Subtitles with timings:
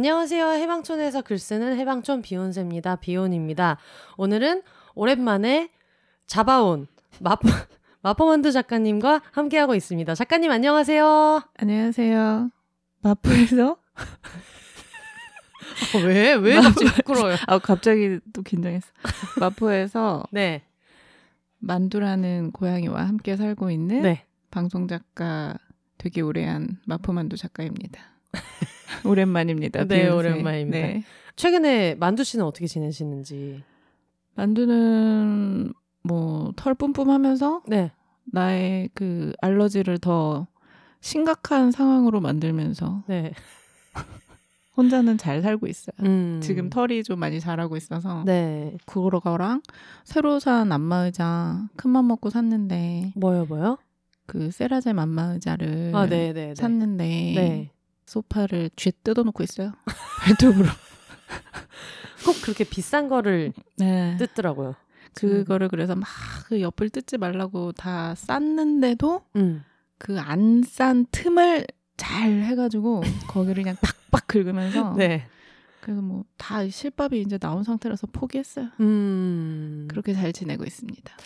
[0.00, 0.52] 안녕하세요.
[0.52, 2.96] 해방촌에서 글 쓰는 해방촌 비욘세입니다.
[2.96, 3.76] 비욘입니다.
[4.16, 4.62] 오늘은
[4.94, 5.68] 오랜만에
[6.26, 6.86] 잡아온
[7.20, 7.42] 마포,
[8.00, 10.14] 마포만두 작가님과 함께하고 있습니다.
[10.14, 11.42] 작가님 안녕하세요.
[11.54, 12.50] 안녕하세요.
[13.02, 13.76] 마포에서 어,
[16.02, 16.32] 왜?
[16.32, 17.36] 왜 갑자기 부끄러워요?
[17.46, 18.88] 아 갑자기 또 긴장했어.
[19.38, 20.62] 마포에서 네.
[21.58, 24.24] 만두라는 고양이와 함께 살고 있는 네.
[24.50, 25.58] 방송 작가
[25.98, 28.09] 되게 오래한 마포만두 작가입니다.
[29.04, 29.84] 오랜만입니다.
[29.84, 30.28] 네, 비욘세.
[30.28, 30.78] 오랜만입니다.
[30.78, 31.04] 네.
[31.36, 33.62] 최근에 만두 씨는 어떻게 지내시는지.
[34.34, 37.92] 만두는 뭐 털 뿜뿜하면서 네.
[38.26, 40.46] 나의 그 알러지를 더
[41.00, 43.32] 심각한 상황으로 만들면서 네.
[44.76, 45.94] 혼자는 잘 살고 있어요.
[46.00, 46.40] 음.
[46.42, 48.76] 지금 털이 좀 많이 자라고 있어서 네.
[48.86, 49.62] 그거랑
[50.04, 53.78] 새로 산 안마의자 큰맘 먹고 샀는데 뭐요, 뭐요?
[54.26, 56.54] 그 세라젬 안마의자를 아, 네, 네, 네.
[56.54, 57.70] 샀는데 네.
[58.10, 59.72] 소파를 쥐 뜯어놓고 있어요
[60.20, 60.66] 발톱으로.
[62.26, 64.16] 꼭 그렇게 비싼 거를 네.
[64.18, 64.74] 뜯더라고요.
[65.14, 66.08] 그거를 그래서 막
[66.48, 69.62] 그 옆을 뜯지 말라고 다 쌌는데도 음.
[69.98, 71.64] 그안 싼 틈을
[71.96, 73.76] 잘 해가지고 거기를 그냥
[74.10, 75.26] 팍팍 긁으면서 네.
[75.80, 78.66] 그래서 뭐 다 실밥이 이제 나온 상태라서 포기했어요.
[78.80, 79.86] 음.
[79.88, 81.16] 그렇게 잘 지내고 있습니다.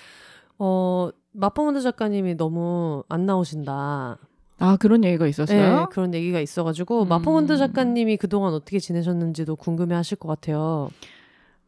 [0.58, 4.19] 어, 마포문드 작가님이 너무 안 나오신다.
[4.58, 5.80] 아 그런 얘기가 있었어요?
[5.80, 7.08] 네, 그런 얘기가 있어가지고 음.
[7.08, 10.91] 마포문드 작가님이 그동안 어떻게 지내셨는지도 궁금해하실 것 같아요.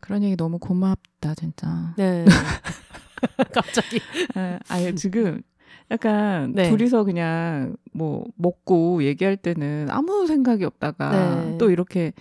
[0.01, 1.95] 그런 얘기 너무 고맙다 진짜.
[1.97, 2.25] 네.
[3.53, 4.01] 갑자기.
[4.35, 5.43] 아, 아예 지금
[5.91, 6.71] 약간 네.
[6.71, 11.59] 둘이서 그냥 뭐 먹고 얘기할 때는 아무 생각이 없다가 네.
[11.59, 12.13] 또 이렇게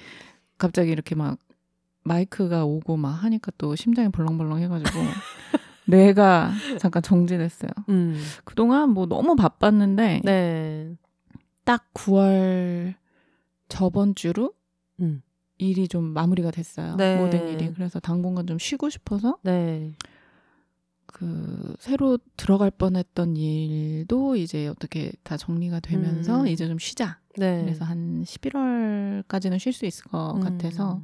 [0.58, 1.38] 갑자기 이렇게 막
[2.03, 5.00] 마이크가 오고 막 하니까 또 심장이 벌렁벌렁 해가지고
[5.88, 7.72] 뇌가 잠깐 정지됐어요.
[7.90, 8.19] 음.
[8.44, 10.96] 그동안 뭐 너무 바빴는데 네.
[11.63, 12.96] 딱 9월
[13.69, 14.53] 저번 주로
[15.00, 15.22] 음.
[15.57, 16.96] 일이 좀 마무리가 됐어요.
[16.96, 17.18] 네.
[17.18, 17.73] 모든 일이.
[17.73, 19.94] 그래서 당분간 좀 쉬고 싶어서 네.
[21.06, 26.47] 그 새로 들어갈 뻔했던 일도 이제 어떻게 다 정리가 되면서 음.
[26.47, 27.19] 이제 좀 쉬자.
[27.38, 27.62] 네.
[27.62, 30.41] 그래서 한 11월까지는 쉴 수 있을 것 음.
[30.41, 31.02] 같아서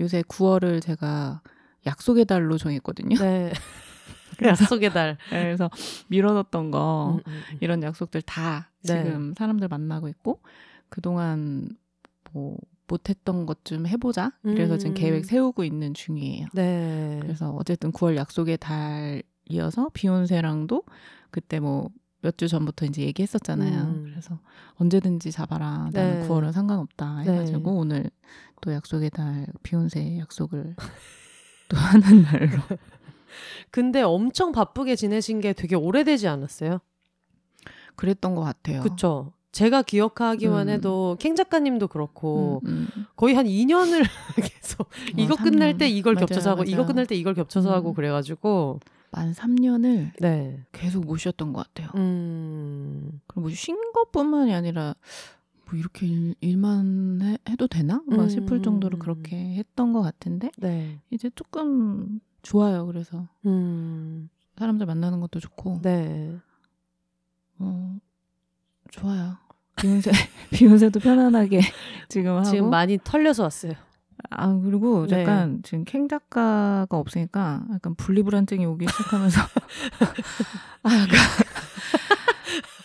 [0.00, 1.40] 요새 9월을 제가
[1.86, 3.16] 약속의 달로 정했거든요.
[3.18, 3.52] 네.
[4.42, 5.16] 약속의 달.
[5.30, 5.70] 그래서
[6.08, 7.58] 미뤄뒀던 거 음, 음, 음.
[7.60, 9.02] 이런 약속들 다 네.
[9.04, 10.40] 지금 사람들 만나고 있고
[10.88, 11.68] 그동안
[12.32, 12.56] 뭐
[12.86, 14.32] 못했던 것 좀 해보자.
[14.42, 14.94] 그래서 지금 음.
[14.94, 16.48] 계획 세우고 있는 중이에요.
[16.52, 17.18] 네.
[17.22, 20.82] 그래서 어쨌든 9월 약속의 달 이어서 비욘세랑도
[21.30, 21.90] 그때 뭐
[22.22, 23.82] 몇 주 전부터 이제 얘기했었잖아요.
[23.82, 24.04] 음.
[24.08, 24.38] 그래서
[24.76, 25.90] 언제든지 잡아라.
[25.92, 26.26] 나는 네.
[26.28, 27.18] 9월은 상관없다.
[27.18, 27.78] 해가지고 네.
[27.78, 28.10] 오늘
[28.62, 30.74] 또 약속의 달 비욘세 약속을
[31.68, 32.62] 또 하는 날로.
[33.70, 36.80] 근데 엄청 바쁘게 지내신 게 되게 오래되지 않았어요?
[37.96, 38.82] 그랬던 것 같아요.
[38.82, 39.32] 그쵸?
[39.52, 40.72] 제가 기억하기만 음.
[40.72, 43.06] 해도 캥 작가님도 그렇고 음, 음.
[43.14, 44.02] 거의 한 2년을
[44.42, 45.78] 계속 이거 삼 끝날 년.
[45.78, 46.86] 때 이걸 맞아요, 겹쳐서 하고 이거 맞아요.
[46.88, 47.74] 끝날 때 이걸 겹쳐서 음.
[47.74, 48.80] 하고 그래가지고
[49.12, 50.58] 만 3년을 네.
[50.72, 51.88] 계속 모셨던 것 같아요.
[51.94, 53.20] 음.
[53.28, 54.96] 그리고 뭐 쉰 것뿐만이 아니라
[55.70, 58.02] 뭐 이렇게 일, 일만 해, 해도 되나?
[58.08, 58.28] 막 음.
[58.28, 60.98] 싶을 정도로 그렇게 했던 것 같은데 네.
[61.10, 62.86] 이제 조금 좋아요.
[62.86, 64.28] 그래서 음.
[64.56, 66.38] 사람들 만나는 것도 좋고 네.
[67.58, 67.96] 어,
[68.90, 69.36] 좋아요.
[69.76, 70.12] 비욘세
[70.52, 71.60] 비욘세도 편안하게
[72.08, 73.72] 지금 하고 지금 많이 털려서 왔어요.
[74.30, 75.22] 아 그리고 네.
[75.22, 79.40] 약간 지금 캥 작가가 없으니까 약간 분리불안증이 오기 시작하면서
[80.82, 81.18] 아 약간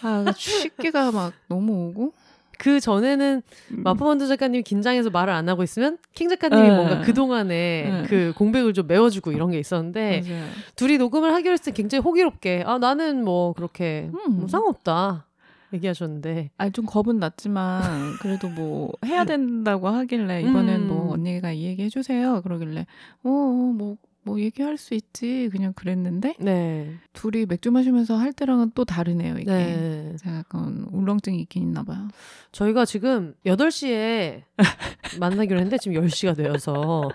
[0.01, 2.13] 아 약간 취기가 막 너무 오고
[2.59, 3.41] 그 전에는
[3.71, 3.83] 음.
[3.83, 6.75] 마포만두 작가님이 긴장해서 말을 안 하고 있으면 킹 작가님이 네.
[6.75, 8.03] 뭔가 그 동안에 네.
[8.07, 10.43] 그 공백을 좀 메워주고 이런 게 있었는데 맞아요.
[10.75, 14.39] 둘이 녹음을 하기로 했을 때 굉장히 호기롭게 아 나는 뭐 그렇게 음.
[14.39, 15.25] 뭐 상관없다
[15.73, 20.87] 얘기하셨는데 아니 좀 겁은 났지만 그래도 뭐 해야 된다고 하길래 이번엔 음.
[20.87, 22.85] 뭐 언니가 이 얘기 해주세요 그러길래
[23.23, 23.95] 어뭐
[24.29, 26.95] 뭐뭐 얘기할 수 있지 그냥 그랬는데 네.
[27.13, 30.15] 둘이 맥주 마시면서 할 때랑은 또 다르네요 이게 네.
[30.17, 32.07] 제가 약간 울렁증이 있긴 있나 봐요
[32.51, 34.43] 저희가 지금 8시에
[35.19, 37.09] 만나기로 했는데 지금 10시가 되어서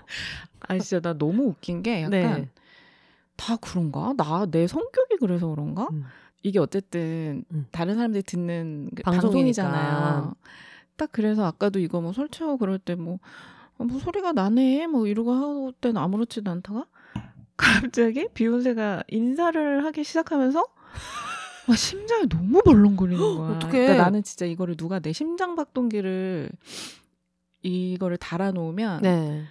[0.59, 2.49] 아니 진짜 나 너무 웃긴 게 약간 네.
[3.35, 6.03] 다 그런가 나 내 성격이 그래서 그런가 음.
[6.43, 7.65] 이게 어쨌든 음.
[7.71, 9.63] 다른 사람들이 듣는 그 방송이니까.
[9.63, 10.35] 방송이잖아요.
[10.95, 13.19] 딱 그래서 아까도 이거 뭐 설치하고 그럴 때뭐
[13.77, 16.85] 뭐 소리가 나네 뭐 이러고 할 때는 아무렇지도 않다가
[17.57, 20.63] 갑자기 비욘세가 인사를 하기 시작하면서
[21.67, 23.55] 와, 심장이 너무 벌렁거리는 거야.
[23.55, 23.71] 어떡해.
[23.71, 26.49] 그러니까 나는 진짜 이거를 누가 내 심장 박동기를
[27.63, 29.43] 이거를 달아놓으면 네.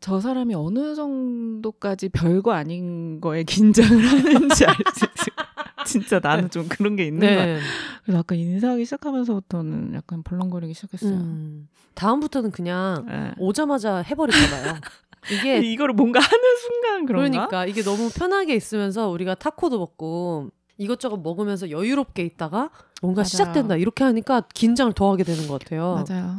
[0.00, 5.30] 저 사람이 어느 정도까지 별거 아닌 거에 긴장을 하는지 알 수 있어.
[5.86, 7.46] 진짜 나는 좀 그런 게 있는 거야.
[7.46, 7.60] 네.
[8.04, 11.12] 그래서 아까 인사하기 시작하면서부터는 약간 벌렁거리기 시작했어요.
[11.12, 11.68] 음.
[11.94, 13.32] 다음부터는 그냥 예.
[13.38, 14.74] 오자마자 해버릴까 봐요.
[15.28, 17.46] 이게 이거를 뭔가 하는 순간 그런가?
[17.48, 22.70] 그러니까 이게 너무 편하게 있으면서 우리가 타코도 먹고 이것저것 먹으면서 여유롭게 있다가
[23.02, 23.24] 뭔가 맞아요.
[23.28, 26.02] 시작된다 이렇게 하니까 긴장을 더 하게 되는 것 같아요.
[26.08, 26.36] 맞아요.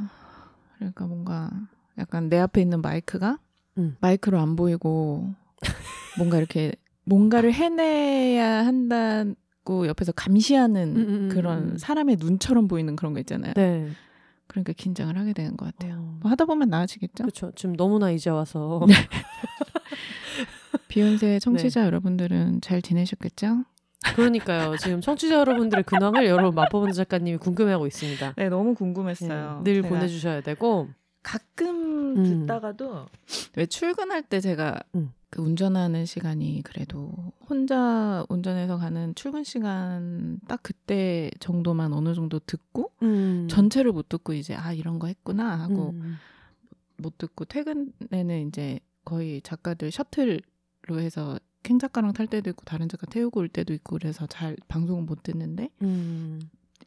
[0.78, 1.51] 그러니까 뭔가
[2.00, 3.38] 약간 내 앞에 있는 마이크가
[3.78, 3.98] 음.
[4.00, 5.33] 마이크로 안 보이고
[6.18, 6.74] 뭔가 이렇게
[7.04, 11.78] 뭔가를 해내야 한다고 옆에서 감시하는 음, 음, 음, 그런 음.
[11.78, 13.54] 사람의 눈처럼 보이는 그런 거 있잖아요.
[13.56, 13.89] 네.
[14.51, 15.95] 그러니까 긴장을 하게 되는 것 같아요.
[15.95, 17.24] 어, 뭐 하다 보면 나아지겠죠.
[17.24, 17.51] 그렇죠.
[17.56, 18.94] 지금 너무나 이제 와서 네.
[20.89, 21.39] 비욘세 네.
[21.39, 23.63] 청취자 여러분들은 잘 지내셨겠죠?
[24.15, 24.75] 그러니까요.
[24.77, 28.33] 지금 청취자 여러분들의 근황을 여러분 마법원 작가님이 궁금해하고 있습니다.
[28.36, 29.62] 네, 너무 네, 궁금했어요.
[29.63, 30.89] 늘 제가 보내주셔야 되고
[31.24, 32.24] 가끔 음.
[32.24, 33.06] 듣다가도
[33.56, 35.13] 왜 출근할 때 제가 음.
[35.31, 37.13] 그 운전하는 시간이 그래도
[37.50, 43.48] 혼자 운전해서 가는 출근 시간 딱 그때 정도만 어느 정도 듣고 음.
[43.50, 46.18] 전체를 못 듣고 이제 아 이런 거 했구나 하고 음.
[46.98, 50.42] 못 듣고 퇴근에는 이제 거의 작가들 셔틀로
[51.00, 55.06] 해서 캥 작가랑 탈 때도 있고 다른 작가 태우고 올 때도 있고 그래서 잘 방송은
[55.06, 56.42] 못 듣는데 음.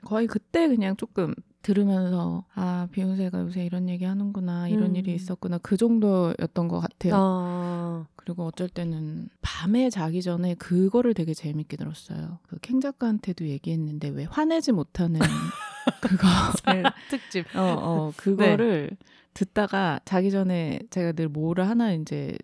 [0.05, 4.97] 거의 그때 그냥 조금 들으면서 아 비욘세가 요새 이런 얘기 하는구나 이런 음.
[4.97, 7.15] 일이 있었구나 그 정도였던 것 같아요.
[7.17, 8.07] 아.
[8.17, 12.39] 그리고 어쩔 때는 밤에 자기 전에 그거를 되게 재밌게 들었어요.
[12.49, 15.21] 그캥 작가한테도 얘기했는데 왜 화내지 못하는
[16.03, 17.47] 그거를 특집.
[17.57, 18.91] 어, 어 그거를
[19.33, 22.37] 듣다가 자기 전에 제가 늘 뭐를 하나 이제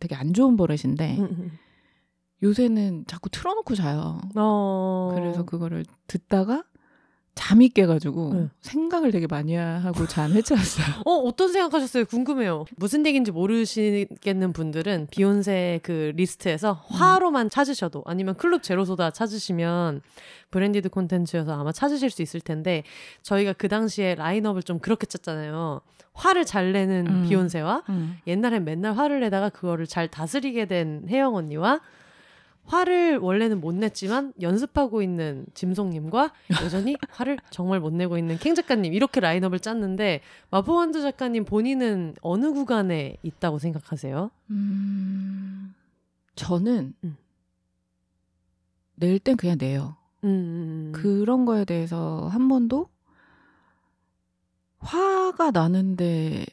[0.00, 1.50] 되게 안 좋은 버릇인데 음, 음.
[2.42, 4.20] 요새는 자꾸 틀어놓고 자요.
[4.34, 5.12] 어.
[5.14, 6.64] 그래서 그거를 듣다가
[7.34, 8.48] 잠이 깨가지고 네.
[8.60, 10.86] 생각을 되게 많이 하고 잔 해체했어요.
[11.06, 12.04] 어, 어떤 생각하셨어요?
[12.04, 12.66] 궁금해요.
[12.76, 20.02] 무슨 얘기인지 모르시겠는 분들은 비욘세 그 리스트에서 화로만 찾으셔도 아니면 클럽 제로소다 찾으시면
[20.50, 22.82] branded 콘텐츠여서 아마 찾으실 수 있을 텐데
[23.22, 25.80] 저희가 그 당시에 라인업을 좀 그렇게 짰잖아요.
[26.12, 27.26] 화를 잘 내는 음.
[27.28, 28.18] 비욘세와 음.
[28.26, 31.80] 옛날엔 맨날 화를 내다가 그거를 잘 다스리게 된 혜영 언니와
[32.64, 36.32] 화를 원래는 못 냈지만 연습하고 있는 짐송님과
[36.62, 40.20] 여전히 화를 정말 못 내고 있는 캥 작가님 이렇게 라인업을 짰는데
[40.50, 44.30] 마포원드 작가님 본인은 어느 구간에 있다고 생각하세요?
[44.50, 45.74] 음,
[46.34, 47.16] 저는 음.
[48.96, 49.96] 낼땐 그냥 내요.
[50.24, 52.88] 음, 그런 거에 대해서 한 번도
[54.78, 56.44] 화가 나는데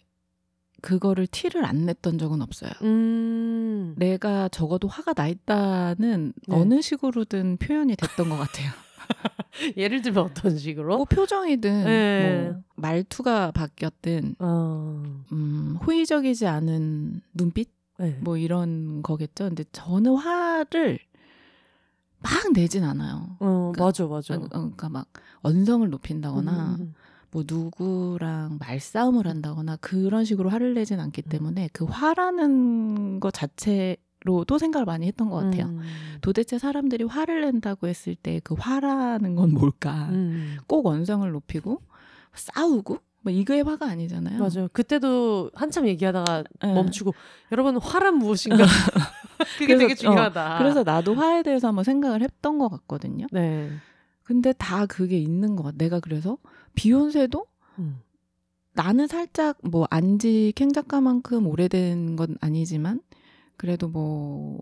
[0.81, 2.71] 그거를 티를 안 냈던 적은 없어요.
[2.81, 6.55] 음, 내가 적어도 화가 나 있다는 네.
[6.55, 8.71] 어느 식으로든 표현이 됐던 것 같아요.
[9.77, 10.97] 예를 들면 어떤 식으로?
[10.97, 12.49] 뭐 표정이든 네.
[12.51, 18.17] 뭐 말투가 바뀌었든 어, 음, 호의적이지 않은 눈빛 네.
[18.21, 19.45] 뭐 이런 거겠죠.
[19.45, 20.99] 근데 저는 화를
[22.21, 23.37] 막 내진 않아요.
[23.39, 24.35] 어, 그러니까- 맞아, 맞아.
[24.35, 25.07] 어, 그러니까 막
[25.41, 26.93] 언성을 높인다거나 음, 음,
[27.31, 31.29] 뭐 누구랑 말싸움을 한다거나 그런 식으로 화를 내진 않기 음.
[31.29, 35.67] 때문에 그 화라는 것 자체 로도 생각을 많이 했던 것 같아요.
[35.67, 35.79] 음,
[36.21, 40.09] 도대체 사람들이 화를 낸다고 했을 때 그 화라는 건 뭘까?
[40.11, 40.57] 음.
[40.67, 41.81] 꼭 언성을 높이고
[42.33, 44.39] 싸우고 뭐 이거의 화가 아니잖아요.
[44.39, 44.67] 맞아요.
[44.73, 46.67] 그때도 한참 얘기하다가 예.
[46.73, 47.13] 멈추고
[47.51, 48.57] 여러분 화란 무엇인가?
[49.57, 50.57] 그게 그래서- 되게 어, 중요하다.
[50.57, 53.25] 그래서 나도 화에 대해서 한번 생각을 했던 것 같거든요.
[53.31, 53.69] 네.
[54.23, 55.77] 근데 다 그게 있는 것 같아.
[55.77, 56.37] 내가 그래서
[56.75, 57.45] 비욘세도
[57.79, 57.99] 음.
[58.73, 63.01] 나는 살짝 뭐 안지 캥 작가만큼 오래된 건 아니지만
[63.57, 64.61] 그래도 뭐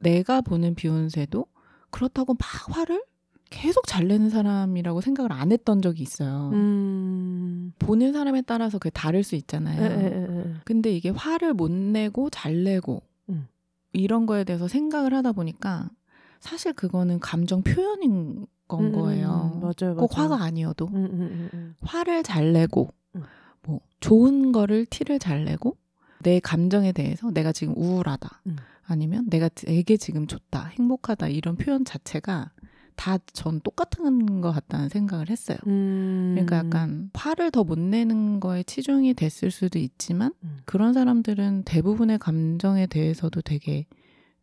[0.00, 1.46] 내가 보는 비욘세도
[1.90, 3.02] 그렇다고 막 화를
[3.50, 6.50] 계속 잘 내는 사람이라고 생각을 안 했던 적이 있어요.
[6.52, 7.72] 음.
[7.78, 9.82] 보는 사람에 따라서 그게 다를 수 있잖아요.
[9.82, 10.54] 에, 에, 에, 에.
[10.64, 13.48] 근데 이게 화를 못 내고 잘 내고 음.
[13.92, 15.90] 이런 거에 대해서 생각을 하다 보니까
[16.38, 19.52] 사실 그거는 감정 표현인 건 음, 거예요.
[19.54, 20.30] 음, 맞아요, 꼭 맞아요.
[20.32, 21.74] 화가 아니어도 음, 음, 음, 음.
[21.82, 23.22] 화를 잘 내고 음.
[23.62, 25.76] 뭐 좋은 거를 티를 잘 내고
[26.22, 28.56] 내 감정에 대해서 내가 지금 우울하다 음.
[28.84, 32.50] 아니면 내가 되게 지금 좋다 행복하다 이런 표현 자체가
[32.96, 35.56] 다 전 똑같은 것 같다는 생각을 했어요.
[35.66, 36.32] 음.
[36.34, 40.58] 그러니까 약간 화를 더 못 내는 거에 치중이 됐을 수도 있지만 음.
[40.66, 43.86] 그런 사람들은 대부분의 감정에 대해서도 되게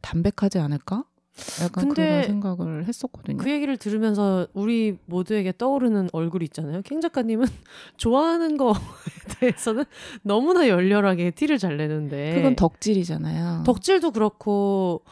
[0.01, 1.03] 담백하지 않을까?
[1.61, 3.37] 약간 근데 그런 생각을 했었거든요.
[3.37, 6.81] 그 얘기를 들으면서 우리 모두에게 떠오르는 얼굴이 있잖아요.
[6.83, 7.45] 캥 작가님은
[7.97, 8.73] 좋아하는 거에
[9.39, 9.85] 대해서는
[10.23, 13.63] 너무나 열렬하게 티를 잘 내는데 그건 덕질이잖아요.
[13.65, 15.03] 덕질도 그렇고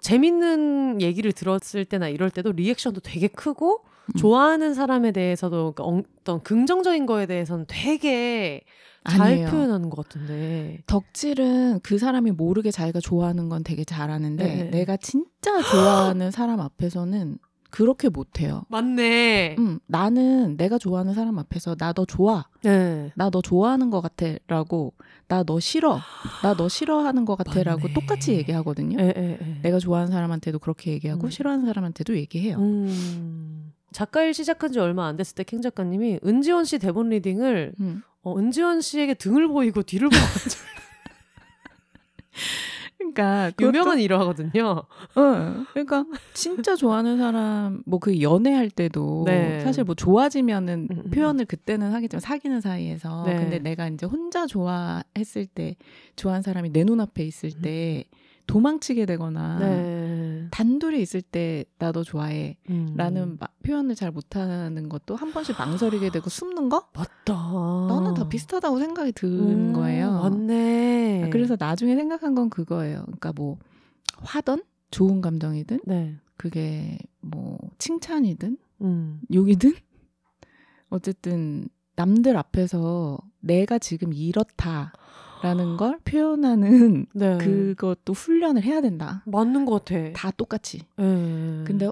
[0.00, 3.89] 재밌는 얘기를 들었을 때나 이럴 때도 리액션도 되게 크고 음.
[4.18, 8.62] 좋아하는 사람에 대해서도 그 어떤 긍정적인 거에 대해서는 되게
[9.08, 9.48] 잘 아니에요.
[9.50, 14.64] 표현하는 것 같은데 덕질은 그 사람이 모르게 자기가 좋아하는 건 되게 잘하는데 네.
[14.70, 17.38] 내가 진짜 좋아하는 사람 앞에서는
[17.70, 18.64] 그렇게 못해요.
[18.68, 19.54] 맞네.
[19.60, 22.44] 음, 나는 내가 좋아하는 사람 앞에서 나 너 좋아.
[22.62, 23.12] 네.
[23.14, 24.26] 나 너 좋아하는 것 같아.
[24.48, 24.92] 라고
[25.28, 26.00] 나 너 싫어.
[26.42, 27.62] 나 너 싫어하는 것 같아.
[27.62, 27.86] 라고.
[27.94, 28.98] 똑같이 얘기하거든요.
[29.00, 29.60] 에, 에, 에.
[29.62, 31.30] 내가 좋아하는 사람한테도 그렇게 얘기하고 음.
[31.30, 32.58] 싫어하는 사람한테도 얘기해요.
[32.58, 33.72] 음.
[33.92, 38.02] 작가 일 시작한 지 얼마 안 됐을 때 캥 작가님이 은지원 씨 대본 리딩을 음.
[38.22, 40.20] 어, 은지원 씨에게 등을 보이고 뒤를 보고
[42.98, 44.62] 그러니까 그것도- 유명한 일화거든요.
[45.16, 46.04] 어, 그러니까
[46.34, 49.60] 진짜 좋아하는 사람 뭐 그 연애할 때도 네.
[49.60, 51.10] 사실 뭐 좋아지면은 음, 음.
[51.10, 53.36] 표현을 그때는 하겠지만 사귀는 사이에서 네.
[53.36, 55.76] 근데 내가 이제 혼자 좋아했을 때
[56.16, 58.04] 좋아하는 사람이 내 눈앞에 있을 때
[58.50, 59.60] 도망치게 되거나 음.
[59.60, 60.48] 네.
[60.50, 62.94] 단둘이 있을 때나너 좋아해 음.
[62.96, 67.32] 라는 마- 표현을 잘 못하는 것도 한 번씩 망설이게 되고 숨는 거 맞다.
[67.34, 70.10] 너는 다 비슷하다고 생각이 드는 음, 거예요.
[70.22, 71.24] 맞네.
[71.26, 73.02] 아, 그래서 나중에 생각한 건 그거예요.
[73.04, 73.58] 그러니까 뭐
[74.22, 76.16] 화던 좋은 감정이든 네.
[76.36, 79.20] 그게 뭐 칭찬이든 음.
[79.32, 79.74] 욕이든
[80.88, 84.92] 어쨌든 남들 앞에서 내가 지금 이렇다
[85.42, 87.38] 라는 걸 표현하는 네.
[87.38, 89.22] 그것도 훈련을 해야 된다.
[89.26, 90.12] 맞는 것 같아.
[90.12, 90.78] 다 똑같이.
[90.96, 91.64] 네.
[91.66, 91.90] 근데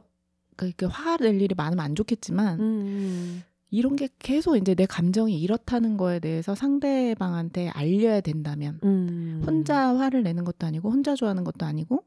[0.57, 3.43] 그렇게 화낼 일이 많으면 안 좋겠지만 음.
[3.71, 9.43] 이런 게 계속 이제 내 감정이 이렇다는 거에 대해서 상대방한테 알려야 된다면 음.
[9.47, 12.05] 혼자 화를 내는 것도 아니고 혼자 좋아하는 것도 아니고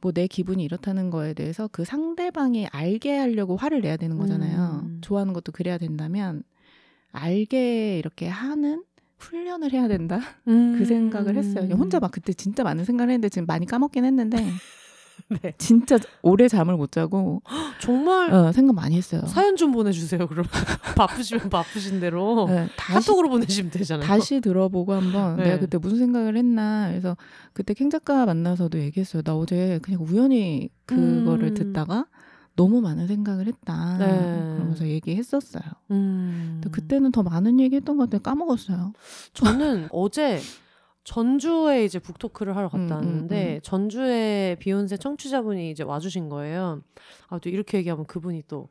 [0.00, 4.82] 뭐 내 기분이 이렇다는 거에 대해서 그 상대방이 알게 하려고 화를 내야 되는 거잖아요.
[4.84, 4.98] 음.
[5.00, 6.42] 좋아하는 것도 그래야 된다면
[7.12, 8.84] 알게 이렇게 하는
[9.18, 10.20] 훈련을 해야 된다.
[10.48, 10.76] 음.
[10.78, 11.74] 그 생각을 했어요.
[11.74, 14.36] 혼자 막 그때 진짜 많은 생각을 했는데 지금 많이 까먹긴 했는데
[15.42, 15.54] 네.
[15.58, 17.40] 진짜 오래 잠을 못 자고
[17.80, 19.22] 정말 어, 생각 많이 했어요.
[19.26, 20.26] 사연 좀 보내주세요.
[20.26, 20.44] 그럼
[20.96, 24.06] 바쁘시면 바쁘신 대로 네, 다시 카톡으로 보내시면 되잖아요.
[24.06, 25.44] 다시 들어보고 한번 네.
[25.44, 27.16] 내가 그때 무슨 생각을 했나 그래서
[27.52, 29.22] 그때 캥 작가 만나서도 얘기했어요.
[29.22, 31.54] 나 어제 그냥 우연히 그거를 음.
[31.54, 32.06] 듣다가
[32.56, 33.98] 너무 많은 생각을 했다.
[33.98, 34.06] 네.
[34.06, 35.62] 그러면서 얘기했었어요.
[35.90, 36.60] 음.
[36.62, 38.22] 근데 그때는 더 많은 얘기했던 것 같아요.
[38.22, 38.92] 까먹었어요.
[39.32, 40.40] 저는 어제
[41.02, 43.60] 전주에 이제 북토크를 하러 갔다 음, 음, 왔는데 음.
[43.62, 46.80] 전주에 비욘세 청취자분이 이제 와주신 거예요.
[47.28, 48.68] 아 또 이렇게 얘기하면 그분이 또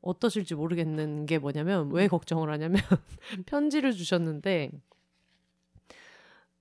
[0.00, 2.80] 어떠실지 모르겠는 게 뭐냐면 왜 걱정을 하냐면
[3.46, 4.70] 편지를 주셨는데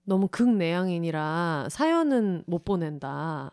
[0.06, 3.51] 너무 극내향인이라 사연은 못 보낸다.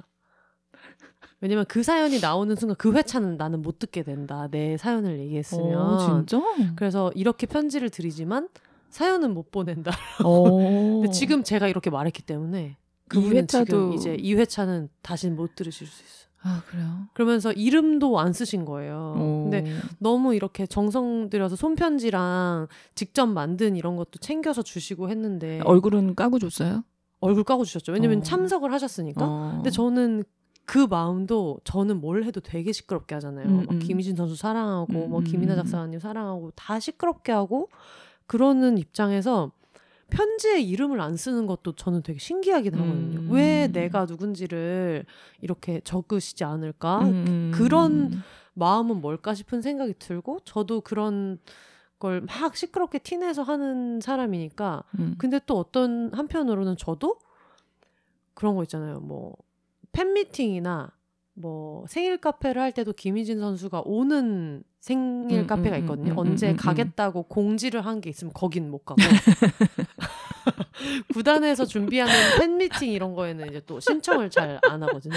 [1.40, 4.48] 왜냐면 그 사연이 나오는 순간 그 회차는 나는 못 듣게 된다.
[4.50, 5.76] 내 사연을 얘기했으면.
[5.80, 6.42] 어, 진짜?
[6.76, 8.48] 그래서 이렇게 편지를 드리지만
[8.90, 9.92] 사연은 못 보낸다.
[10.24, 10.42] 어.
[11.00, 15.54] 근데 지금 제가 이렇게 말했기 때문에 이 그분은 회차도- 지금 이제 이 회차는 다시 못
[15.54, 16.10] 들으실 수 있어.
[16.16, 16.88] 요 아 그래요.
[17.12, 19.14] 그러면서 이름도 안 쓰신 거예요.
[19.14, 19.48] 어.
[19.50, 26.38] 근데 너무 이렇게 정성 들여서 손편지랑 직접 만든 이런 것도 챙겨서 주시고 했는데 얼굴은 까고
[26.38, 26.82] 줬어요?
[27.20, 27.92] 얼굴 까고 주셨죠.
[27.92, 28.22] 왜냐면 어.
[28.22, 29.22] 참석을 하셨으니까.
[29.22, 29.52] 어.
[29.56, 30.24] 근데 저는
[30.64, 33.46] 그 마음도 저는 뭘 해도 되게 시끄럽게 하잖아요.
[33.46, 33.78] 음, 막 음.
[33.80, 35.56] 김희진 선수 사랑하고 음, 뭐 김이나 음.
[35.56, 37.68] 작사가님 사랑하고 다 시끄럽게 하고
[38.26, 39.50] 그러는 입장에서
[40.10, 43.20] 편지에 이름을 안 쓰는 것도 저는 되게 신기하긴 하거든요.
[43.20, 43.28] 음.
[43.30, 45.04] 왜 내가 누군지를
[45.40, 47.00] 이렇게 적으시지 않을까?
[47.02, 47.52] 음.
[47.54, 48.22] 그런
[48.54, 51.38] 마음은 뭘까 싶은 생각이 들고 저도 그런
[51.98, 55.14] 걸 막 시끄럽게 티내서 하는 사람이니까 음.
[55.18, 57.18] 근데 또 어떤 한편으로는 저도
[58.34, 59.00] 그런 거 있잖아요.
[59.00, 59.36] 뭐
[59.92, 60.90] 팬미팅이나
[61.34, 66.12] 뭐 생일 카페를 할 때도 김희진 선수가 오는 생일 음, 카페가 음, 있거든요.
[66.12, 66.56] 음, 음, 언제 음, 음.
[66.56, 68.96] 가겠다고 공지를 한 게 있으면 거긴 못 가고
[71.12, 75.14] 구단에서 준비하는 팬미팅 이런 거에는 이제 또 신청을 잘 안 하거든요.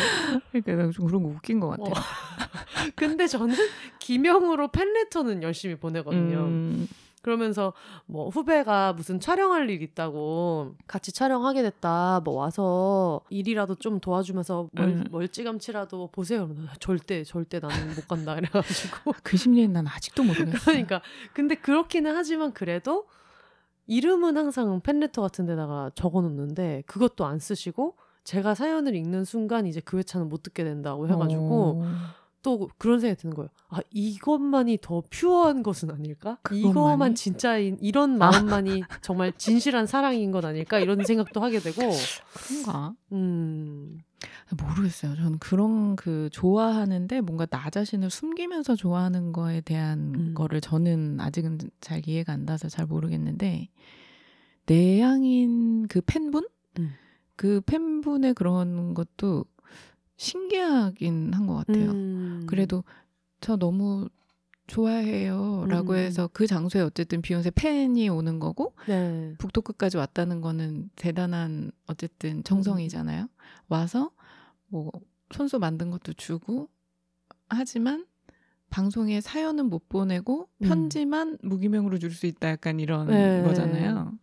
[0.51, 1.91] 그러니까 나좀 그런 거 웃긴 것 같아요.
[1.91, 1.93] 어.
[2.95, 3.55] 근데 저는
[3.99, 6.39] 기명으로 팬레터는 열심히 보내거든요.
[6.45, 6.87] 음.
[7.23, 7.73] 그러면서
[8.05, 12.21] 뭐 후배가 무슨 촬영할 일 있다고 같이 촬영하게 됐다.
[12.23, 15.03] 뭐 와서 일이라도 좀 도와주면서 멀, 음.
[15.09, 16.47] 멀찌감치라도 보세요.
[16.47, 20.59] 그러면 절대 절대 나는 못 간다 이래가지고 그 심리는 난 아직도 모르겠어요.
[20.65, 21.01] 그러니까
[21.33, 23.07] 근데 그렇기는 하지만 그래도
[23.87, 29.97] 이름은 항상 팬레터 같은 데다가 적어놓는데 그것도 안 쓰시고 제가 사연을 읽는 순간 이제 그
[29.97, 32.22] 회차는 못 듣게 된다고 해가지고 어.
[32.43, 33.49] 또 그런 생각이 드는 거예요.
[33.69, 36.37] 아 이것만이 더 퓨어한 것은 아닐까?
[36.51, 40.77] 이거만 진짜인 이런 마음만이 정말 진실한 사랑인 건 아닐까?
[40.77, 41.81] 이런 생각도 하게 되고
[42.33, 42.93] 그런가?
[43.13, 43.97] 음
[44.51, 45.15] 모르겠어요.
[45.15, 50.33] 저는 그런 그 좋아하는데 뭔가 나 자신을 숨기면서 좋아하는 거에 대한 음.
[50.33, 53.69] 거를 저는 아직은 잘 이해가 안 가서 잘 모르겠는데
[54.65, 56.47] 내향인 그 팬분
[56.79, 56.91] 음.
[57.35, 59.45] 그 팬분의 그런 것도
[60.17, 61.91] 신기하긴 한 것 같아요.
[61.91, 62.43] 음.
[62.47, 62.83] 그래도
[63.41, 64.09] 저 너무
[64.67, 65.97] 좋아해요라고 음.
[65.97, 69.33] 해서 그 장소에 어쨌든 비욘세 팬이 오는 거고 네.
[69.37, 72.43] 북도 끝까지 왔다는 거는 대단한 어쨌든 음.
[72.43, 73.27] 정성이잖아요.
[73.67, 74.11] 와서
[74.67, 74.91] 뭐
[75.33, 76.69] 손수 만든 것도 주고
[77.49, 78.05] 하지만
[78.69, 80.67] 방송에 사연은 못 보내고 음.
[80.67, 83.43] 편지만 무기명으로 줄 수 있다 약간 이런 네.
[83.43, 84.13] 거잖아요.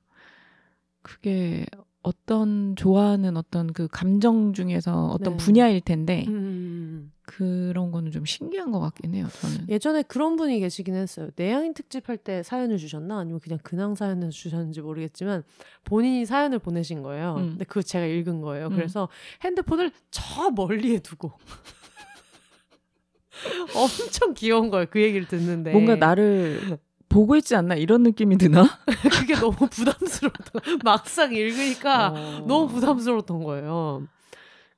[1.03, 1.67] 그게
[2.03, 5.45] 어떤 좋아하는 어떤 그 감정 중에서 어떤 네.
[5.45, 7.13] 분야일 텐데 음.
[7.23, 9.27] 그런 거는 좀 신기한 것 같긴 해요.
[9.41, 9.69] 저는.
[9.69, 11.29] 예전에 그런 분이 계시긴 했어요.
[11.37, 15.43] 내향인 특집 할 때 사연을 주셨나 아니면 그냥 근황 사연을 주셨는지 모르겠지만
[15.85, 17.37] 본인이 사연을 보내신 거예요.
[17.39, 17.51] 음.
[17.51, 18.69] 근데 그거 제가 읽은 거예요.
[18.69, 18.77] 음.
[18.77, 19.09] 그래서
[19.45, 21.33] 핸드폰을 저 멀리에 두고
[23.77, 24.87] 엄청 귀여운 거예요.
[24.91, 26.79] 그 얘기를 듣는데 뭔가 나를
[27.11, 28.65] 보고 있지 않나 이런 느낌이 드나?
[29.21, 30.61] 그게 너무 부담스럽다.
[30.85, 32.45] 막상 읽으니까 어.
[32.47, 34.07] 너무 부담스러웠던 거예요.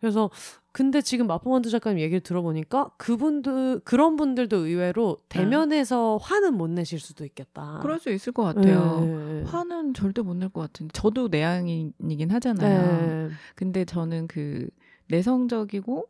[0.00, 0.30] 그래서
[0.72, 7.24] 근데 지금 마포만두 작가님 얘기를 들어보니까 그분들 그런 분들도 의외로 대면에서 화는 못 내실 수도
[7.26, 7.78] 있겠다.
[7.82, 9.00] 그럴 수 있을 것 같아요.
[9.04, 9.42] 네.
[9.46, 13.28] 화는 절대 못 낼 것 같은데 저도 내향인이긴 하잖아요.
[13.28, 13.34] 네.
[13.54, 14.66] 근데 저는 그
[15.08, 16.06] 내성적이고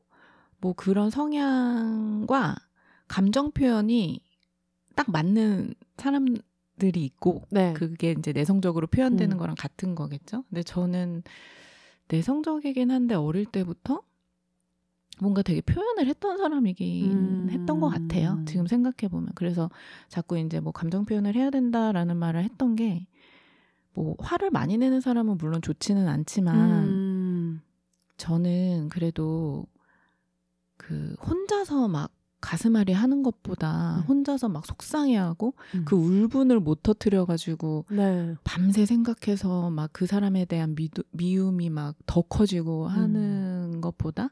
[0.60, 2.54] 뭐 그런 성향과
[3.08, 4.20] 감정 표현이
[4.92, 7.72] 딱 맞는 사람들이 있고 네.
[7.74, 9.38] 그게 이제 내성적으로 표현되는 음.
[9.38, 10.44] 거랑 같은 거겠죠.
[10.48, 11.22] 근데 저는
[12.08, 14.02] 내성적이긴 한데 어릴 때부터
[15.20, 17.48] 뭔가 되게 표현을 했던 사람이긴 음.
[17.50, 18.42] 했던 것 같아요.
[18.46, 19.70] 지금 생각해 보면 그래서
[20.08, 23.06] 자꾸 이제 뭐 감정 표현을 해야 된다라는 말을 했던 게
[23.94, 27.62] 뭐 화를 많이 내는 사람은 물론 좋지는 않지만 음.
[28.16, 29.66] 저는 그래도
[30.76, 32.10] 그 혼자서 막
[32.42, 34.02] 가슴앓이 하는 것보다 음.
[34.02, 35.84] 혼자서 막 속상해하고 음.
[35.86, 38.34] 그 울분을 못 터트려 가지고 네.
[38.44, 44.30] 밤새 생각해서 막 그 사람에 대한 미두, 미움이 막 더 커지고 하는 것보다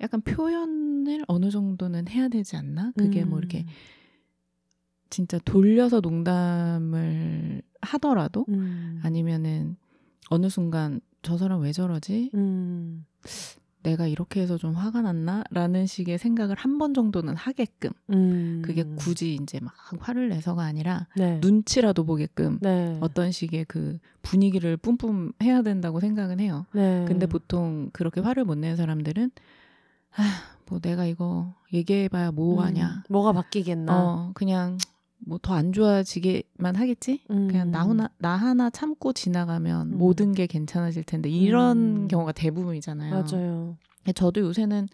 [0.00, 2.92] 약간 표현을 어느 정도는 해야 되지 않나?
[2.96, 3.66] 그게 뭐 이렇게 음.
[5.08, 9.00] 진짜 돌려서 농담을 하더라도 음.
[9.02, 9.76] 아니면은
[10.28, 12.30] 어느 순간 저 사람 왜 저러지?
[13.86, 13.90] 음.
[13.90, 15.44] 내가 이렇게 해서 좀 화가 났나?
[15.50, 18.60] 라는 식의 생각을 한 번 정도는 하게끔 음.
[18.64, 21.38] 그게 굳이 이제 막 화를 내서가 아니라 네.
[21.40, 22.98] 눈치라도 보게끔 네.
[23.00, 26.66] 어떤 식의 그 분위기를 뿜뿜 해야 된다고 생각은 해요.
[26.74, 27.04] 네.
[27.08, 29.30] 근데 보통 그렇게 화를 못 내는 사람들은
[30.16, 30.22] 아,
[30.68, 33.02] 뭐 내가 이거 얘기해봐야 뭐 하냐.
[33.08, 33.12] 음.
[33.12, 33.92] 뭐가 바뀌겠나.
[33.96, 34.76] 어, 그냥
[35.18, 37.22] 뭐 더 안 좋아지게만 하겠지?
[37.30, 37.48] 음.
[37.48, 39.98] 그냥 나 하나, 나 하나 참고 지나가면 음.
[39.98, 42.08] 모든 게 괜찮아질 텐데 이런 음.
[42.08, 43.14] 경우가 대부분이잖아요.
[43.14, 43.76] 맞아요.
[44.14, 44.88] 저도 요새는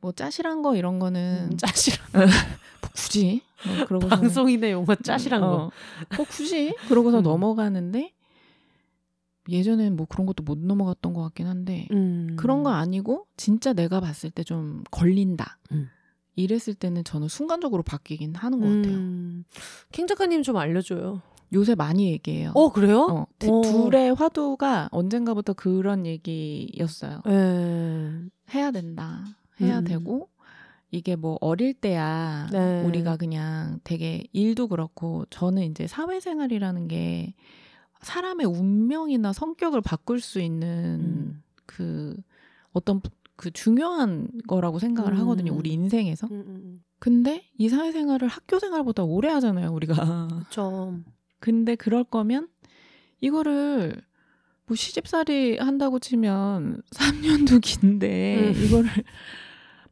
[0.00, 5.46] 뭐 짜실한 거 이런 거는 음, 짜시랑 뭐 굳이 뭐 그러고서 방송인의 용어 짜시란 거.
[5.46, 5.70] 어,
[6.16, 7.22] 뭐 굳이 그러고서 음.
[7.22, 8.12] 넘어가는데
[9.48, 12.36] 예전엔 뭐 그런 것도 못 넘어갔던 것 같긴 한데 음.
[12.38, 15.58] 그런 거 아니고 진짜 내가 봤을 때 좀 걸린다.
[16.32, 16.36] 음.
[16.36, 18.94] 이랬을 때는 저는 순간적으로 바뀌긴 하는 것 같아요.
[18.96, 19.44] 음.
[19.92, 21.22] 캥 작가님 좀 알려줘요.
[21.52, 22.52] 요새 많이 얘기해요.
[22.54, 23.02] 어 그래요?
[23.10, 23.60] 어, 두- 어.
[23.62, 27.20] 둘의 화두가 언젠가부터 그런 얘기였어요.
[27.28, 28.12] 예.
[28.54, 29.24] 해야 된다.
[29.60, 29.84] 해야 음.
[29.84, 30.28] 되고
[30.90, 32.82] 이게 뭐 어릴 때야 네.
[32.84, 37.34] 우리가 그냥 되게 일도 그렇고 저는 이제 사회생활이라는 게
[38.00, 41.42] 사람의 운명이나 성격을 바꿀 수 있는 음.
[41.66, 42.16] 그
[42.72, 43.00] 어떤
[43.42, 45.18] 그 중요한 거라고 생각을 음.
[45.18, 45.52] 하거든요.
[45.52, 46.28] 우리 인생에서.
[46.28, 46.84] 음, 음.
[47.00, 50.28] 근데 이 사회생활을 학교 생활보다 오래 하잖아요, 우리가.
[50.44, 51.00] 그쵸.
[51.40, 52.46] 근데 그럴 거면
[53.20, 54.00] 이거를
[54.66, 58.64] 뭐 시집살이 한다고 치면 3년도 긴데 음.
[58.64, 58.88] 이거를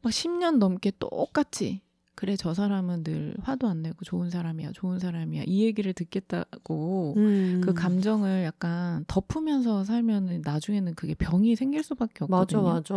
[0.01, 1.81] 막 10년 넘게 똑같이
[2.15, 7.61] 그래 저 사람은 늘 화도 안 내고 좋은 사람이야 좋은 사람이야 이 얘기를 듣겠다고 음.
[7.63, 12.63] 그 감정을 약간 덮으면서 살면 나중에는 그게 병이 생길 수밖에 맞아 없거든요.
[12.63, 12.93] 맞아.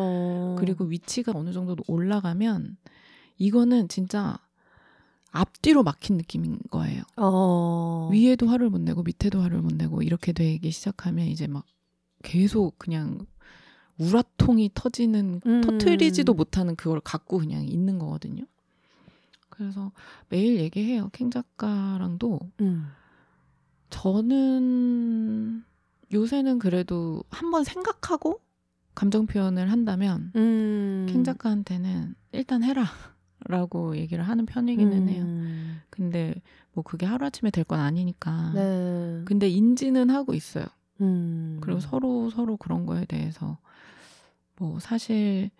[0.58, 2.76] 그리고 위치가 어느 정도 올라가면
[3.38, 4.38] 이거는 진짜
[5.30, 7.02] 앞뒤로 막힌 느낌인 거예요.
[7.16, 8.08] 어.
[8.12, 11.64] 위에도 화를 못 내고 밑에도 화를 못 내고 이렇게 되기 시작하면 이제 막
[12.22, 13.26] 계속 그냥
[13.98, 15.60] 우라통이 터지는 음.
[15.60, 18.44] 터트리지도 못하는 그걸 갖고 그냥 있는 거거든요.
[19.56, 19.92] 그래서
[20.28, 21.08] 매일 얘기해요.
[21.12, 22.86] 캥 작가랑도 음.
[23.90, 25.64] 저는
[26.12, 28.40] 요새는 그래도 한번 생각하고
[28.94, 31.06] 감정 표현을 한다면 음.
[31.08, 32.84] 캥 작가한테는 일단 해라.
[33.46, 35.22] 라고 얘기를 하는 편이기는 해요.
[35.22, 35.80] 음.
[35.90, 36.34] 근데
[36.72, 38.52] 뭐 그게 하루아침에 될 건 아니니까.
[38.54, 39.22] 네.
[39.26, 40.64] 근데 인지는 하고 있어요.
[41.02, 41.58] 음.
[41.60, 43.58] 그리고 서로 서로 그런 거에 대해서
[44.56, 45.50] 뭐 사실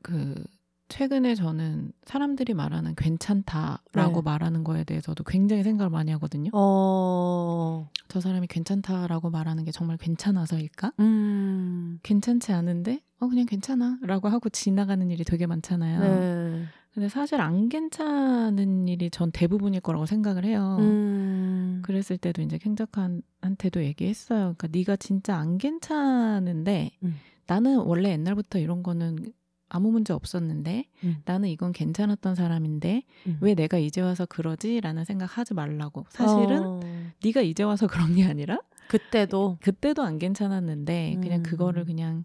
[0.00, 0.42] 그
[0.90, 4.22] 최근에 저는 사람들이 말하는 괜찮다라고 네.
[4.22, 6.50] 말하는 거에 대해서도 굉장히 생각을 많이 하거든요.
[6.52, 10.92] 어, 저 사람이 괜찮다라고 말하는 게 정말 괜찮아서일까?
[10.98, 16.00] 음, 괜찮지 않은데 어 그냥 괜찮아라고 하고 지나가는 일이 되게 많잖아요.
[16.00, 16.64] 네.
[16.92, 20.76] 근데 사실 안 괜찮은 일이 전 대부분일 거라고 생각을 해요.
[20.80, 24.54] 음, 그랬을 때도 이제 캥작한테도 얘기했어요.
[24.58, 27.14] 그러니까 네가 진짜 안 괜찮은데 음.
[27.46, 29.32] 나는 원래 옛날부터 이런 거는
[29.70, 31.16] 아무 문제 없었는데 음.
[31.24, 33.38] 나는 이건 괜찮았던 사람인데 음.
[33.40, 36.04] 왜 내가 이제 와서 그러지라는 생각 하지 말라고.
[36.10, 36.80] 사실은 어,
[37.24, 41.42] 네가 이제 와서 그런 게 아니라 그때도 그때도 안 괜찮았는데 그냥 음.
[41.44, 42.24] 그거를 그냥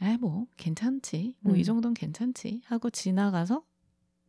[0.00, 1.64] 에뭐 괜찮지 뭐이 음.
[1.64, 3.62] 정도는 괜찮지 하고 지나가서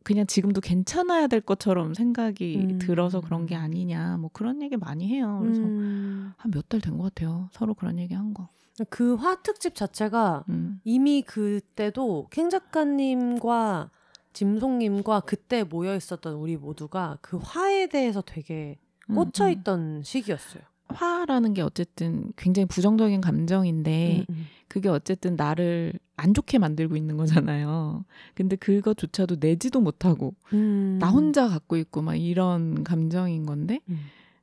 [0.02, 2.78] 그냥 지금도 괜찮아야 될 것처럼 생각이 음.
[2.78, 7.14] 들어서 그런 게 아니냐 뭐 그런 얘기 많이 해요 그래서 음, 한몇 달 된 것
[7.14, 8.48] 같아요 서로 그런 얘기 한 거.
[8.88, 10.80] 그 화 특집 자체가 음.
[10.84, 13.90] 이미 그때도 캥 작가님과
[14.32, 18.78] 짐송님과 그때 모여 있었던 우리 모두가 그 화에 대해서 되게
[19.08, 19.52] 꽂혀 음, 음.
[19.52, 20.62] 있던 시기였어요.
[20.88, 24.46] 화라는 게 어쨌든 굉장히 부정적인 감정인데 음, 음.
[24.68, 28.04] 그게 어쨌든 나를 안 좋게 만들고 있는 거잖아요.
[28.34, 30.98] 근데 그것조차도 내지도 못하고 음.
[31.00, 33.80] 나 혼자 갖고 있고 막 이런 감정인 건데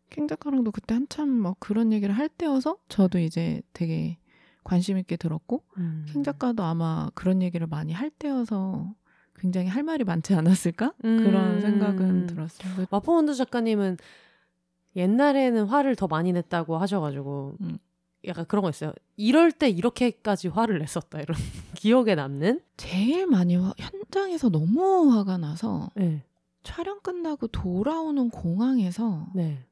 [0.08, 0.10] 음.
[0.10, 4.17] 캥 작가랑도 그때 한참 막 그런 얘기를 할 때여서 저도 이제 되게
[4.63, 6.06] 관심 있게 들었고 음.
[6.10, 8.93] 캥 작가도 아마 그런 얘기를 많이 할 때여서
[9.36, 11.62] 굉장히 할 말이 많지 않았을까 그런 음.
[11.62, 12.86] 생각은 들었어요.
[12.89, 13.98] 마포원드 작가님은
[14.96, 17.78] 옛날에는 화를 더 많이 냈다고 하셔가지고 음.
[18.26, 18.93] 약간 그런 거 있어요.
[19.15, 21.38] 이럴 때 이렇게까지 화를 냈었다 이런
[21.78, 22.62] 기억에 남는.
[22.78, 26.24] 제일 많이 화- 현장에서 너무 화가 나서 네,
[26.63, 29.63] 촬영 끝나고 돌아오는 공항에서 네.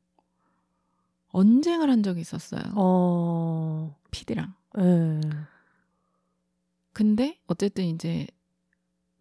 [1.36, 2.62] 언쟁을 한 적이 있었어요.
[2.76, 4.54] 어, PD랑.
[4.78, 5.19] 네.
[6.93, 8.26] 근데 어쨌든 이제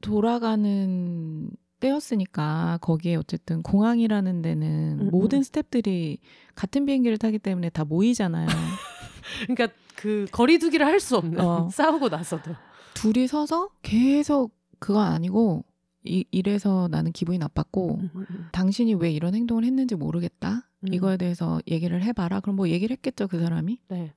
[0.00, 1.50] 돌아가는
[1.80, 5.42] 때였으니까 거기에 어쨌든 공항이라는 데는 음, 모든 음.
[5.42, 6.18] 스탭들이
[6.54, 8.46] 같은 비행기를 타기 때문에 다 모이잖아요.
[9.48, 11.68] 그러니까 그 거리두기를 할 수 없는 어.
[11.74, 12.52] 싸우고 나서도.
[12.94, 15.64] 둘이 서서 계속 그건 아니고
[16.04, 18.48] 이, 이래서 나는 기분이 나빴고 음, 음, 음.
[18.52, 20.68] 당신이 왜 이런 행동을 했는지 모르겠다.
[20.80, 20.92] 음.
[20.92, 22.40] 이거에 대해서 얘기를 해봐라.
[22.40, 23.80] 그럼 뭐 얘기를 했겠죠 그 사람이.
[23.88, 24.12] 네.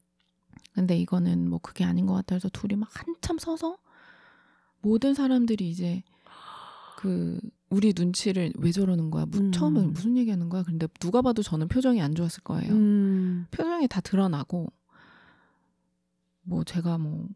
[0.73, 3.77] 근데 이거는 뭐 그게 아닌 것 같아 해서 둘이 막 한참 서서
[4.81, 6.03] 모든 사람들이 이제
[6.97, 9.25] 그 우리 눈치를 왜 저러는 거야?
[9.25, 9.51] 무- 음.
[9.51, 10.63] 처음에 무슨 얘기하는 거야?
[10.63, 12.71] 근데 누가 봐도 저는 표정이 안 좋았을 거예요.
[12.73, 13.45] 음.
[13.51, 14.67] 표정이 다 드러나고
[16.43, 17.27] 뭐 제가 뭐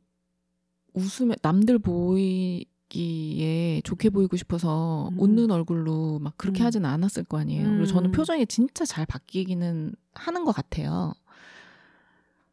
[0.93, 5.19] 웃으면 남들 보이 기에 좋게 보이고 싶어서 음.
[5.19, 6.65] 웃는 얼굴로 막 그렇게 음.
[6.65, 7.63] 하진 않았을 거 아니에요.
[7.69, 8.11] 그리고 저는 음.
[8.11, 11.13] 표정이 진짜 잘 바뀌기는 하는 것 같아요.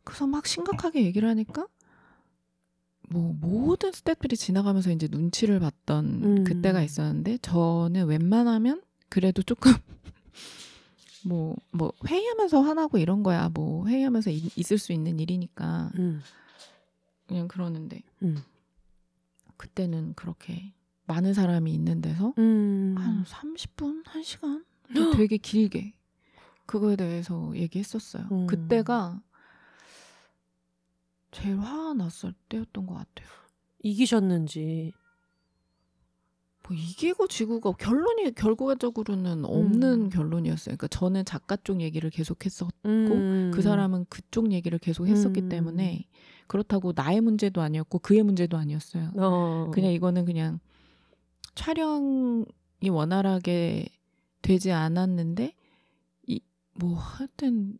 [0.05, 1.67] 그래서 막 심각하게 얘기를 하니까
[3.11, 6.45] 뭐 모든 스태프들이 지나가면서 이제 눈치를 봤던 음.
[6.45, 9.73] 그때가 있었는데 저는 웬만하면 그래도 조금
[11.25, 13.51] 뭐, 뭐, 회의하면서 화나고 이런 거야.
[13.53, 15.91] 뭐, 회의하면서 이- 있을 수 있는 일이니까.
[15.97, 16.21] 음.
[17.27, 18.03] 그냥 그러는데.
[18.23, 18.39] 음.
[19.59, 20.73] 그때는 그렇게
[21.07, 22.95] 많은 사람이 있는 데서 음.
[22.97, 24.05] 한 30분?
[24.05, 24.65] 1시간?
[25.17, 25.93] 되게 길게
[26.65, 28.29] 그거에 대해서 얘기했었어요.
[28.31, 28.47] 음.
[28.47, 29.21] 그때가
[31.31, 33.29] 제일 화가 났을 때였던 것 같아요.
[33.83, 34.93] 이기셨는지.
[36.67, 40.09] 뭐 이기고 지고가 결론이 결과적으로는 없는 음.
[40.11, 40.77] 결론이었어요.
[40.77, 43.51] 그러니까 저는 작가 쪽 얘기를 계속했었 음.
[43.55, 45.49] 그 사람은 그쪽 얘기를 계속 했었기 음.
[45.49, 46.07] 때문에
[46.49, 49.13] 그렇다고 나의 문제도 아니었고 그의 문제도 아니었어요.
[49.17, 49.71] 어.
[49.73, 50.59] 그냥 이거는 그냥
[51.55, 52.45] 촬영이
[52.91, 53.87] 원활하게
[54.43, 55.55] 되지 않았는데
[56.29, 56.41] 이
[56.75, 57.77] 뭐 하여튼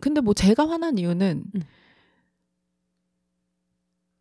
[0.00, 1.60] 근데 뭐 제가 화난 이유는 음.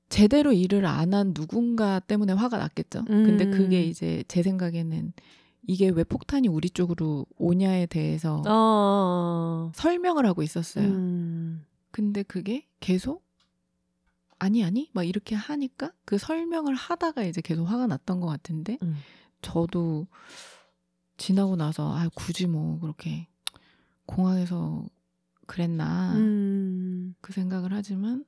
[0.09, 3.05] 제대로 일을 안 한 누군가 때문에 화가 났겠죠.
[3.05, 3.51] 근데 음.
[3.51, 5.13] 그게 이제 제 생각에는
[5.65, 9.71] 이게 왜 폭탄이 우리 쪽으로 오냐에 대해서 어.
[9.73, 10.85] 설명을 하고 있었어요.
[10.85, 11.65] 음.
[11.91, 13.22] 근데 그게 계속
[14.43, 18.97] 아니 아니 막 이렇게 하니까 그 설명을 하다가 이제 계속 화가 났던 것 같은데 음.
[19.41, 20.07] 저도
[21.17, 23.27] 지나고 나서 아 굳이 뭐 그렇게
[24.05, 24.85] 공항에서
[25.47, 27.15] 그랬나 음.
[27.21, 28.25] 그 생각을 하지만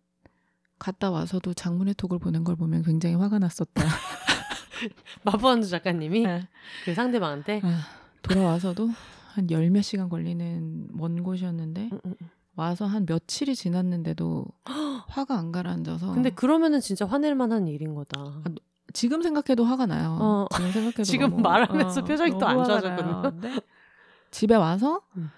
[0.79, 3.83] 갔다 와서도 장문의 톡을 보낸 걸 보면 굉장히 화가 났었다.
[5.23, 6.47] 마포원두 작가님이 네.
[6.85, 7.81] 그 상대방한테 아,
[8.21, 8.89] 돌아와서도
[9.33, 12.29] 한 열 몇 시간 걸리는 먼 곳이었는데 음, 음, 음.
[12.55, 14.45] 와서 한 며칠이 지났는데도
[15.07, 18.19] 화가 안 가라앉아서 근데 그러면은 진짜 화낼 만한 일인 거다.
[18.19, 18.43] 아,
[18.93, 20.17] 지금 생각해도 화가 나요.
[20.19, 20.47] 어.
[20.55, 23.61] 지금 생각해도 지금 너무, 말하면서 표정이 너무 또안 화가 좋아졌거든요.
[24.31, 25.29] 집에 와서 음.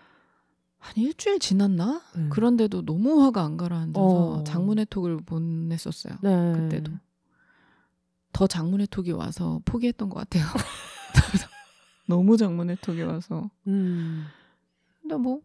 [0.79, 2.01] 한 일주일 지났나?
[2.15, 2.29] 음.
[2.29, 4.43] 그런데도 너무 화가 안 가라앉아서 어.
[4.43, 6.17] 장문의 톡을 보냈었어요.
[6.21, 6.53] 네.
[6.53, 6.91] 그때도.
[8.31, 10.45] 더 장문의 톡이 와서 포기했던 것 같아요.
[12.07, 13.49] 너무 장문의 톡이 와서.
[13.65, 14.25] 음.
[15.01, 15.41] 근데 뭐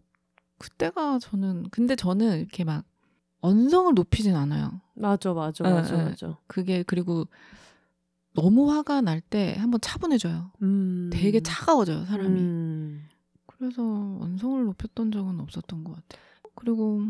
[0.63, 2.85] 그때가 저는 근데 저는 이렇게 막
[3.41, 4.81] 언성을 높이진 않아요.
[4.95, 6.05] 맞아, 맞아, 예, 맞아, 예.
[6.05, 6.39] 맞아.
[6.47, 7.27] 그게 그리고
[8.35, 10.53] 너무 화가 날 때 한번 차분해져요.
[10.63, 11.11] 음.
[11.13, 12.41] 되게 차가워져요 사람이.
[12.41, 13.09] 음.
[13.47, 16.23] 그래서 언성을 높였던 적은 없었던 것 같아요.
[16.55, 17.03] 그리고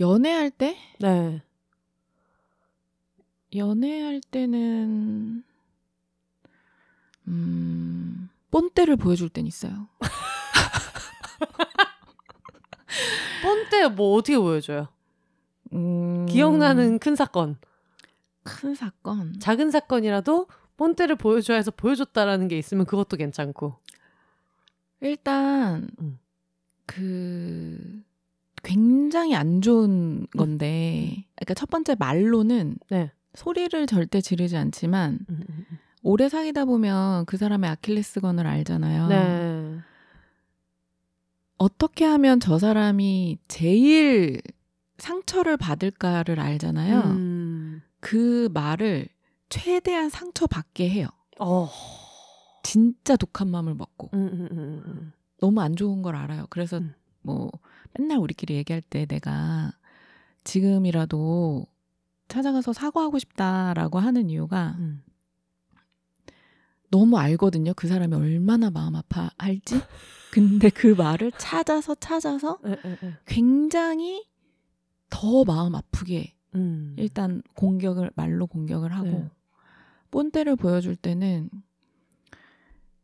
[0.00, 1.40] 연애할 때 네.
[3.54, 5.44] 연애할 때는
[7.28, 9.88] 음 뽐때를 보여줄 땐 있어요.
[13.42, 14.88] 뻔때 뭐 어떻게 보여줘요?
[15.72, 17.56] 음, 기억나는 큰 사건,
[18.42, 19.38] 큰 사건.
[19.38, 23.76] 작은 사건이라도 뻔때를 보여줘야 해서 보여줬다라는 게 있으면 그것도 괜찮고.
[25.00, 26.18] 일단 음.
[26.86, 28.02] 그
[28.62, 33.12] 굉장히 안 좋은 건데, 그러니까 첫 번째 말로는 네.
[33.34, 35.20] 소리를 절대 지르지 않지만.
[36.04, 39.08] 오래 사귀다 보면 그 사람의 아킬레스건을 알잖아요.
[39.08, 39.78] 네.
[41.62, 44.42] 어떻게 하면 저 사람이 제일
[44.98, 47.00] 상처를 받을까를 알잖아요.
[47.02, 47.82] 음.
[48.00, 49.06] 그 말을
[49.48, 51.06] 최대한 상처받게 해요.
[51.38, 51.70] 어.
[52.64, 55.12] 진짜 독한 마음을 먹고 음, 음, 음, 음.
[55.40, 56.46] 너무 안 좋은 걸 알아요.
[56.50, 56.94] 그래서 음.
[57.20, 57.50] 뭐
[57.96, 59.72] 맨날 우리끼리 얘기할 때 내가
[60.42, 61.66] 지금이라도
[62.26, 65.02] 찾아가서 사과하고 싶다라고 하는 이유가 음.
[66.92, 67.72] 너무 알거든요.
[67.74, 69.80] 그 사람이 얼마나 마음 아파할지.
[70.30, 73.14] 근데 그 말을 찾아서 찾아서 에, 에, 에.
[73.26, 74.26] 굉장히
[75.10, 76.94] 더 마음 아프게 음.
[76.98, 79.30] 일단 공격을 말로 공격을 하고 네.
[80.10, 81.48] 뽐때를 보여줄 때는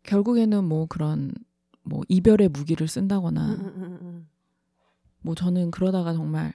[0.02, 1.32] 결국에는 뭐 그런
[1.82, 4.28] 뭐 이별의 무기를 쓴다거나 음, 음, 음, 음.
[5.20, 6.52] 뭐 저는 그러다가 정말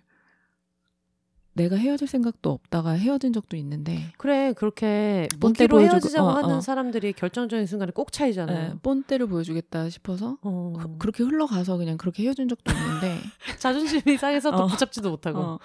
[1.55, 6.61] 내가 헤어질 생각도 없다가 헤어진 적도 있는데 그래 그렇게 보여주고- 헤어지자고 어, 하는 어.
[6.61, 8.71] 사람들이 결정적인 순간에 꼭 차이잖아요.
[8.75, 10.73] 예, 뽐때를 보여주겠다 싶어서 어.
[10.79, 13.19] 그, 그렇게 흘러가서 그냥 그렇게 헤어진 적도 있는데
[13.59, 14.67] 자존심이 상해서 또 어.
[14.67, 15.39] 붙잡지도 못하고.
[15.39, 15.59] 어,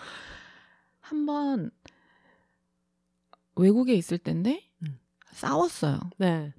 [1.01, 1.71] 한번
[3.57, 4.99] 외국에 있을 때인데 음.
[5.33, 6.01] 싸웠어요.
[6.19, 6.53] 네.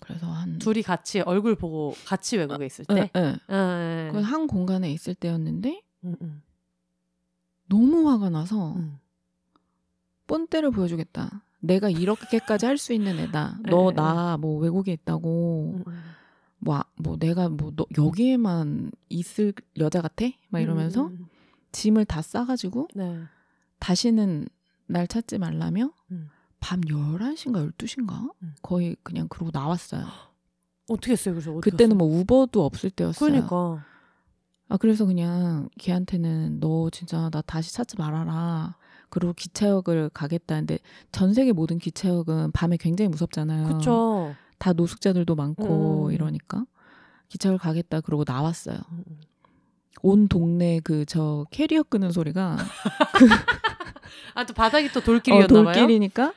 [0.00, 3.10] 그래서 한 둘이 같이 얼굴 보고 같이 외국에 있을 예, 때.
[3.16, 3.36] 예.
[3.48, 4.12] 아, 예.
[4.12, 6.42] 그한 공간에 있을 때였는데 음, 음,
[7.68, 8.98] 너무 화가 나서 음.
[10.26, 11.42] 뽐때를 보여주겠다.
[11.60, 13.58] 내가 이렇게까지 할 수 있는 애다.
[13.66, 13.94] 예, 너 예.
[13.94, 16.00] 나뭐 외국에 있다고 음, 음.
[16.60, 20.26] 뭐, 아- 뭐 내가 뭐 너 여기에만 있을 여자 같아?
[20.50, 21.26] 막 이러면서 음.
[21.72, 23.22] 짐을 다 싸가지고 네.
[23.80, 24.48] 다시는
[24.86, 26.30] 날 찾지 말라며 음.
[26.60, 28.30] 밤 11시인가 12시인가?
[28.42, 28.54] 음.
[28.62, 30.04] 거의 그냥 그러고 나왔어요.
[30.88, 31.52] 어떻게 했어요, 그래서?
[31.60, 31.98] 그때는?
[31.98, 33.30] 뭐 우버도 없을 때였어요.
[33.30, 33.84] 그러니까.
[34.68, 38.76] 아 그래서 그냥 걔한테는 너 진짜 나 다시 찾지 말아라.
[39.10, 40.78] 그리고 기차역을 가겠다는데
[41.12, 43.68] 전 세계 모든 기차역은 밤에 굉장히 무섭잖아요.
[43.78, 44.34] 그쵸.
[44.58, 46.12] 다 노숙자들도 많고 음.
[46.12, 46.66] 이러니까
[47.28, 48.76] 기차역을 가겠다 그러고 나왔어요.
[48.92, 49.20] 음, 음.
[50.02, 52.56] 온 동네 그 저 캐리어 끄는 소리가
[54.34, 55.64] 아, 또 바닥이 또 어, 돌길이었나 봐요.
[55.64, 56.32] 돌길이니까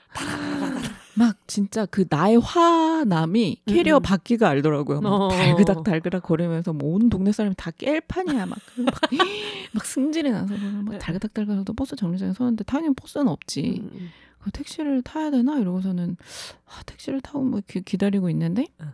[1.14, 4.02] 막 진짜 그 나의 화남이 캐리어 음, 음.
[4.02, 5.02] 바퀴가 알더라고요.
[5.02, 5.28] 막 어.
[5.30, 8.96] 달그닥 달그닥 거리면서 뭐 온 동네 사람이 다 깰 판이야 막, 막,
[9.74, 10.98] 막 승질이 나서 막 네.
[11.00, 13.80] 달그닥 달그닥 버스 정류장에 서는데 당연히 버스는 없지.
[13.82, 14.10] 음, 음.
[14.40, 16.18] 그 택시를 타야 되나 이러고서는
[16.66, 18.88] 아, 택시를 타고 뭐 기, 기다리고 있는데 응.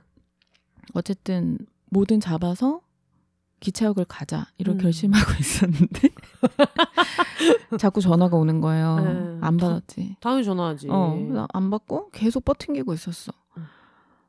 [0.94, 1.58] 어쨌든
[1.90, 2.82] 뭐든 잡아서
[3.60, 4.82] 기차역을 가자 이런 음.
[4.82, 6.10] 결심하고 있었는데
[7.80, 9.00] 자꾸 전화가 오는 거예요.
[9.00, 9.38] 네.
[9.42, 10.18] 안 받았지.
[10.20, 10.88] 당연히 전화하지.
[10.90, 13.32] 어, 나안 받고 계속 버팅기고 있었어.
[13.58, 13.64] 응.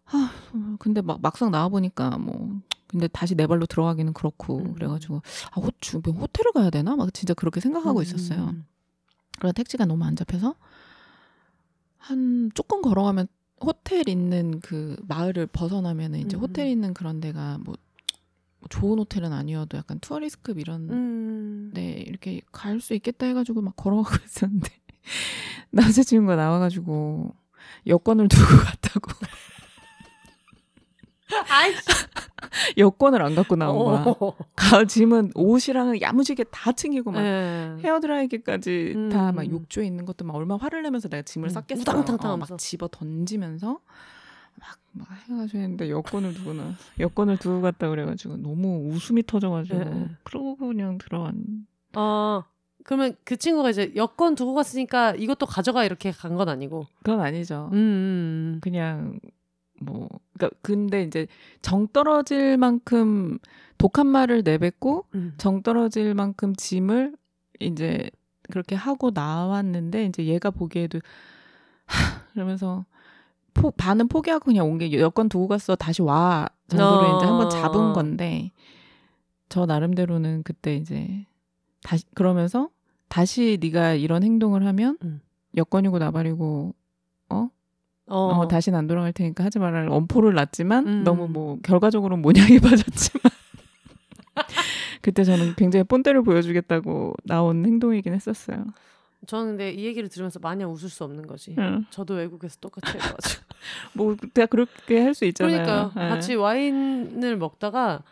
[0.06, 0.30] 아,
[0.78, 4.74] 근데 막 막상 나와 보니까 뭐 근데 다시 내 발로 들어가기는 그렇고 음.
[4.74, 6.96] 그래가지고 아, 호, 주변 호텔을 가야 되나?
[6.96, 8.44] 막 진짜 그렇게 생각하고 음, 있었어요.
[8.44, 8.64] 음,
[9.38, 10.54] 그러다 택시가 너무 안 잡혀서
[11.98, 13.28] 한 조금 걸어가면
[13.60, 16.70] 호텔 있는 그 마을을 벗어나면은 이제 음, 호텔 음.
[16.70, 17.76] 있는 그런 데가 뭐
[18.68, 21.70] 좋은 호텔은 아니어도 약간 투어리스급 이런 음.
[21.74, 24.70] 데 이렇게 갈 수 있겠다 해가지고 막 걸어가고 있었는데
[25.70, 27.34] 남자친구가 나와가지고
[27.86, 29.10] 여권을 두고 갔다고
[31.50, 31.82] 아이씨.
[32.78, 34.04] 여권을 안 갖고 나온 거야.
[34.18, 34.34] 어.
[34.56, 37.76] 가 짐은 옷이랑 야무지게 다 챙기고 막 네.
[37.84, 39.08] 헤어드라이기까지 음.
[39.10, 41.82] 다막 욕조에 있는 것도 막 얼마나 화를 내면서 내가 짐을 음, 쌌겠어.
[41.82, 42.36] 우당탕탕 어.
[42.38, 43.78] 막 집어 던지면서
[44.58, 50.08] 막, 막 해가지고 했는데 여권을 두고 나 여권을 두고 갔다 그래가지고 너무 웃음이 터져가지고 네.
[50.24, 51.34] 그러고 그냥 들어왔.
[51.96, 52.44] 어.
[52.84, 56.86] 그러면 그 친구가 이제 여권 두고 갔으니까 이것도 가져가 이렇게 간 건 아니고.
[57.02, 57.68] 그건 아니죠.
[57.72, 58.58] 음, 음.
[58.62, 59.20] 그냥
[59.80, 61.26] 뭐 그러니까 근데 이제
[61.60, 63.38] 정 떨어질 만큼
[63.76, 65.34] 독한 말을 내뱉고 음.
[65.36, 67.14] 정 떨어질 만큼 짐을
[67.60, 68.10] 이제
[68.50, 71.00] 그렇게 하고 나왔는데 이제 얘가 보기에도
[72.32, 72.86] 그러면서
[73.54, 77.16] 포, 반은 포기하고 그냥 온 게 여권 두고 갔어 다시 와 정도로 어.
[77.16, 78.52] 이제 한번 잡은 건데
[79.48, 81.26] 저 나름대로는 그때 이제
[81.82, 82.68] 다시 그러면서
[83.08, 85.20] 다시 네가 이런 행동을 하면 음.
[85.56, 86.74] 여권이고 나발이고
[87.30, 87.48] 어?
[88.06, 91.04] 어, 어, 다시는 안 돌아갈 테니까 하지 말라는 엄포를 놨지만 음.
[91.04, 93.22] 너무 뭐 결과적으로 모양이 빠졌지만
[95.00, 98.64] 그때 저는 굉장히 본때를 보여주겠다고 나온 행동이긴 했었어요.
[99.28, 101.54] 저는 근데 이 얘기를 들으면서 마냥 웃을 수 없는 거지.
[101.58, 101.84] 응.
[101.90, 103.42] 저도 외국에서 똑같이 해가지고.
[103.94, 105.62] 뭐 내가 그렇게 할 수 있잖아요.
[105.64, 105.92] 그러니까요.
[106.04, 106.08] 예.
[106.08, 108.02] 같이 와인을 먹다가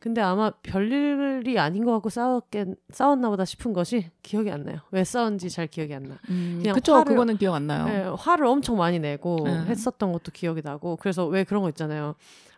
[0.00, 4.80] 근데 아마 별일이 아닌 것 같고 싸웠겠 싸웠나 보다 싶은 것이 기억이 안 나요.
[4.90, 6.18] 왜 싸운지 잘 기억이 안 나.
[6.28, 7.86] 음, 그냥 그쵸 화를- 그거는 기억 안 나요.
[7.88, 9.52] 예, 화를 엄청 많이 내고 네.
[9.66, 12.16] 했었던 것도 기억이 나고 그래서 왜 그런 거 있잖아요.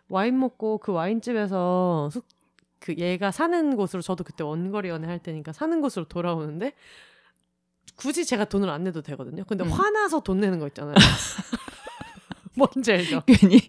[0.09, 2.25] 와인 먹고 그 와인집에서 숙,
[2.79, 6.73] 그 얘가 사는 곳으로 저도 그때 원거리 연애 할 때니까 사는 곳으로 돌아오는데
[7.97, 9.43] 굳이 제가 돈을 안 내도 되거든요.
[9.45, 9.69] 근데 음.
[9.69, 10.95] 화나서 돈 내는 거 있잖아요.
[12.55, 13.21] 뭔지 알죠?
[13.27, 13.59] 괜히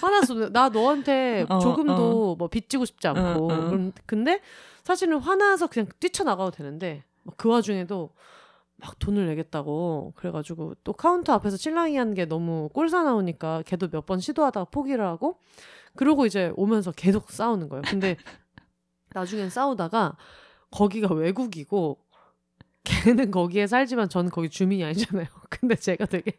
[0.00, 3.68] 화나서 나 너한테 어, 조금도 뭐 빚지고 싶지 않고 어, 어.
[3.68, 4.40] 그럼- 근데
[4.84, 8.10] 사실은 화나서 그냥 뛰쳐나가도 되는데 막 그 와중에도
[8.76, 14.18] 막 돈을 내겠다고 그래가지고 또 카운터 앞에서 실랑이 한 게 너무 꼴사나우니까 걔도 몇 번
[14.20, 15.38] 시도하다가 포기를 하고
[15.94, 17.82] 그러고 이제 오면서 계속 싸우는 거예요.
[17.86, 18.16] 근데
[19.14, 20.16] 나중엔 싸우다가
[20.70, 21.98] 거기가 외국이고
[22.84, 25.26] 걔는 거기에 살지만 저는 거기 주민이 아니잖아요.
[25.50, 26.32] 근데 제가 되게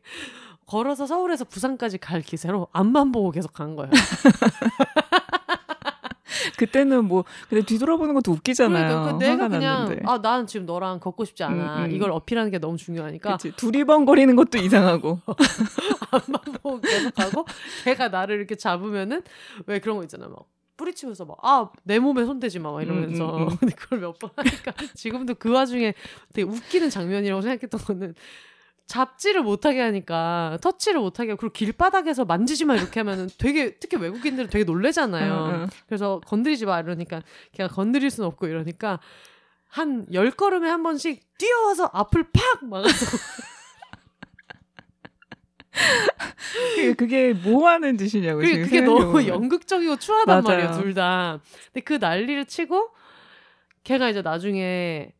[0.65, 3.91] 걸어서 서울에서 부산까지 갈 기세로 앞만 보고 계속 간 거예요.
[6.57, 8.87] 그때는 뭐 근데 뒤돌아보는 것도 웃기잖아요.
[8.87, 9.99] 그러니까 그 내가 그냥.
[10.05, 11.77] 아 나는 지금 너랑 걷고 싶지 않아.
[11.79, 11.91] 음, 음.
[11.91, 13.55] 이걸 어필하는 게 너무 중요하니까 그치.
[13.55, 15.19] 두리번거리는 것도 이상하고.
[16.11, 17.45] 앞만 보고 계속 가고
[17.83, 19.23] 걔가 나를 이렇게 잡으면은
[19.65, 20.45] 왜 그런 거 있잖아 막
[20.77, 23.57] 뿌리치면서 막 아 내 몸에 손대지 마막 이러면서 음, 음, 음.
[23.59, 25.93] 근데 그걸 몇 번 하니까 지금도 그 와중에
[26.33, 28.15] 되게 웃기는 장면이라고 생각했던 거는
[28.85, 34.49] 잡지를 못하게 하니까 터치를 못하게 하고 그리고 길바닥에서 만지지 마 이렇게 하면은 되게 특히 외국인들은
[34.49, 35.45] 되게 놀래잖아요.
[35.47, 35.67] 응, 응.
[35.87, 37.21] 그래서 건드리지 마 이러니까
[37.53, 38.99] 걔가 건드릴 순 없고 이러니까
[39.69, 43.17] 한 열 걸음에 한 번씩 뛰어와서 앞을 팍 막아서
[46.75, 48.39] 그게, 그게 뭐 하는 짓이냐고.
[48.39, 49.27] 그게, 지금 그게 너무 생각해보면.
[49.27, 50.57] 연극적이고 추하단 맞아요.
[50.67, 51.39] 말이에요 둘 다.
[51.71, 52.89] 근데 그 난리를 치고
[53.83, 55.11] 걔가 이제 나중에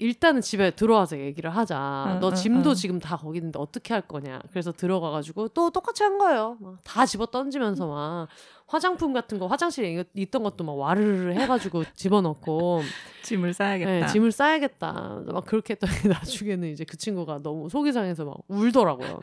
[0.00, 2.12] 일단은 집에 들어와서 얘기를 하자.
[2.14, 2.74] 응, 너 응, 짐도 응.
[2.74, 4.40] 지금 다 거기 있는데 어떻게 할 거냐.
[4.50, 6.56] 그래서 들어가가지고 또 똑같이 한 거예요.
[6.60, 8.28] 막 다 집어 던지면서 막
[8.68, 12.82] 화장품 같은 거 화장실에 있- 있던 것도 막 와르르 해가지고 집어넣고
[13.22, 13.90] 짐을 싸야겠다.
[13.90, 15.22] 네, 짐을 싸야겠다.
[15.26, 15.90] 막 그렇게 했더니
[16.54, 19.20] 나중에는 이제 그 친구가 너무 속이 상해서 막 울더라고요.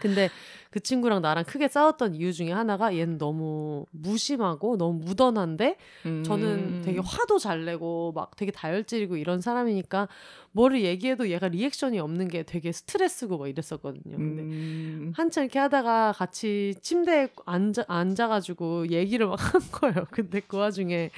[0.00, 0.30] 근데
[0.70, 6.22] 그 친구랑 나랑 크게 싸웠던 이유 중에 하나가 얘는 너무 무심하고 너무 무던한데 음.
[6.24, 10.06] 저는 되게 화도 잘 내고 막 되게 다혈질이고 이런 사람이니까
[10.52, 14.16] 뭐를 얘기해도 얘가 리액션이 없는 게 되게 스트레스고 막 이랬었거든요.
[14.16, 15.12] 근데 음.
[15.16, 20.06] 한참 이렇게 하다가 같이 침대에 앉아, 앉아가지고 얘기를 막 한 거예요.
[20.12, 21.10] 근데 그 와중에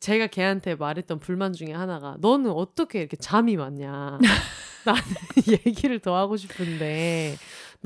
[0.00, 4.18] 제가 걔한테 말했던 불만 중에 하나가 너는 어떻게 이렇게 잠이 많냐.
[4.84, 5.02] 나는
[5.66, 7.36] 얘기를 더 하고 싶은데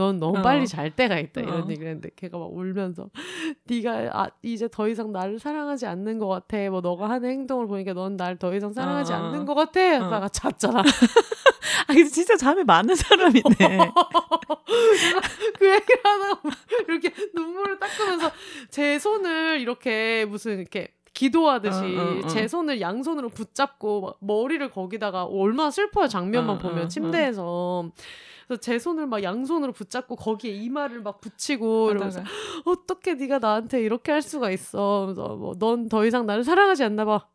[0.00, 0.42] 넌 너무 어.
[0.42, 1.66] 빨리 잘 때가 있다 이런 어.
[1.68, 3.10] 얘기를 했는데 걔가 막 울면서
[3.68, 7.92] 네가 아, 이제 더 이상 나를 사랑하지 않는 것 같아 뭐 너가 하는 행동을 보니까
[7.92, 9.16] 넌 날 더 이상 사랑하지 어.
[9.16, 10.82] 않는 것 같아 하다가 잤잖아
[11.86, 13.42] 아, 근데 진짜 잠이 많은 사람이네.
[15.58, 16.40] 그 얘기를 하다가
[16.88, 18.30] 이렇게 눈물을 닦으면서
[18.70, 22.28] 제 손을 이렇게 무슨 이렇게 기도하듯이 어, 어, 어.
[22.28, 27.90] 제 손을 양손으로 붙잡고 막 머리를 거기다가 얼마나 슬퍼요 장면만 어, 보면 어, 침대에서
[28.50, 32.24] 그래서 제 손을 막 양손으로 붙잡고 거기에 이마를 막 붙이고 이러면서.
[32.64, 37.04] 어떻게 네가 나한테 이렇게 할 수가 있어 그래서 뭐 넌 더 이상 나를 사랑하지 않나
[37.04, 37.28] 봐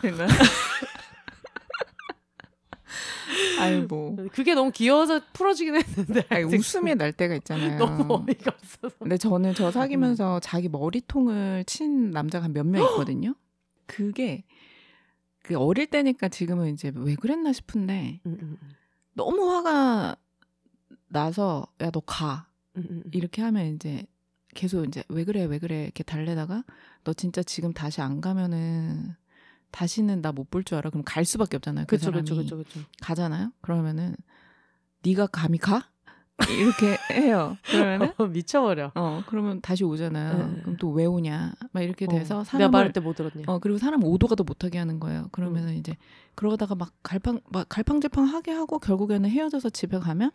[0.00, 0.26] 그랬나?
[3.60, 7.78] 아이 뭐 그게 너무 귀여워서 풀어지긴 했는데 아니, 웃음이 날 때가 있잖아요.
[7.78, 9.70] 너무 어이가 없어서 근데 저는 저 음.
[9.72, 13.34] 사귀면서 자기 머리통을 친 남자가 한 몇 명 있거든요.
[13.86, 14.44] 그게
[15.42, 18.68] 그 어릴 때니까 지금은 이제 왜 그랬나 싶은데 음, 음, 음.
[19.16, 20.16] 너무 화가
[21.08, 22.48] 나서 야 너 가.
[22.76, 23.10] 음, 음, 음.
[23.12, 24.06] 이렇게 하면 이제
[24.54, 26.64] 계속 이제 왜 그래 왜 그래 이렇게 달래다가
[27.04, 29.14] 너 진짜 지금 다시 안 가면은
[29.70, 30.90] 다시는 나 못 볼 줄 알아.
[30.90, 31.86] 그럼 갈 수밖에 없잖아요.
[31.86, 33.52] 그 그쵸 사람이 그쵸 그쵸 그쵸 가잖아요.
[33.62, 34.14] 그러면은
[35.02, 35.90] 네가 감히 가?
[36.50, 37.56] 이렇게 해요.
[37.64, 38.92] 그러면은 어, 미쳐버려.
[38.94, 40.36] 어 그러면 다시 오잖아요.
[40.48, 40.60] 네.
[40.62, 41.52] 그럼 또 왜 오냐?
[41.72, 43.44] 막 이렇게 돼서 어, 사람을 말할 때 못 들었냐.
[43.46, 45.28] 어 그리고 사람 오도 가도 못하게 하는 거예요.
[45.32, 45.74] 그러면은 음.
[45.74, 45.96] 이제
[46.34, 50.30] 그러다가 막 갈팡 막 갈팡질팡 하게 하고 결국에는 헤어져서 집에 가면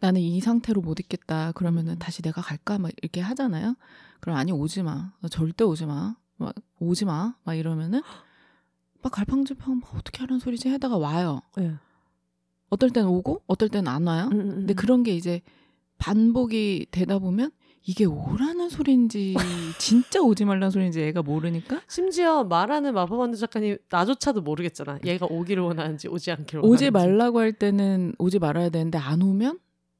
[0.00, 1.52] 나는 이 상태로 못 있겠다.
[1.52, 1.98] 그러면은 음.
[1.98, 2.78] 다시 내가 갈까?
[2.78, 3.74] 막 이렇게 하잖아요.
[4.20, 5.12] 그럼 아니 오지 마.
[5.20, 6.14] 너 절대 오지 마.
[6.36, 7.34] 막 오지 마.
[7.44, 8.02] 막 이러면은
[9.02, 11.42] 막 갈팡질팡 막 어떻게 하는 소리지 하다가 와요.
[11.56, 11.74] 네.
[12.72, 14.30] 어떨 땐 오고 어떨 땐 안 와요.
[14.32, 14.76] 음, 음, 근데 음.
[14.76, 15.42] 그런 게 이제
[15.98, 17.50] 반복이 되다 보면
[17.84, 19.34] 이게 오라는 소리인지
[19.78, 25.00] 진짜 오지 말라는 소리인지 애가 모르니까 심지어 말하는 마법원두 작가님 나조차도 모르겠잖아.
[25.04, 26.84] 얘가 오기를 원하는지 오지 않기를 원하는지.
[26.86, 29.58] 오지 말라고 할 때는 오지 말아야 되는데 안 오면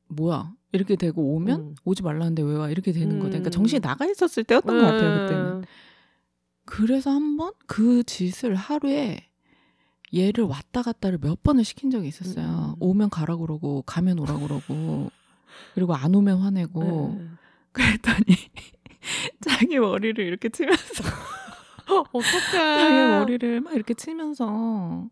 [0.09, 1.75] 뭐야 이렇게 되고 오면 음.
[1.85, 3.29] 오지 말라는데 왜 와 이렇게 되는 거다.
[3.31, 3.53] 그러니까 음.
[3.53, 5.47] 정신이 나가 있었을 때였던 것 같아요 그때는.
[5.57, 5.63] 음.
[6.65, 9.27] 그래서 한번 그 짓을 하루에
[10.15, 12.77] 얘를 왔다 갔다를 몇 번을 시킨 적이 있었어요.
[12.79, 12.81] 음.
[12.81, 15.11] 오면 가라 그러고 가면 오라 그러고
[15.75, 17.39] 그리고 안 오면 화내고 음.
[17.73, 18.37] 그랬더니
[19.41, 21.05] 자기 머리를 이렇게 치면서
[22.13, 22.51] 어떡해.
[22.53, 25.09] 자기 머리를 막 이렇게 치면서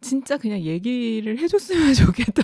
[0.00, 2.42] 진짜 그냥 얘기를 해줬으면 좋겠다.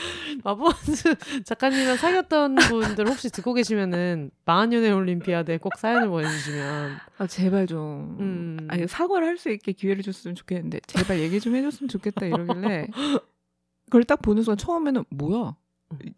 [0.44, 6.96] 마법원두 작가님이랑 사귀었던 분들 혹시 듣고 계시면은 마한연애 올림피아드에 꼭 사연을 보내주시면.
[7.18, 8.66] 아 제발 좀 음.
[8.68, 12.88] 아니 사과를 할 수 있게 기회를 줬으면 좋겠는데 제발 얘기 좀 해줬으면 좋겠다 이러길래
[13.86, 15.56] 그걸 딱 보는 순간 처음에는 뭐야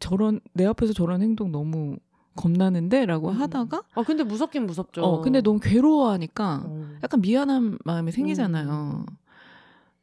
[0.00, 1.96] 저런 내 앞에서 저런 행동 너무
[2.34, 3.40] 겁나는데라고 음.
[3.40, 5.02] 하다가 아 근데 무섭긴 무섭죠.
[5.02, 6.88] 어 근데 너무 괴로워하니까 어.
[7.02, 9.06] 약간 미안한 마음이 생기잖아요.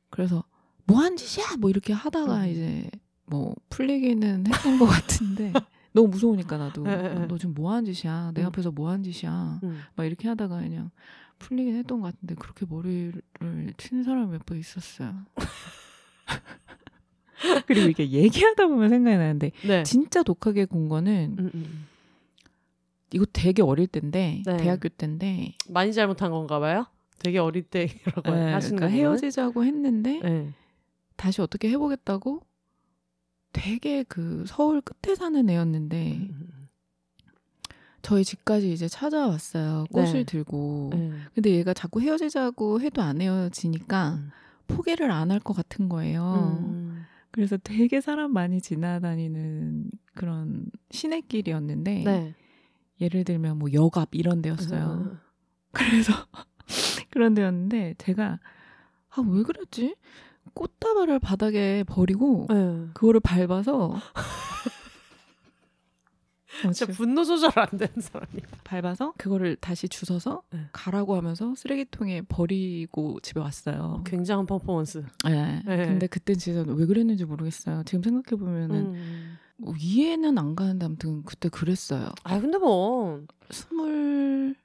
[0.09, 0.43] 그래서
[0.85, 2.49] 뭐한 짓이야 뭐 이렇게 하다가 음.
[2.49, 2.89] 이제
[3.29, 5.53] 뭐 풀리기는 했던 것 같은데
[5.93, 7.25] 너무 무서우니까 나도 에.
[7.27, 8.47] 너 지금 뭐한 짓이야 내 음.
[8.47, 9.81] 앞에서 뭐한 짓이야 음.
[9.95, 10.91] 막 이렇게 하다가 그냥
[11.39, 13.21] 풀리긴 했던 것 같은데 그렇게 머리를
[13.77, 15.13] 친 사람이 몇 번 있었어요.
[17.67, 19.83] 그리고 이게 얘기하다 보면 생각이 나는데 네.
[19.83, 21.87] 진짜 독하게 군 거는 음, 음.
[23.13, 24.57] 이거 되게 어릴 때인데 네.
[24.57, 26.85] 대학교 때인데 많이 잘못한 건가 봐요.
[27.19, 30.53] 되게 어릴 때라고 네, 하시는 그러니까 거 헤어지자고 했는데 네.
[31.15, 32.41] 다시 어떻게 해보겠다고
[33.51, 36.67] 되게 그 서울 끝에 사는 애였는데 음,
[38.01, 40.23] 저희 집까지 이제 찾아왔어요 꽃을 네.
[40.23, 41.11] 들고 네.
[41.33, 44.29] 근데 얘가 자꾸 헤어지자고 해도 안 헤어지니까 음.
[44.67, 47.05] 포기를 안 할 것 같은 거예요 음.
[47.31, 52.35] 그래서 되게 사람 많이 지나다니는 그런 시내길이었는데 네.
[53.01, 55.17] 예를 들면 뭐 역앞 이런 데였어요
[55.71, 56.13] 그래서
[57.09, 58.39] 그런 데였는데 제가
[59.09, 59.95] 아 왜 그랬지
[60.53, 62.87] 꽃다발을 바닥에 버리고 네.
[62.93, 63.93] 그거를 밟아서
[66.65, 68.41] 어, 진짜 분노 조절 안 되는 사람이.
[68.63, 70.59] 밟아서 그거를 다시 주워서 네.
[70.73, 74.03] 가라고 하면서 쓰레기통에 버리고 집에 왔어요.
[74.05, 75.05] 굉장한 퍼포먼스.
[75.25, 75.61] 네.
[75.65, 75.77] 네.
[75.85, 77.83] 근데 그때 진짜 왜 그랬는지 모르겠어요.
[77.85, 79.37] 지금 생각해 보면은 음.
[79.57, 82.09] 뭐 이해는 안 가는데 아무튼 그때 그랬어요.
[82.23, 83.21] 아 근데 뭐
[83.51, 84.55] 스물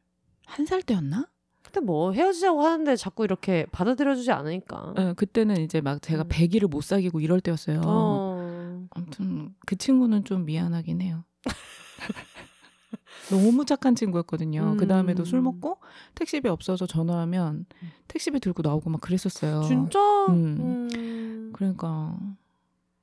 [0.47, 1.27] 한 살 때였나?
[1.75, 4.95] 근데 뭐 헤어지자고 하는데 자꾸 이렇게 받아들여주지 않으니까.
[4.97, 6.29] 네, 그때는 이제 막 제가 음.
[6.29, 7.81] 배기를 못 사귀고 이럴 때였어요.
[7.85, 8.87] 어.
[8.91, 11.25] 아무튼 그 친구는 좀 미안하긴 해요.
[13.29, 14.75] 너무 착한 친구였거든요.
[14.75, 14.77] 음.
[14.77, 15.79] 그 다음에도 술 먹고
[16.15, 17.67] 택시비 없어서 전화하면
[18.07, 19.63] 택시비 들고 나오고 막 그랬었어요.
[19.63, 19.99] 진짜.
[20.29, 20.91] 음.
[20.95, 21.51] 음.
[21.53, 22.17] 그러니까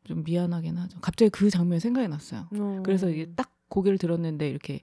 [0.06, 0.98] 좀 미안하긴 하죠.
[1.02, 2.48] 갑자기 그 장면이 생각이 났어요.
[2.58, 2.82] 어.
[2.86, 4.82] 그래서 이게 딱 고개를 들었는데 이렇게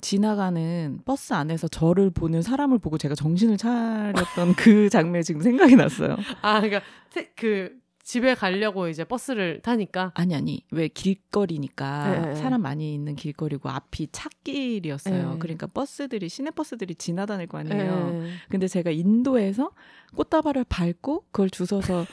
[0.00, 6.16] 지나가는 버스 안에서 저를 보는 사람을 보고 제가 정신을 차렸던 그 장면이 지금 생각이 났어요.
[6.42, 6.80] 아 그러니까
[7.10, 7.72] 태- 그
[8.04, 10.12] 집에 가려고 이제 버스를 타니까.
[10.14, 12.34] 아니 아니 왜 길거리니까 네, 네.
[12.36, 15.32] 사람 많이 있는 길거리고 앞이 찻길이었어요.
[15.32, 15.38] 네.
[15.38, 18.22] 그러니까 버스들이 시내 버스들이 지나다닐 거 아니에요.
[18.24, 18.30] 예.
[18.48, 19.72] 근데 제가 인도에서
[20.16, 22.06] 꽃다발을 밟고 그걸 주워서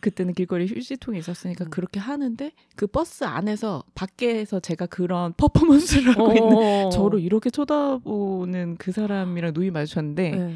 [0.00, 1.70] 그때는 길거리 휴지통이 있었으니까 음.
[1.70, 6.88] 그렇게 하는데 그 버스 안에서 밖에서 제가 그런 퍼포먼스를 하고 있는 어.
[6.90, 10.54] 저를 이렇게 쳐다보는 그 사람이랑 눈이 마주쳤는데 예.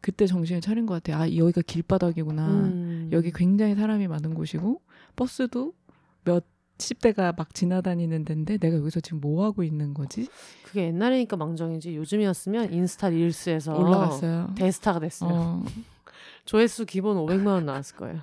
[0.00, 1.22] 그때 정신을 차린 것 같아요.
[1.22, 2.46] 아 여기가 길바닥이구나.
[2.48, 3.08] 음.
[3.12, 4.80] 여기 굉장히 사람이 많은 곳이고
[5.16, 5.72] 버스도
[6.24, 6.44] 몇
[6.80, 10.28] 십 대가 막 지나다니는 데인데 내가 여기서 지금 뭐 하고 있는 거지?
[10.64, 14.54] 그게 옛날이니까 망정이지 요즘이었으면 인스타 릴스에서 올라갔어요.
[14.56, 15.30] 대스타가 됐어요.
[15.30, 15.64] 어,
[16.44, 18.20] 조회수 기본 500만 원 나왔을 거예요.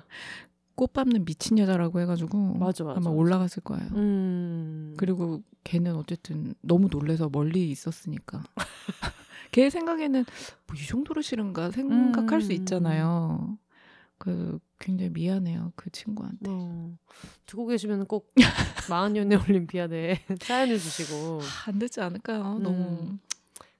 [0.76, 3.10] 꽃 밟는 미친 여자라고 해가지고 맞아, 맞아, 아마.
[3.10, 3.86] 올라갔을 거예요.
[3.94, 4.94] 음.
[4.96, 8.44] 그리고 걔는 어쨌든 너무 놀래서 멀리 있었으니까
[9.52, 10.24] 걔 생각에는
[10.66, 12.56] 뭐 이 정도로 싫은가 생각할 수 음.
[12.56, 13.58] 있잖아요.
[14.18, 16.46] 그 굉장히 미안해요 그 친구한테.
[16.48, 16.96] 어,
[17.46, 18.32] 듣고 계시면 꼭
[18.88, 22.56] 마흔 연애 올림피아드에 사연을 주시고 안 되지 않을까요?
[22.58, 22.62] 음.
[22.62, 23.18] 너무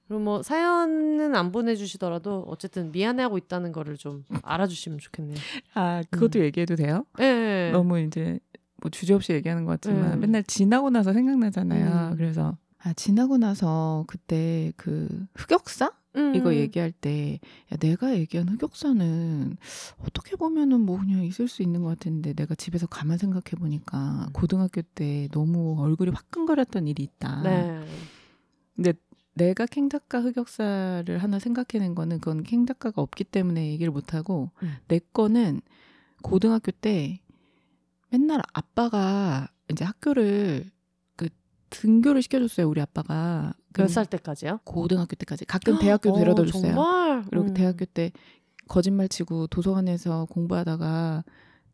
[0.07, 5.37] 그리고 뭐 사연은 안 보내주시더라도 어쨌든 미안해하고 있다는 거를 좀 알아주시면 좋겠네요.
[5.73, 6.45] 아 그것도 음.
[6.45, 7.05] 얘기해도 돼요?
[7.19, 7.23] 예.
[7.23, 7.71] 네.
[7.71, 8.39] 너무 이제
[8.81, 10.19] 뭐 주제 없이 얘기하는 것 같지만 음.
[10.21, 12.11] 맨날 지나고 나서 생각나잖아요.
[12.11, 12.15] 음.
[12.15, 16.35] 그래서 아 지나고 나서 그때 그 흑역사 음.
[16.35, 17.39] 이거 얘기할 때
[17.73, 19.57] 야, 내가 얘기한 흑역사는
[19.99, 24.33] 어떻게 보면은 뭐 그냥 있을 수 있는 것 같은데 내가 집에서 가만 생각해 보니까 음.
[24.33, 27.41] 고등학교 때 너무 얼굴이 화끈거렸던 일이 있다.
[27.43, 27.81] 네.
[28.75, 28.93] 근데
[29.37, 34.49] 내가 캥 작가 흑역사를 하나 생각해낸 거는 그건 캥 작가가 없기 때문에 얘기를 못 하고
[34.63, 34.75] 음.
[34.87, 35.61] 내 거는
[36.23, 37.19] 고등학교 때
[38.09, 40.69] 맨날 아빠가 이제 학교를
[41.15, 41.29] 그
[41.69, 42.67] 등교를 시켜줬어요.
[42.67, 44.61] 우리 아빠가 몇 살 때까지요?
[44.63, 46.73] 고등학교 때까지 가끔 대학교 도 데려다 줬어요.
[46.73, 47.23] 정말?
[47.29, 47.53] 그리고 음.
[47.53, 48.11] 대학교 때
[48.67, 51.23] 거짓말 치고 도서관에서 공부하다가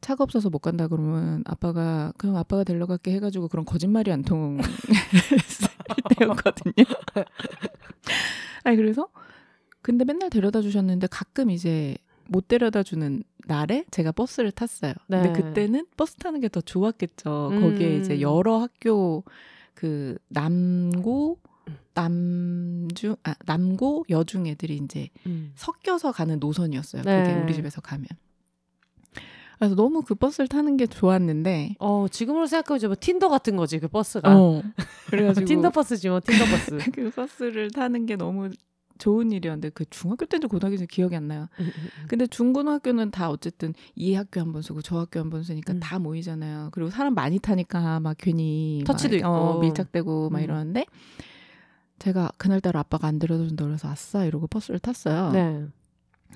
[0.03, 5.69] 차가 없어서 못 간다 그러면 아빠가 그럼 아빠가 데리러 갈게 해가지고 그런 거짓말이 안 통했을
[6.17, 6.73] 때였거든요.
[8.63, 9.07] 아니 그래서
[9.81, 11.95] 근데 맨날 데려다 주셨는데 가끔 이제
[12.27, 14.93] 못 데려다 주는 날에 제가 버스를 탔어요.
[15.07, 15.41] 근데 네.
[15.41, 17.49] 그때는 버스 타는 게 더 좋았겠죠.
[17.51, 17.61] 음.
[17.61, 19.23] 거기에 이제 여러 학교
[19.73, 21.39] 그 남고
[21.93, 25.51] 남중 아 남고 여중 애들이 이제 음.
[25.55, 27.03] 섞여서 가는 노선이었어요.
[27.03, 27.23] 네.
[27.23, 28.07] 그게 우리 집에서 가면.
[29.59, 31.75] 그래서 너무 그 버스를 타는 게 좋았는데.
[31.79, 34.35] 어 지금으로 생각해보면 뭐 Tinder 같은 거지 그 버스가.
[34.37, 34.61] 어.
[35.09, 36.77] 그래가지고 Tinder 버스지 뭐 Tinder 버스.
[36.93, 38.49] 그 버스를 타는 게 너무
[38.99, 41.47] 좋은 일이었는데 그 중학교 때인지 고등학교 때인지 기억이 안 나요.
[41.59, 42.05] 음, 음, 음.
[42.07, 45.79] 근데 중고등학교는 다 어쨌든 이 학교 한 번 쓰고 저 학교 한 번 쓰니까 음.
[45.79, 46.69] 다 모이잖아요.
[46.71, 49.27] 그리고 사람 많이 타니까 막 괜히 터치도 막, 있고.
[49.27, 50.43] 어, 밀착되고 막 음.
[50.43, 50.85] 이러는데
[51.99, 55.31] 제가 그날따라 아빠가 안 들어준다 그래서 아싸 이러고 버스를 탔어요.
[55.31, 55.65] 네.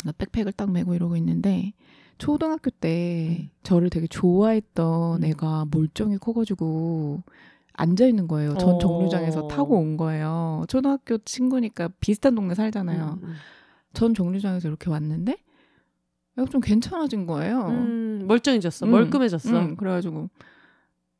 [0.05, 1.73] 나 백팩을 딱 메고 이러고 있는데
[2.17, 3.49] 초등학교 때 음.
[3.63, 5.29] 저를 되게 좋아했던 음.
[5.29, 7.23] 애가 멀쩡히 커가지고
[7.73, 8.57] 앉아 있는 거예요.
[8.57, 8.77] 전 어.
[8.79, 10.65] 정류장에서 타고 온 거예요.
[10.67, 13.19] 초등학교 친구니까 비슷한 동네 살잖아요.
[13.21, 13.33] 음,
[13.93, 15.37] 전 정류장에서 이렇게 왔는데
[16.37, 17.67] 애가 좀 괜찮아진 거예요.
[17.67, 18.87] 음, 멀쩡해졌어.
[18.87, 18.91] 음.
[18.91, 19.49] 멀끔해졌어.
[19.55, 20.29] 응, 그래가지고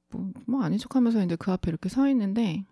[0.10, 2.66] 뭐, 뭐 아닌 척하면서 이제 그 앞에 이렇게 서 있는데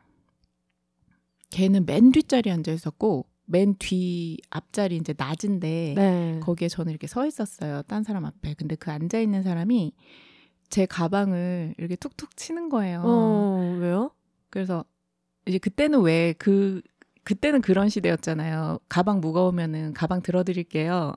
[1.52, 6.40] 걔는 맨 뒷자리에 앉아 있었고 맨 뒤 앞자리 이제 낮은데 네.
[6.42, 7.82] 거기에 저는 이렇게 서 있었어요.
[7.84, 8.56] 딴 사람 앞에.
[8.56, 9.94] 근데 그 앉아 있는 사람이
[10.70, 13.02] 제 가방을 이렇게 툭툭 치는 거예요.
[13.06, 14.12] 어 왜요?
[14.50, 14.84] 그래서
[15.46, 16.82] 이제 그때는 왜 그
[17.24, 18.80] 그때는 그런 시대였잖아요.
[18.88, 21.14] 가방 무거우면은 가방 들어드릴게요.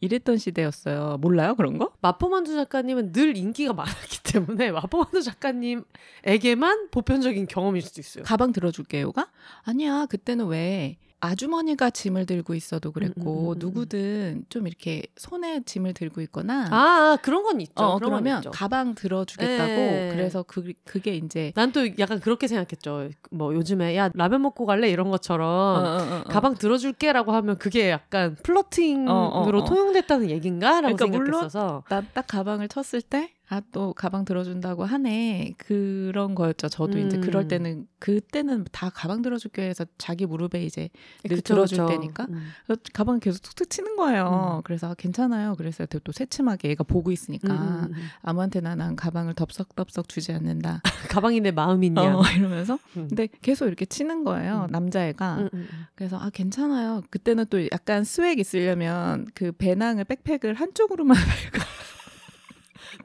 [0.00, 1.18] 이랬던 시대였어요.
[1.20, 1.90] 몰라요 그런 거?
[2.00, 8.22] 마포만두 작가님은 늘 인기가 많았기 때문에 마포만두 작가님에게만 보편적인 경험일 수도 있어요.
[8.24, 9.28] 가방 들어줄게요가?
[9.64, 10.06] 아니야.
[10.06, 13.58] 그때는 왜 아주머니가 짐을 들고 있어도 그랬고 음, 음, 음, 음.
[13.58, 17.72] 누구든 좀 이렇게 손에 짐을 들고 있거나 아, 아, 그런 건 있죠.
[17.76, 18.50] 어, 그런 건 그러면 있죠.
[18.50, 20.10] 가방 들어주겠다고 예.
[20.12, 23.10] 그래서 그 그게 이제 난 또 약간 그렇게 생각했죠.
[23.30, 26.24] 뭐 요즘에 야 라면 먹고 갈래 이런 것처럼 어, 어, 어, 어.
[26.28, 29.64] 가방 들어줄게라고 하면 그게 약간 플러팅으로 어.
[29.64, 35.54] 통용됐다는 얘긴가라고 그러니까 생각했어서 나딱 가방을 쳤을 때, 아, 또 가방 들어준다고 하네.
[35.56, 36.68] 그런 거였죠.
[36.68, 37.22] 저도 이제 음.
[37.22, 40.90] 그럴 때는, 그때는 다 가방 들어줄게 해서 자기 무릎에 이제
[41.24, 41.88] 늘 그쵸, 들어줄 그쵸.
[41.88, 42.26] 때니까.
[42.28, 42.48] 음.
[42.66, 44.58] 그래서 가방 계속 툭툭 치는 거예요.
[44.58, 44.62] 음.
[44.64, 45.54] 그래서 아, 괜찮아요.
[45.56, 47.54] 그래서 또 새침하게 얘가 보고 있으니까.
[47.54, 47.94] 음, 음, 음.
[48.20, 50.82] 아무한테나 난 가방을 덥석덥석 주지 않는다.
[51.10, 52.16] 가방이 내 마음이냐.
[52.16, 52.78] 어, 이러면서.
[52.98, 53.08] 음.
[53.08, 54.66] 근데 계속 이렇게 치는 거예요.
[54.68, 54.72] 음.
[54.72, 55.48] 남자애가.
[55.94, 57.02] 그래서 아 괜찮아요.
[57.08, 61.16] 그때는 또 약간 스웩 있으려면 그 배낭을 백팩을 한쪽으로만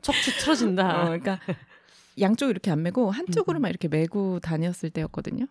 [0.03, 1.01] 척추 틀어진다.
[1.01, 1.39] 어, 그러니까
[2.19, 5.47] 양쪽 이렇게 안 메고 한쪽으로만 이렇게 메고 다녔을 때였거든요.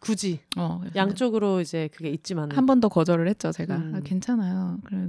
[0.00, 3.52] 굳이 어, 양쪽으로 이제 그게 있지만 한 번 더 거절을 했죠.
[3.52, 3.92] 제가 음.
[3.96, 4.78] 아, 괜찮아요.
[4.84, 5.08] 그래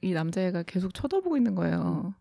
[0.00, 2.14] 이 남자애가 계속 쳐다보고 있는 거예요.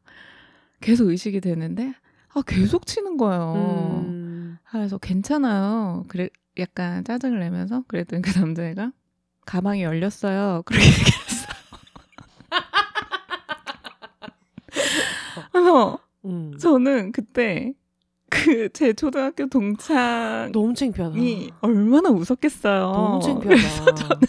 [0.81, 1.93] 계속 의식이 되는데
[2.33, 4.03] 아 계속 치는 거예요.
[4.05, 4.57] 음.
[4.69, 6.03] 그래서 괜찮아요.
[6.09, 8.91] 그래 약간 짜증을 내면서 그랬더니 그 남자애가
[9.45, 10.63] 가방이 열렸어요.
[10.65, 11.47] 그렇게 얘기했어.
[15.51, 16.53] 그래서 음.
[16.59, 17.73] 저는 그때
[18.29, 21.15] 그 제 초등학교 동창이 너무 창피하다.
[21.61, 22.91] 얼마나 웃었겠어요.
[22.91, 24.19] 너무 창피하다.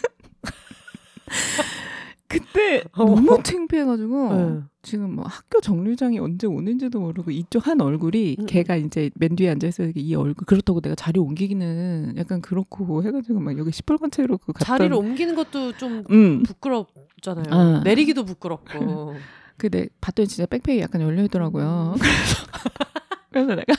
[2.27, 3.05] 그때 어.
[3.05, 4.61] 너무 창피해가지고 네.
[4.83, 8.47] 지금 뭐 학교 정류장이 언제 오는지도 모르고 이쪽 한 얼굴이 음.
[8.47, 9.91] 걔가 이제 맨 뒤에 앉아 있어요.
[9.97, 14.95] 이 얼굴 그렇다고 내가 자리 옮기기는 약간 그렇고 해가지고 막 여기 시뻘건 채로 그 자리를
[14.95, 17.45] 옮기는 것도 좀 음 부끄럽잖아요.
[17.51, 17.81] 아.
[17.85, 19.15] 내리기도 부끄럽고.
[19.61, 21.95] 근데 봤더니 진짜 백팩이 약간 열려 있더라고요.
[21.95, 21.99] 음.
[21.99, 22.47] 그래서
[23.31, 23.75] 그래서 내가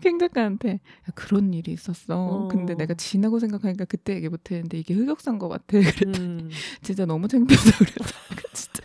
[0.00, 2.16] 캥 작가한테 야, 그런 일이 있었어.
[2.16, 2.48] 어.
[2.48, 5.78] 근데 내가 지나고 생각하니까 그때 얘기 못했는데 이게 흑역사인 것 같아.
[5.78, 6.50] 그랬더니 음.
[6.80, 8.14] 진짜 너무 창피해서 그랬어.
[8.54, 8.82] 진짜.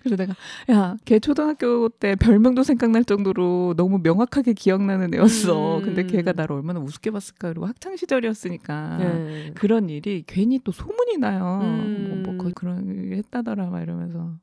[0.00, 0.34] 그래서 내가
[0.70, 5.78] 야, 걔 초등학교 때 별명도 생각날 정도로 너무 명확하게 기억나는 애였어.
[5.78, 5.82] 음.
[5.82, 7.48] 근데 걔가 나를 얼마나 우습게 봤을까.
[7.48, 9.50] 그리고 학창 시절이었으니까 네.
[9.54, 11.60] 그런 일이 괜히 또 소문이 나요.
[11.62, 12.22] 음.
[12.24, 14.36] 뭐, 뭐 거의 그런 일 했다더라 막 이러면서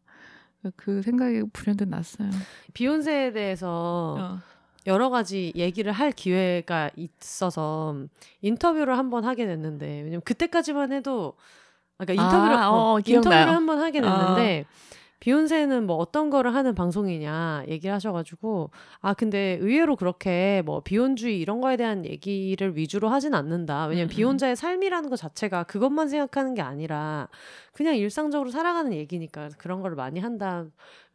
[0.76, 2.30] 그 생각이 불현듯 났어요.
[2.74, 4.39] 비욘세에 대해서 어.
[4.88, 7.95] 여러 가지 얘기를 할 기회가 있어서
[8.41, 11.36] 인터뷰를 한번 하게 됐는데 왜냐면 그때까지만 해도
[11.97, 12.99] 그러니까 인터뷰를 아, 어, 어.
[13.05, 14.66] 인터뷰를 한번 하게 됐는데
[15.20, 21.59] 비욘세는 뭐 어떤 거를 하는 방송이냐 얘기를 하셔가지고 아 근데 의외로 그렇게 뭐 비혼주의 이런
[21.59, 23.88] 거에 대한 얘기를 위주로 하진 않는다.
[23.88, 24.15] 왜냐면 음, 음.
[24.15, 27.28] 비혼자의 삶이라는 것 자체가 그것만 생각하는 게 아니라
[27.74, 30.65] 그냥 일상적으로 살아가는 얘기니까 그런 걸 많이 한다.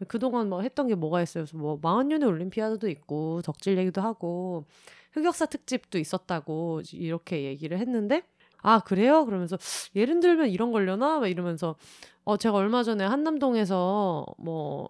[0.09, 1.45] 그동안 뭐 했던 게 뭐가 있어요?
[1.45, 4.67] 그래서 뭐 망원년의 올림피아드도 있고 덕질 얘기도 하고
[5.13, 8.23] 흑역사 특집도 있었다고 이렇게 얘기를 했는데
[8.63, 9.25] 아 그래요?
[9.27, 9.59] 그러면서
[9.95, 11.21] 예를 들면 이런 걸려나?
[11.21, 11.77] 막 이러면서
[12.25, 14.89] 어 제가 얼마 전에 한남동에서 뭐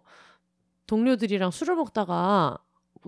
[0.87, 2.59] 동료들이랑 술을 먹다가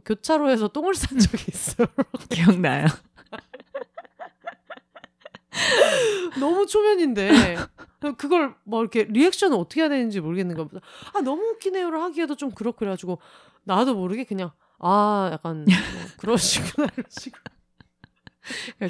[0.04, 1.86] 교차로에서 똥을 싼 적이 있어요.
[2.30, 2.86] 기억나요.
[6.38, 7.56] 너무 초면인데
[8.18, 10.68] 그걸 뭐 이렇게 리액션을 어떻게 해야 되는지 모르겠는 거야.
[11.14, 13.18] 아 너무 웃기네요를 하기에도 좀 그렇고 그래가지고
[13.64, 15.74] 나도 모르게 그냥 아 약간 뭐
[16.18, 17.42] 그러시구나 이런 식으로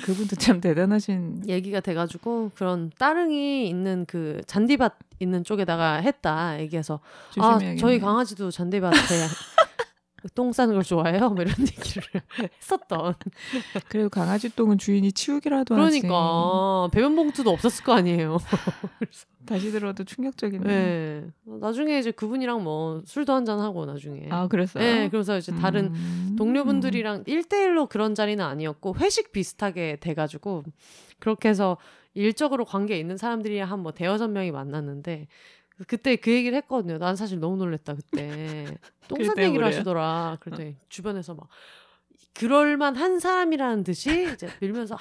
[0.02, 1.48] 그분도 참 대단하신.
[1.48, 7.00] 얘기가 돼가지고 그런 따릉이 있는 그 잔디밭 있는 쪽에다가 했다 얘기해서
[7.38, 7.58] 아.
[7.78, 8.96] 저희 강아지도 잔디밭에
[10.34, 11.30] 똥 싸는 걸 좋아해요.
[11.30, 12.02] 뭐 이런 얘기를
[12.60, 13.14] 했었던.
[13.88, 16.00] 그래도 강아지 똥은 주인이 치우기라도 하지.
[16.00, 18.38] 그러니까 배변 봉투도 없었을 거 아니에요.
[19.46, 20.64] 다시 들어도 충격적이네.
[20.64, 21.24] 네.
[21.44, 24.28] 나중에 이제 그분이랑 뭐 술도 한잔 하고 나중에.
[24.30, 24.82] 아 그랬어요.
[24.82, 26.34] 네, 그래서 이제 다른 음.
[26.36, 30.64] 동료분들이랑 1대1로 그런 자리는 아니었고 회식 비슷하게 돼가지고
[31.20, 31.76] 그렇게 해서
[32.14, 35.28] 일적으로 관계에 있는 사람들이랑 한뭐 대여섯 명이 만났는데
[35.86, 36.98] 그때 그 얘기를 했거든요.
[36.98, 38.78] 난 사실 너무 놀랬다 그때.
[39.08, 39.66] 똥싼 얘기를 뭐래요?
[39.66, 40.38] 하시더라.
[40.40, 41.48] 그랬더니 주변에서 막
[42.34, 44.98] 그럴만 한 사람이라는 듯이 이제 밀면서 아,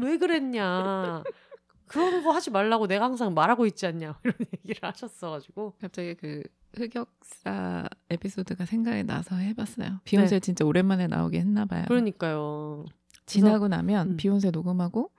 [0.00, 1.22] 왜 그랬냐.
[1.86, 4.18] 그런 거 하지 말라고 내가 항상 말하고 있지 않냐.
[4.24, 5.74] 이런 얘기를 하셨어가지고.
[5.80, 6.42] 갑자기 그
[6.74, 10.00] 흑역사 에피소드가 생각이 나서 해봤어요.
[10.04, 11.82] 비욘세 진짜 오랜만에 나오게 했나 봐요.
[11.82, 11.88] 네.
[11.88, 12.84] 그러니까요.
[13.24, 14.16] 지나고 나면 음.
[14.16, 15.10] 비욘세 녹음하고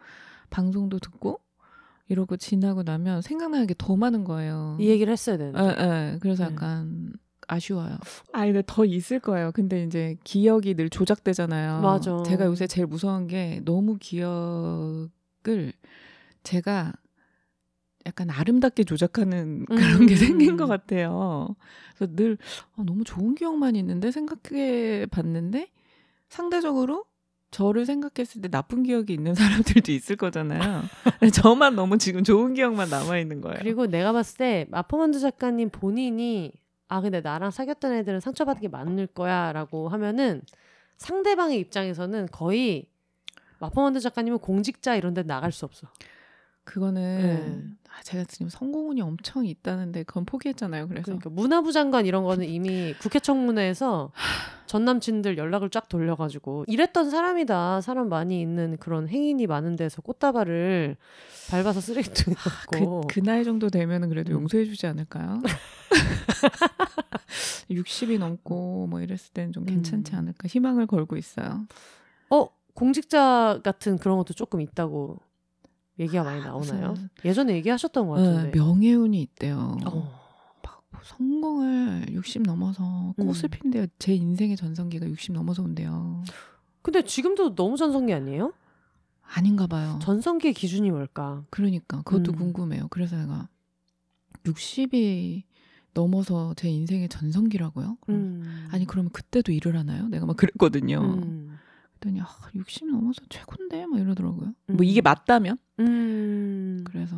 [0.49, 1.41] 방송도 듣고
[2.10, 4.78] 이러고 지나고 나면 생각나는 게 더 많은 거예요.
[4.80, 5.60] 이 얘기를 했어야 되는데.
[5.60, 6.18] 예, 예.
[6.20, 6.51] 그래서 네.
[6.53, 7.14] 약간
[7.47, 7.97] 아쉬워요.
[8.34, 9.51] 아, 근데 더 있을 거예요.
[9.53, 11.82] 근데 이제 기억이 늘 조작되잖아요.
[11.82, 12.24] 맞아.
[12.26, 15.74] 제가 요새 제일 무서운 게 너무 기억을
[16.43, 16.93] 제가
[18.05, 20.18] 약간 아름답게 조작하는 그런 게 음.
[20.18, 21.55] 생긴 것 같아요.
[21.95, 22.38] 그래서 늘
[22.78, 25.70] 아, 너무 좋은 기억만 있는데 생각해 봤는데
[26.30, 27.05] 상대적으로
[27.52, 30.84] 저를 생각했을 때 나쁜 기억이 있는 사람들도 있을 거잖아요.
[31.34, 33.58] 저만 너무 지금 좋은 기억만 남아 있는 거예요.
[33.60, 36.52] 그리고 내가 봤을 때 마포만두 작가님 본인이
[36.89, 40.41] 아 근데 나랑 사귀었던 애들은 상처받은 게 많을 거야라고 하면은
[40.98, 42.88] 상대방의 입장에서는 거의
[43.60, 45.88] 마포만두 작가님은 공직자 이런 데 나갈 수 없어.
[46.68, 47.63] 그거는 네.
[47.89, 50.89] 아, 제가 지금 성공운이 엄청 있다는데 그건 포기했잖아요.
[50.89, 54.11] 그래서 그러니까 문화부 장관 이런 거는 이미 국회 청문회에서
[54.68, 57.80] 전 남친들 연락을 쫙 돌려가지고 이랬던 사람이다.
[57.80, 60.97] 사람 많이 있는 그런 행인이 많은 데서 꽃다발을
[61.49, 62.36] 밟아서 쓰레기통에
[62.70, 64.41] 그, 넣고 그 나이 정도 되면은 그래도 음.
[64.41, 65.41] 용서해주지 않을까요?
[67.72, 70.18] 60이 넘고 뭐 이랬을 때는 좀 괜찮지 음.
[70.18, 71.65] 않을까 희망을 걸고 있어요.
[72.30, 75.22] 어 공직자 같은 그런 것도 조금 있다고
[76.00, 76.91] 얘기가 많이 아, 나오나요?
[76.91, 78.58] 무슨- 예전에 얘기하셨던 것 네, 같은데.
[78.60, 79.78] 명예운이 있대요.
[79.86, 80.18] 어.
[80.64, 83.50] 막 성공을 60 넘어서 꽃을 음.
[83.50, 83.86] 핀대요.
[84.00, 86.24] 제 인생의 전성기가 60 넘어서 온대요.
[86.82, 88.54] 근데 지금도 너무 전성기 아니에요?
[89.24, 90.00] 아닌가 봐요.
[90.02, 91.43] 전성기의 기준이 뭘까?
[91.50, 92.38] 그러니까 그것도 음.
[92.38, 92.88] 궁금해요.
[92.89, 93.50] 그래서 내가
[94.43, 95.43] 60이
[95.93, 97.98] 넘어서 제 인생의 전성기라고요?
[98.02, 98.68] 그럼 음.
[98.72, 100.08] 아니 그러면 그때도 일을 하나요?
[100.08, 101.02] 내가 막 그랬거든요.
[101.02, 101.58] 음.
[102.00, 104.54] 그랬더니 아, 60 넘어서 최고인데 막 이러더라고요.
[104.70, 104.76] 음.
[104.76, 105.58] 뭐 이게 맞다면?
[105.80, 106.84] 음.
[106.86, 107.16] 그래서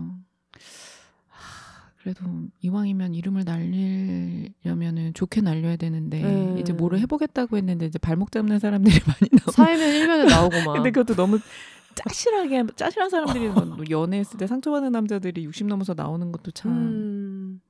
[1.28, 2.26] 하, 그래도
[2.62, 6.58] 이왕이면 이름을 날리려면은 좋게 날려야 되는데 음.
[6.58, 9.52] 이제 뭐를 해보겠다고 했는데 이제 발목 잡는 사람들이 많이 나오고.
[9.52, 10.76] 사회면 일면에 나오고만.
[10.76, 11.40] 근데 그것도 너무
[11.96, 16.72] 짜실하게 짜실한 사람들이 뭐 연애했을 때 상처받는 남자들이 60 넘어서 나오는 것도 참.
[16.72, 17.62] 음.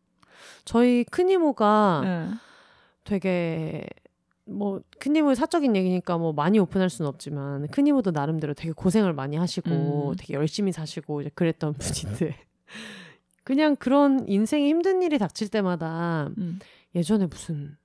[0.65, 2.33] 저희 큰 이모가 예.
[3.03, 3.85] 되게
[4.49, 10.09] 뭐 큰이모의 사적인 얘기니까 뭐 많이 오픈할 수는 없지만 큰이모도 나름대로 되게 고생을 많이 하시고
[10.09, 10.15] 음.
[10.17, 12.35] 되게 열심히 사시고 이제 그랬던 분인데
[13.43, 16.59] 그냥 그런 인생에 힘든 일이 닥칠 때마다 음.
[16.95, 17.77] 예전에 무슨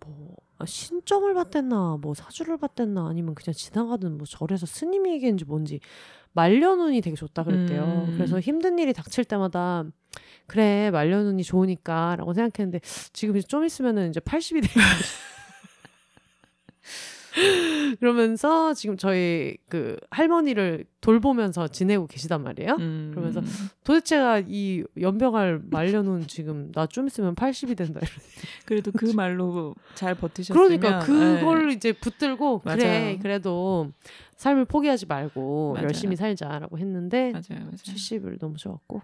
[0.00, 5.80] 뭐 아, 신점을 받댔나 뭐 사주를 받댔나 아니면 그냥 지나가던 뭐 절에서 스님이 얘기했는지 뭔지
[6.32, 8.06] 말려눈이 되게 좋다 그랬대요.
[8.08, 8.14] 음.
[8.14, 9.84] 그래서 힘든 일이 닥칠 때마다
[10.46, 12.80] 그래 말려눈이 좋으니까라고 생각했는데
[13.12, 14.86] 지금 이제 좀 있으면은 이제 80이 되는
[18.00, 22.76] 그러면서 지금 저희 그 할머니를 돌보면서 지내고 계시단 말이에요.
[22.80, 23.10] 음.
[23.12, 23.40] 그러면서
[23.84, 28.00] 도대체가 이 연병할 말려놓은 지금 나 좀 있으면 80이 된다.
[28.64, 31.04] 그래도 그 말로 잘 버티셨으면 그러니까 예.
[31.38, 32.76] 그걸 이제 붙들고 그래
[33.10, 33.18] 맞아요.
[33.20, 33.90] 그래도
[34.36, 35.84] 삶을 포기하지 말고 맞아요.
[35.86, 37.72] 열심히 살자라고 했는데 맞아요, 맞아요.
[37.72, 39.02] 70을 너무 좋았고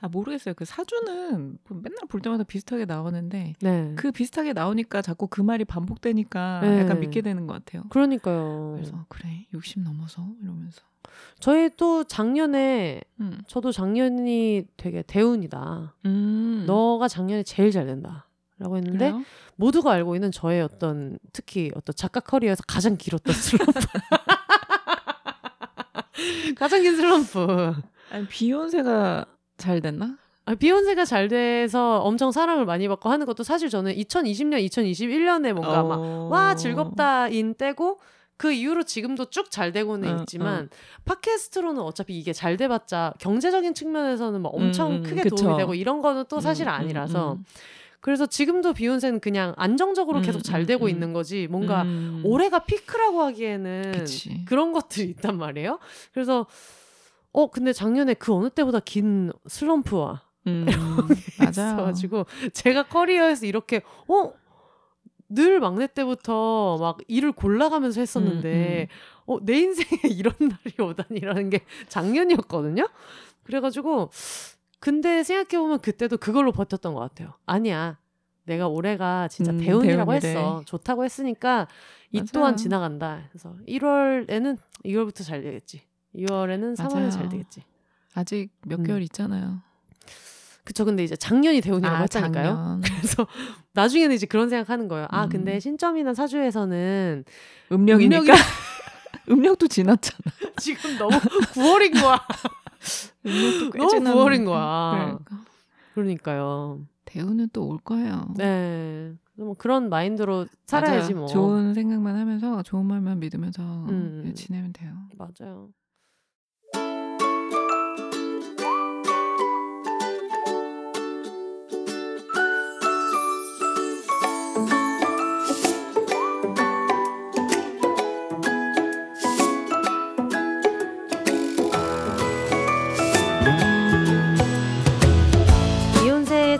[0.00, 0.54] 아 모르겠어요.
[0.54, 3.92] 그 사주는 뭐 맨날 볼 때마다 비슷하게 나오는데 네.
[3.96, 6.80] 그 비슷하게 나오니까 자꾸 그 말이 반복되니까 네.
[6.80, 7.82] 약간 믿게 되는 것 같아요.
[7.90, 8.72] 그러니까요.
[8.76, 10.82] 그래서 그래 60 넘어서 이러면서.
[11.38, 13.40] 저희 또 작년에 음.
[13.46, 15.94] 저도 작년이 되게 대운이다.
[16.06, 16.64] 음.
[16.66, 18.28] 너가 작년에 제일 잘 된다.
[18.56, 19.24] 라고 했는데 그래요?
[19.56, 23.72] 모두가 알고 있는 저의 어떤 특히 어떤 작가 커리어에서 가장 길었던 슬럼프.
[26.56, 27.74] 가장 긴 슬럼프.
[28.12, 30.16] 아니 비욘세가 잘 됐나?
[30.46, 35.82] 아, 비욘세가 잘 돼서 엄청 사랑을 많이 받고 하는 것도 사실 저는 2020년, 2021년에 뭔가
[35.82, 36.28] 막 어.
[36.30, 37.98] 와 즐겁다인 때고
[38.36, 40.68] 그 이후로 지금도 쭉 잘 되고는 응, 있지만
[41.04, 45.36] 팟캐스트로는 어차피 이게 잘 돼봤자 경제적인 측면에서는 막 엄청 음, 음, 크게 그쵸.
[45.36, 47.44] 도움이 되고 이런 거는 또 사실 음, 아니라서 음,
[48.00, 50.90] 그래서 지금도 비욘세는 그냥 안정적으로 음, 계속 잘 음, 되고 음.
[50.90, 52.20] 있는 거지 뭔가 음.
[52.24, 54.44] 올해가 피크라고 하기에는 그치.
[54.44, 55.78] 그런 것들이 있단 말이에요.
[56.12, 56.46] 그래서
[57.34, 60.66] 어 근데 작년에 그 어느 때보다 긴 슬럼프와 음.
[61.50, 62.24] 있어가지고
[62.54, 64.32] 제가 커리어에서 이렇게 어
[65.34, 68.88] 늘 막내 때부터 막 일을 골라가면서 했었는데
[69.26, 72.88] 어내 인생에 이런 날이 오다니라는 게 작년이었거든요.
[73.42, 74.10] 그래가지고
[74.80, 77.32] 근데 생각해 보면 그때도 그걸로 버텼던 것 같아요.
[77.46, 77.98] 아니야.
[78.44, 80.28] 내가 올해가 진짜 음, 대운이라고 대운이래.
[80.28, 80.62] 했어.
[80.66, 81.66] 좋다고 했으니까
[82.12, 82.26] 이 맞아요.
[82.32, 83.22] 또한 지나간다.
[83.30, 85.82] 그래서 1월에는 2월부터 잘 되겠지.
[86.14, 87.10] 2월에는 3월에 맞아요.
[87.10, 87.62] 잘 되겠지.
[88.14, 88.84] 아직 몇 음.
[88.84, 89.60] 개월 있잖아요.
[90.64, 90.84] 그쵸.
[90.84, 92.44] 근데 이제 작년이 대운이라고 아, 했다니까요.
[92.54, 92.80] 작년.
[92.82, 93.26] 그래서
[93.72, 95.06] 나중에는 이제 그런 생각하는 거예요.
[95.10, 95.28] 아 음.
[95.28, 97.24] 근데 신점이나 사주에서는
[97.72, 98.32] 음력이니까
[99.30, 100.18] 음력도 지났잖아.
[100.58, 102.18] 지금 너무 9월인 거야.
[103.26, 104.18] 음력도 꽤 너무 지났는데.
[104.18, 104.92] 9월인 거야.
[104.94, 105.44] 그러니까.
[105.94, 106.80] 그러니까요.
[107.04, 108.26] 대우는 또 올 거예요.
[108.36, 109.12] 네.
[109.36, 111.20] 뭐 그런 마인드로 살아야지 맞아요.
[111.20, 111.26] 뭐.
[111.28, 114.32] 좋은 생각만 하면서 좋은 말만 믿으면서 음.
[114.34, 114.92] 지내면 돼요.
[115.16, 115.68] 맞아요.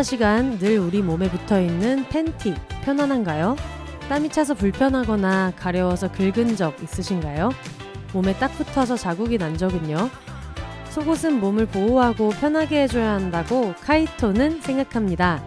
[0.00, 3.56] 24시간 늘 우리 몸에 붙어 있는 팬티 편안한가요?
[4.08, 7.50] 땀이 차서 불편하거나 가려워서 긁은 적 있으신가요?
[8.12, 10.10] 몸에 딱 붙어서 자국이 난 적은요?
[10.90, 15.42] 속옷은 몸을 보호하고 편하게 해줘야 한다고 카이토는 생각합니다.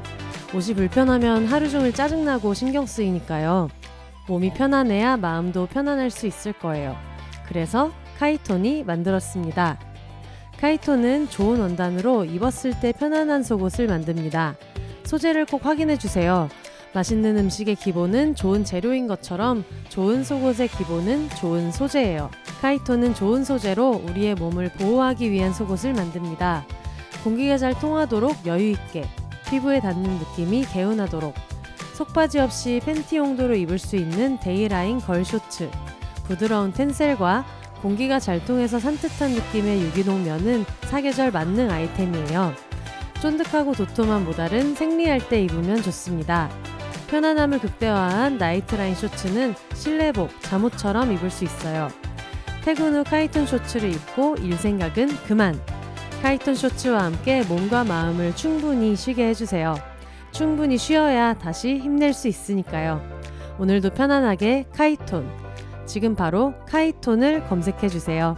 [0.54, 3.70] 옷이 불편하면 하루 종일 짜증나고 신경 쓰이니까요.
[4.28, 6.95] 몸이 편안해야 마음도 편안할 수 있을 거예요.
[7.47, 9.93] 그래서 카이톤이 만들었습니다.
[10.64, 14.55] 카이토는 좋은 원단으로 입었을 때 편안한 속옷을 만듭니다.
[15.03, 16.47] 소재를 꼭 확인해 주세요.
[16.93, 22.32] 맛있는 음식의 기본은 좋은 재료인 것처럼 좋은 속옷의 기본은 좋은 소재예요.
[22.61, 26.66] 카이토는 좋은 소재로 우리의 몸을 보호하기 위한 속옷을 만듭니다.
[27.26, 29.03] 공기가 잘 통하도록 여유 있게,
[29.49, 31.34] 피부에 닿는 느낌이 개운하도록,
[31.95, 35.70] 속바지 없이 팬티 용도로 입을 수 있는 데이라인 girl shorts,
[36.24, 42.54] 부드러운 텐셀과 공기가 잘 통해서 산뜻한 느낌의 유기농 면은 사계절 만능 아이템이에요.
[43.22, 46.50] 쫀득하고 도톰한 모달은 생리할 때 입으면 좋습니다.
[47.10, 51.90] 편안함을 극대화한 나이트라인 쇼츠는 실내복, 잠옷처럼 입을 수 있어요.
[52.64, 55.60] 퇴근 후 카이톤 쇼츠를 입고 일 생각은 그만.
[56.22, 59.76] 카이톤 쇼츠와 함께 몸과 마음을 충분히 쉬게 해주세요.
[60.32, 63.02] 충분히 쉬어야 다시 힘낼 수 있으니까요.
[63.60, 65.43] 오늘도 편안하게 카이톤.
[65.86, 68.36] 지금 바로 카이톤을 검색해 주세요.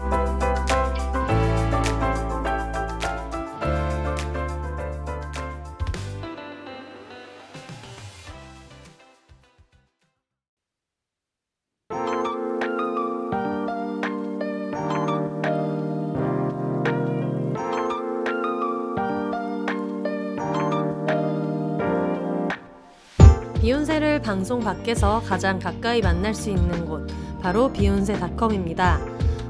[23.66, 27.08] 비혼세를 방송 밖에서 가장 가까이 만날 수 있는 곳
[27.46, 29.00] 바로 비혼세닷컴입니다.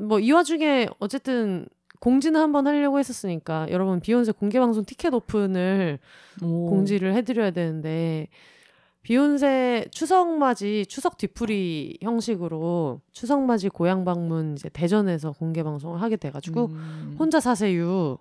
[0.01, 1.67] 뭐 이 와중에 어쨌든
[1.99, 5.99] 공지는 한번 하려고 했었으니까 여러분 비욘세 공개 방송 티켓 오픈을
[6.41, 6.69] 오.
[6.69, 8.27] 공지를 해드려야 되는데
[9.01, 16.15] 비욘세 추석 맞이 추석 뒤풀이 형식으로 추석 맞이 고향 방문 이제 대전에서 공개 방송을 하게
[16.15, 17.15] 돼가지고 음.
[17.19, 18.17] 혼자 사세요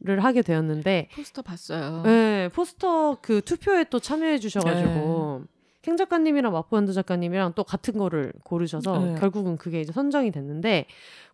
[0.00, 2.02] 를 하게 되었는데 포스터 봤어요.
[2.04, 5.42] 네, 포스터 그 투표에 또 참여해 주셔가지고
[5.88, 9.14] 캥 작가님이랑 마포현드 작가님이랑 또 같은 거를 고르셔서 네.
[9.18, 10.84] 결국은 그게 이제 선정이 됐는데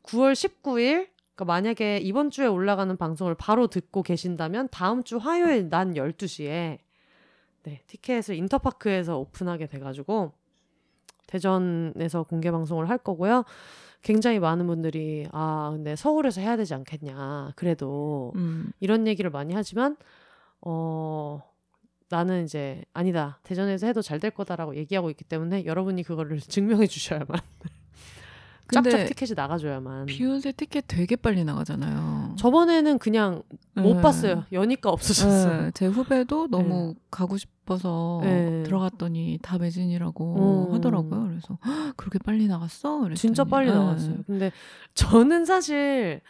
[0.05, 5.89] 9월 19일 그러니까 만약에 이번 주에 올라가는 방송을 바로 듣고 계신다면 다음 주 화요일 낮
[5.89, 6.79] 12시에
[7.65, 10.33] 네, 티켓을 인터파크에서 오픈하게 돼 가지고
[11.27, 13.45] 대전에서 공개 방송을 할 거고요.
[14.03, 18.71] 굉장히 많은 분들이 아 근데 서울에서 해야 되지 않겠냐 그래도 음.
[18.79, 19.97] 이런 얘기를 많이 하지만
[20.61, 21.43] 어
[22.11, 27.27] 나는 이제 아니다 대전에서 해도 잘 될 거다라고 얘기하고 있기 때문에 여러분이 그거를 증명해 주셔야만
[28.73, 32.35] 쫙쫙 근데 티켓이 나가줘야만 비욘세 티켓 되게 빨리 나가잖아요.
[32.39, 33.43] 저번에는 그냥
[33.75, 34.01] 못 네.
[34.01, 38.63] 봤어요 연희가 없어졌어요 네, 제 후배도 너무 가고 싶어서 네.
[38.63, 40.75] 들어갔더니 다 매진이라고 어.
[40.75, 41.29] 하더라고요.
[41.29, 42.99] 그래서 "헉, 그렇게 빨리 나갔어?
[43.01, 43.75] 그랬더니, 진짜 빨리 네.
[43.77, 44.51] 나갔어요 근데
[44.95, 46.23] 저는 사실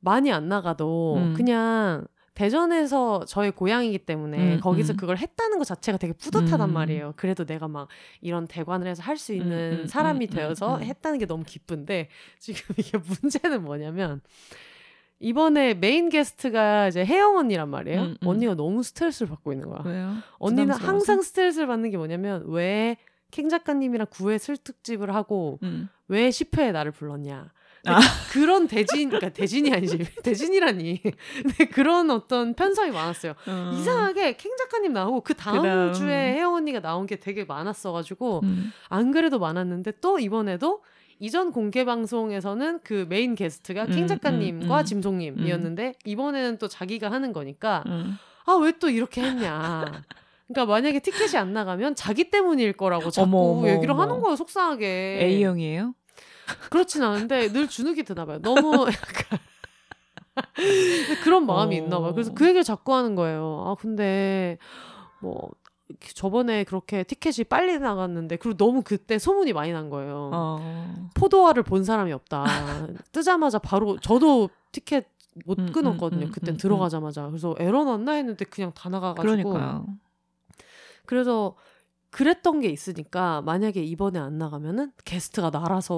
[0.00, 1.34] 많이 안 나가도 음.
[1.34, 2.06] 그냥
[2.38, 4.96] 대전에서 저의 고향이기 때문에 음, 거기서 음.
[4.96, 6.72] 그걸 했다는 것 자체가 되게 뿌듯하단 음.
[6.72, 7.14] 말이에요.
[7.16, 7.88] 그래도 내가 막
[8.20, 10.84] 이런 대관을 해서 할 수 있는 음, 음, 사람이 음, 되어서 음, 음.
[10.84, 12.08] 했다는 게 너무 기쁜데
[12.38, 14.20] 지금 이게 문제는 뭐냐면
[15.18, 18.00] 이번에 메인 게스트가 이제 혜영 언니란 말이에요.
[18.02, 18.28] 음, 음.
[18.28, 19.82] 언니가 너무 스트레스를 받고 있는 거야.
[19.84, 20.14] 왜요?
[20.38, 20.86] 언니는 부담스러워서?
[20.86, 22.96] 항상 스트레스를 받는 게 뭐냐면 왜
[23.30, 25.88] 캥 작가님이랑 9회 슬특집을 하고 음.
[26.08, 27.52] 왜 10회에 나를 불렀냐.
[27.86, 28.00] 아.
[28.32, 29.98] 그런 대진, 그러니까 대진이 아니지.
[30.22, 31.02] 대진이라니.
[31.42, 33.34] 근데 그런 어떤 편성이 많았어요.
[33.46, 33.70] 어.
[33.74, 35.92] 이상하게 캥 작가님 나오고 그 다음.
[35.92, 38.72] 주에 혜영 언니가 나온 게 되게 많았어가지고 음.
[38.88, 40.82] 안 그래도 많았는데 또 이번에도
[41.20, 44.84] 이전 공개 방송에서는 그 메인 게스트가 음, 캥 작가님과 음, 음.
[44.84, 48.16] 짐송님이었는데 이번에는 또 자기가 하는 거니까 음.
[48.46, 50.02] 아왜 또 이렇게 했냐.
[50.46, 54.02] 그러니까 만약에 티켓이 안 나가면 자기 때문일 거라고 자꾸 어머, 어머, 얘기를 어머.
[54.02, 55.18] 하는 거예요 속상하게.
[55.22, 55.94] A형이에요?
[56.70, 58.38] 그렇진 않은데 늘 주눅이 드나 봐요.
[58.40, 59.38] 너무 약간
[61.22, 61.82] 그런 마음이 어.
[61.82, 62.12] 있나 봐요.
[62.12, 63.64] 그래서 그 얘기를 자꾸 하는 거예요.
[63.66, 64.58] 아 근데
[65.20, 65.50] 뭐
[66.14, 70.30] 저번에 그렇게 티켓이 빨리 나갔는데 그리고 너무 그때 소문이 많이 난 거예요.
[70.32, 71.10] 어.
[71.14, 72.44] 포도화를 본 사람이 없다.
[73.12, 75.06] 뜨자마자 바로 저도 티켓
[75.46, 76.26] 못 음, 끊었거든요.
[76.26, 77.26] 음, 음, 그땐 음, 들어가자마자.
[77.28, 79.22] 그래서 에러 났나 했는데 그냥 다 나가가지고.
[79.22, 79.86] 그러니까요.
[81.06, 81.54] 그래서
[82.10, 85.96] 그랬던 게 있으니까 만약에 이번에 안 나가면은 게스트가 날아서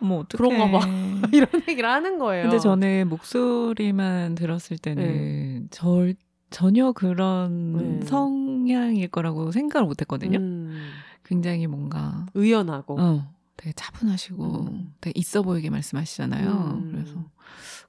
[0.00, 0.26] 어떡해.
[0.36, 0.86] 그런가 봐.
[1.32, 2.44] 이런 얘기를 하는 거예요.
[2.44, 6.14] 근데 저는 목소리만 들었을 때는 절
[6.50, 8.06] 전혀 그런 네.
[8.06, 10.38] 성향일 거라고 생각을 못 했거든요.
[10.38, 10.90] 음,
[11.24, 14.94] 굉장히 뭔가 의연하고 어, 되게 차분하시고 음.
[15.00, 16.50] 되게 있어 보이게 말씀하시잖아요.
[16.50, 16.88] 음.
[16.92, 17.24] 그래서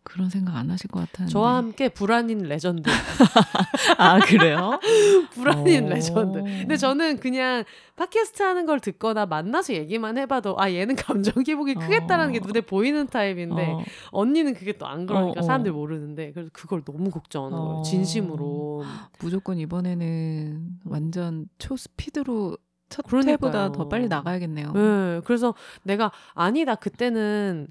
[0.03, 1.31] 그런 생각 안 하실 것 같았는데.
[1.31, 2.89] 저와 함께 불안인 레전드.
[3.97, 4.79] 아 그래요?
[5.33, 5.89] 불안인 오.
[5.89, 6.39] 레전드.
[6.43, 7.63] 근데 저는 그냥
[7.95, 12.41] 팟캐스트 하는 걸 듣거나 만나서 얘기만 해봐도 아 얘는 감정 기복이 크겠다라는 게 어.
[12.45, 15.45] 눈에 보이는 타입인데 어, 언니는 그게 또 안 그러니까 어, 어.
[15.45, 17.73] 사람들 모르는데 그래서 그걸 너무 걱정하는 거예요.
[17.79, 17.83] 어.
[17.83, 18.83] 진심으로.
[19.19, 22.57] 무조건 이번에는 완전 초 스피드로
[22.89, 23.33] 첫 그러니까요.
[23.33, 24.71] 회보다 더 빨리 나가야겠네요.
[24.73, 27.67] 네, 그래서 내가 아니다 그때는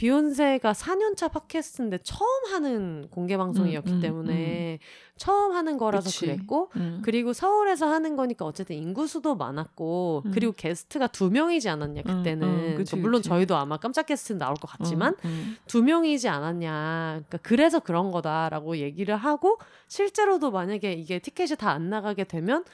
[0.00, 4.78] 비욘세가 4년차 팟캐스트인데 처음 하는 공개 방송이었기 음, 음, 때문에
[5.18, 6.24] 처음 하는 거라서 그치.
[6.24, 7.02] 그랬고 음.
[7.04, 10.30] 그리고 서울에서 하는 거니까 어쨌든 인구 수도 많았고 음.
[10.32, 13.28] 그리고 게스트가 두 명이지 않았냐 음, 그때는 음, 그치, 그러니까 물론 그치.
[13.28, 15.56] 저희도 아마 깜짝 게스트는 나올 것 같지만 음, 음.
[15.66, 21.90] 두 명이지 않았냐 그러니까 그래서 그런 거다라고 얘기를 하고 실제로도 만약에 이게 티켓이 다 안
[21.90, 22.64] 나가게 되면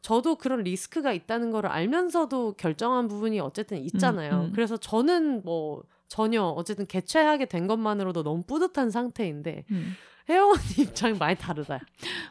[0.00, 4.32] 저도 그런 리스크가 있다는 거를 알면서도 결정한 부분이 어쨌든 있잖아요.
[4.32, 4.52] 음, 음.
[4.52, 5.82] 그래서 저는 뭐
[6.12, 9.94] 전혀 어쨌든 개최하게 된 것만으로도 너무 뿌듯한 상태인데 음.
[10.28, 11.80] 혜영 언니 입장이 많이 다르다.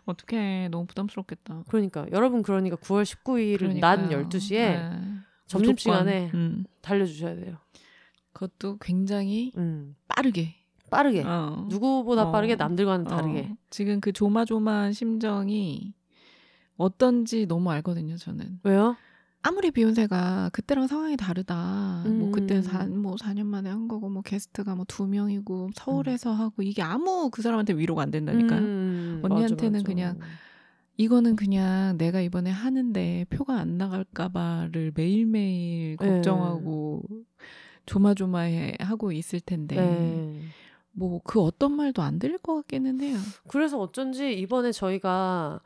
[0.06, 1.64] 어떡해 너무 부담스럽겠다.
[1.68, 4.30] 그러니까 여러분 그러니까 9월 19일 낮 그러니까요.
[4.30, 5.02] 12시에 네.
[5.48, 6.66] 점심 시간에 무조건, 음.
[6.82, 7.58] 달려주셔야 돼요.
[8.34, 9.96] 그것도 굉장히 음.
[10.08, 10.54] 빠르게.
[10.92, 11.24] 빠르게.
[11.24, 11.66] 어.
[11.68, 12.32] 누구보다 어.
[12.32, 13.50] 빠르게 남들과는 다르게.
[13.52, 13.56] 어.
[13.72, 15.96] 지금 그 조마조마한 심정이
[16.78, 18.16] 어떤지 너무 알거든요.
[18.18, 18.96] 저는 왜요?
[19.44, 22.04] 아무리 비욘세가 그때랑 상황이 다르다.
[22.06, 22.32] 뭐 음.
[22.32, 27.30] 그때 사뭐 4년 만에 한 거고 뭐 게스트가 뭐 두 명이고 서울에서 하고 이게 아무
[27.32, 28.60] 그 사람한테 위로가 안 된다니까요.
[28.60, 29.84] 음, 언니한테는 맞아, 맞아.
[29.84, 30.20] 그냥
[30.98, 36.08] 이거는 그냥 내가 이번에 하는데 표가 안 나갈까 봐를 매일매일 네.
[36.08, 37.04] 걱정하고
[37.88, 40.42] 조마조마해 하고 있을 텐데 네.
[40.92, 43.18] 뭐그 어떤 말도 안 들릴 것 같기는 해요.
[43.48, 45.62] 그래서 어쩐지 이번에 저희가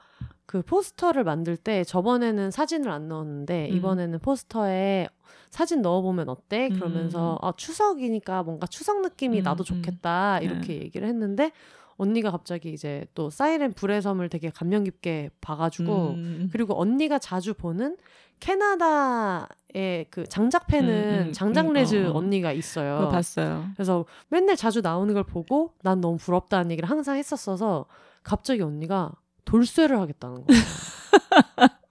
[0.55, 3.75] 그 포스터를 만들 때 저번에는 사진을 안 넣었는데 음.
[3.75, 5.09] 이번에는 포스터에
[5.49, 6.69] 사진 넣어보면 어때?
[6.69, 9.65] 그러면서 아, 추석이니까 뭔가 추석 느낌이 음, 나도 음.
[9.65, 11.51] 좋겠다 이렇게 얘기를 했는데
[11.97, 16.49] 언니가 갑자기 이제 또 사이렌 불의 섬을 되게 감명 깊게 봐가지고 음.
[16.53, 17.97] 그리고 언니가 자주 보는
[18.39, 22.17] 캐나다의 그 장작 패는 음, 음, 장작 음, 레즈 어, 어.
[22.17, 23.09] 언니가 있어요.
[23.09, 23.65] 봤어요.
[23.75, 27.87] 그래서 맨날 자주 나오는 걸 보고 난 너무 부럽다는 얘기를 항상 했었어서
[28.23, 29.11] 갑자기 언니가
[29.45, 30.61] 돌쇠를 하겠다는 거예요.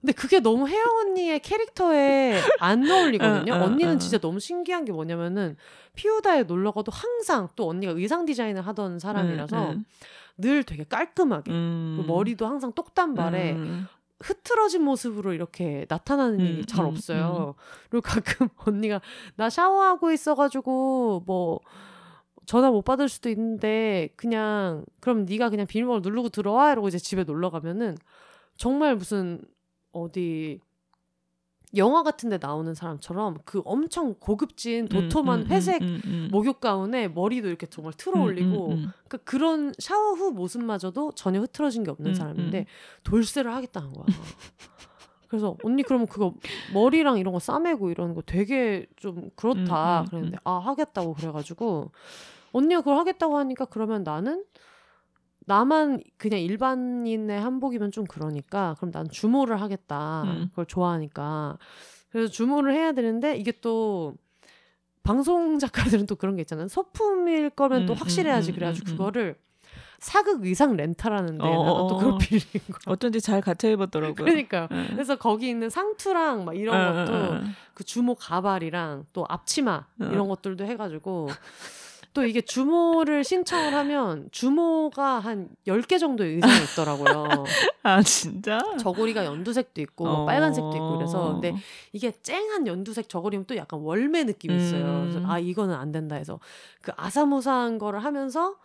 [0.00, 3.54] 근데 그게 너무 혜영 언니의 캐릭터에 안 어울리거든요.
[3.54, 3.98] 언니는 어.
[3.98, 5.56] 진짜 너무 신기한 게 뭐냐면은
[5.96, 9.84] 피우다에 놀러 가도 항상 또 언니가 의상 디자인을 하던 사람이라서 음,
[10.38, 11.96] 늘 되게 깔끔하게 음.
[11.96, 13.88] 그리고 머리도 항상 똑단발에 음.
[14.20, 17.54] 흐트러진 모습으로 이렇게 나타나는 일이 음, 잘 음, 없어요.
[17.90, 19.00] 그리고 가끔 언니가
[19.34, 21.60] 나 샤워하고 있어가지고 뭐
[22.46, 27.24] 전화 못 받을 수도 있는데 그냥 그럼 네가 그냥 비밀번호 누르고 들어와 이러고 이제 집에
[27.24, 27.96] 놀러 가면은
[28.56, 29.40] 정말 무슨
[29.92, 30.60] 어디
[31.74, 36.28] 영화 같은 데 나오는 사람처럼 그 엄청 고급진 도톰한 음, 음, 회색 음, 음.
[36.30, 38.92] 목욕 가운에 머리도 이렇게 정말 틀어 올리고 음, 음, 음.
[39.08, 42.64] 그그런 샤워 후 모습마저도 전혀 흐트러진 게 없는 음, 사람인데 음.
[43.02, 44.06] 돌쇠를 하겠다는 거야.
[45.28, 46.34] 그래서 언니 그러면 그거
[46.72, 51.90] 머리랑 이런 거 싸매고 이러는 거 되게 좀 그렇다 음, 음, 그랬는데 아 하겠다고 그래가지고
[52.52, 54.44] 언니가 그걸 하겠다고 하니까 그러면 나는
[55.46, 60.46] 나만 그냥 일반인의 한복이면 좀 그러니까 그럼 난 주모를 하겠다 음.
[60.50, 61.58] 그걸 좋아하니까
[62.10, 64.14] 그래서 주모를 해야 되는데 이게 또
[65.02, 68.90] 방송 작가들은 또 그런 게 있잖아요 소품일 거면 또 음, 확실해야지 음, 음, 그래가지고 음,
[68.90, 68.96] 음.
[68.96, 69.36] 그거를
[69.98, 71.96] 사극 의상 렌탈하는데 또 어.
[71.96, 74.14] 그걸 빌린 거야 어쩐지 잘 갖춰 입었더라고요.
[74.14, 74.86] 그러니까요 응.
[74.90, 77.54] 그래서 거기 있는 상투랑 막 이런 응, 것도 응, 응.
[77.72, 80.04] 그 주모 가발이랑 또 앞치마 어.
[80.04, 81.28] 이런 것들도 해가지고
[82.16, 87.44] 또 이게 주모를 신청을 하면 주모가 한 10개 정도의 의상이 있더라고요.
[87.82, 88.58] 아 진짜?
[88.80, 90.24] 저고리가 연두색도 있고 뭐 어.
[90.24, 91.54] 빨간색도 있고 그래서 근데
[91.92, 95.02] 이게 쨍한 연두색 저고리면 또 약간 월매 느낌이 있어요.
[95.02, 95.10] 음.
[95.10, 96.40] 그래서 아 이거는 안 된다 해서
[96.80, 98.56] 그 아사모사한 거를 하면서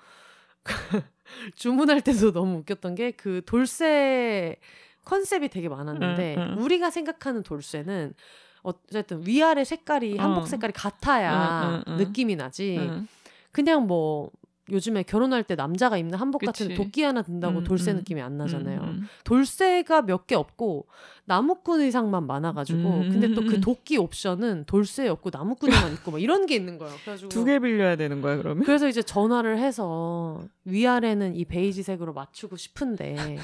[1.55, 4.55] 주문할 때도 너무 웃겼던 게 그 돌쇠
[5.03, 6.63] 컨셉이 되게 많았는데 응, 응.
[6.63, 8.13] 우리가 생각하는 돌쇠는
[8.61, 10.45] 어쨌든 위아래 색깔이 한복 어.
[10.45, 11.97] 색깔이 같아야 응, 응, 응.
[11.97, 13.07] 느낌이 나지 응.
[13.51, 14.31] 그냥 뭐
[14.69, 16.75] 요즘에 결혼할 때 남자가 입는 한복 같은 그치.
[16.77, 17.97] 도끼 하나 든다고 음, 돌쇠 음.
[17.97, 18.79] 느낌이 안 나잖아요.
[18.81, 19.07] 음, 음.
[19.25, 20.87] 돌쇠가 몇 개 없고
[21.25, 23.61] 나무꾼 의상만 많아가지고 음, 근데 또 음, 그 음.
[23.61, 26.93] 도끼 옵션은 돌쇠 없고 나무꾼만 있고 막 이런 게 있는 거예요.
[27.01, 28.63] 그래가지고 두 개 빌려야 되는 거야 그러면?
[28.63, 33.37] 그래서 이제 전화를 해서 위아래는 이 베이지색으로 맞추고 싶은데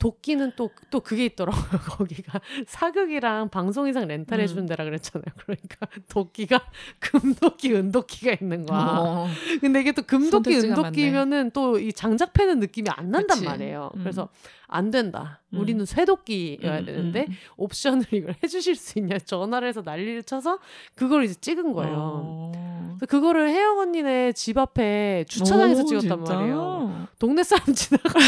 [0.00, 1.62] 도끼는 또 또 그게 있더라고요.
[1.98, 4.66] 거기가 사극이랑 방송이상 렌탈해 주는 음.
[4.66, 5.24] 데라 그랬잖아요.
[5.38, 6.60] 그러니까 도끼가
[6.98, 8.96] 금도끼, 은도끼가 있는 거야.
[8.98, 9.28] 어.
[9.60, 13.44] 근데 이게 또 금도끼, 은도끼면은 또 이 장작 패는 느낌이 안 난단 그치.
[13.44, 13.90] 말이에요.
[13.94, 14.00] 음.
[14.00, 14.28] 그래서
[14.66, 15.40] 안 된다.
[15.52, 15.60] 음.
[15.60, 20.58] 우리는 쇠도끼여야 음, 되는데 음, 옵션을 이걸 해주실 수 있냐 전화를 해서 난리를 쳐서
[20.94, 21.94] 그걸 이제 찍은 거예요.
[21.96, 22.98] 어.
[23.08, 26.34] 그거를 혜영 언니네 집 앞에 주차장에서 오, 찍었단 진짜?
[26.34, 27.08] 말이에요.
[27.18, 28.18] 동네 사람 지나가.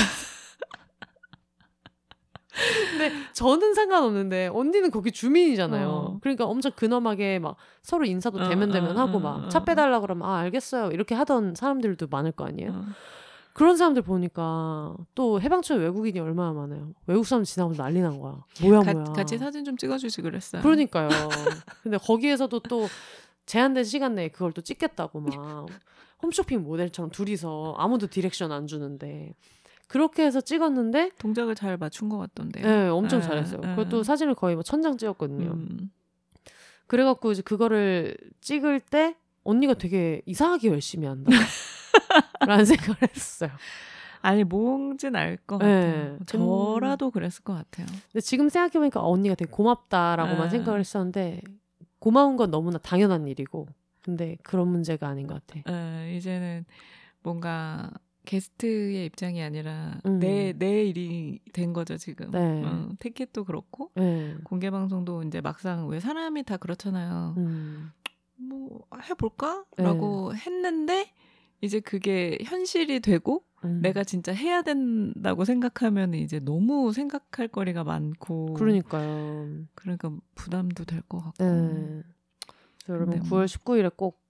[2.91, 5.89] 근데 저는 상관없는데 언니는 거기 주민이잖아요.
[5.89, 6.19] 어.
[6.21, 9.65] 그러니까 엄청 근엄하게 막 서로 인사도 어, 대면대면 어, 하고 어, 막 어, 차 어.
[9.65, 12.71] 빼달라 그러면 아 알겠어요 이렇게 하던 사람들도 많을 거 아니에요.
[12.71, 12.85] 어.
[13.55, 16.93] 그런 사람들 보니까 또 해방촌 외국인이 얼마나 많아요.
[17.07, 18.43] 외국 사람 지나가면 난리 난 거야.
[18.63, 19.05] 뭐야 가- 뭐야.
[19.13, 20.63] 같이 사진 좀 찍어주지 그랬어요.
[20.63, 21.09] 그러니까요.
[21.83, 22.87] 근데 거기에서도 또
[23.45, 25.67] 제한된 시간 내에 그걸 또 찍겠다고 막
[26.23, 29.35] 홈쇼핑 모델처럼 둘이서 아무도 direction 안 주는데
[29.93, 32.67] 그렇게 해서 찍었는데 동작을 잘 맞춘 것 같던데요.
[32.67, 33.61] 네, 엄청 에, 잘했어요.
[33.63, 33.75] 에.
[33.77, 35.51] 그것도 사진을 거의 뭐 천장 찍었거든요.
[35.51, 35.91] 음.
[36.87, 41.31] 그래갖고 이제 그거를 찍을 때 언니가 되게 이상하게 열심히 한다.
[42.41, 43.51] 라는 생각을 했어요.
[44.23, 46.17] 아니 뭔진 알것 네.
[46.19, 46.19] 같아요.
[46.25, 47.87] 저라도 그랬을 것 같아요.
[47.87, 50.49] 근데 지금 생각해보니까 아, 언니가 되게 고맙다라고만 에.
[50.49, 51.43] 생각을 했었는데
[51.99, 53.67] 고마운 건 너무나 당연한 일이고
[54.01, 55.71] 근데 그런 문제가 아닌 것 같아.
[55.71, 56.65] 에, 이제는
[57.23, 57.91] 뭔가
[58.25, 60.19] 게스트의 입장이 아니라 음.
[60.19, 62.31] 내, 내 일이 된 거죠 지금.
[62.31, 62.63] 네.
[62.65, 64.37] 어, 티켓도 그렇고 네.
[64.45, 67.35] 공개 방송도 이제 막상 왜 사람이 다 그렇잖아요.
[67.37, 67.91] 음.
[68.37, 70.39] 뭐 해볼까?라고 네.
[70.39, 71.11] 했는데
[71.61, 73.81] 이제 그게 현실이 되고 음.
[73.83, 79.65] 내가 진짜 해야 된다고 생각하면 이제 너무 생각할 거리가 많고 그러니까요.
[79.75, 82.03] 그러니까 부담도 될 것 같고 네.
[82.89, 84.21] 여러분 근데 뭐 9월 19일에 꼭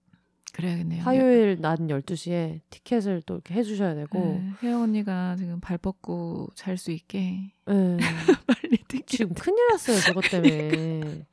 [0.53, 1.03] 그래야겠네요.
[1.03, 6.77] 화요일 낮 12시에 티켓을 또 이렇게 해주셔야 되고 네, 혜영 언니가 지금 발 뻗고 잘
[6.77, 7.97] 수 있게 네.
[8.47, 9.07] 빨리 티켓.
[9.07, 11.25] 지금 큰일 났어요 저것 때문에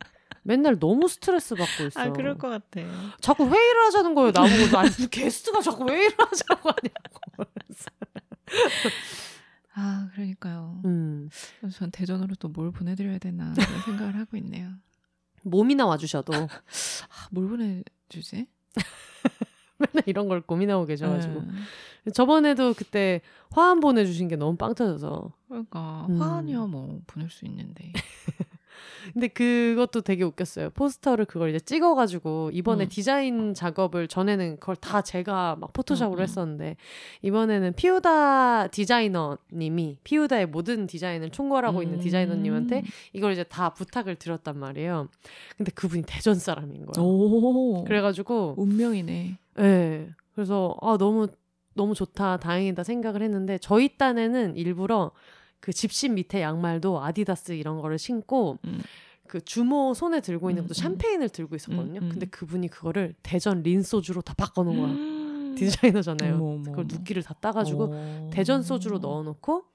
[0.44, 2.82] 맨날 너무 스트레스 받고 있어 아 그럴 것 같아.
[3.20, 7.52] 자꾸 회의를 하자는 거예요 나보고 아니 게스트가 자꾸 회의를 하자고 하냐고
[9.76, 10.82] 아 그러니까요.
[10.86, 11.30] 음.
[11.74, 13.54] 전 대전으로 또 뭘 보내드려야 되나
[13.86, 14.70] 생각을 하고 있네요.
[15.44, 16.48] 몸이나 와주셔도 아,
[17.32, 18.48] 뭘 보내주지?
[19.80, 22.12] 맨날 이런 걸 고민하고 계셔가지고 네.
[22.14, 23.22] 저번에도 그때
[23.52, 26.22] 화환 보내주신 게 너무 빵 터져서 그러니까 음.
[26.22, 27.92] 화환이야 뭐 보낼 수 있는데.
[29.14, 30.70] 근데 그것도 되게 웃겼어요.
[30.72, 32.90] 포스터를 그걸 이제 찍어가지고 이번에 음.
[32.90, 36.24] 디자인 작업을 전에는 그걸 다 제가 막 포토샵으로 음, 음.
[36.24, 36.76] 했었는데
[37.22, 42.02] 이번에는 피우다 디자이너님이 피우다의 모든 디자인을 총괄하고 있는 음.
[42.02, 45.08] 디자이너님한테 이걸 이제 다 부탁을 드렸단 말이에요.
[45.58, 47.08] 근데 그분이 대전 사람인 거예요.
[47.08, 47.84] 오.
[47.86, 49.38] 그래가지고 운명이네.
[49.60, 50.10] 네.
[50.34, 51.28] 그래서 아 너무
[51.74, 55.12] 너무 좋다 다행이다 생각을 했는데 저희 딴에는 일부러
[55.60, 58.82] 그 집신 밑에 양말도 아디다스 이런 거를 신고 음.
[59.28, 60.98] 그 주모 손에 들고 있는 음, 것도 음.
[60.98, 62.00] 샴페인을 들고 있었거든요.
[62.00, 62.10] 음, 음.
[62.10, 64.92] 근데 그분이 그거를 대전 린 소주로 다 바꿔놓은 거야.
[64.92, 65.56] 음.
[65.60, 66.62] 디자이너잖아요.
[66.64, 66.86] 그걸.
[66.88, 68.30] 눕기를 다 따가지고 오.
[68.32, 69.66] 대전 소주로 넣어놓고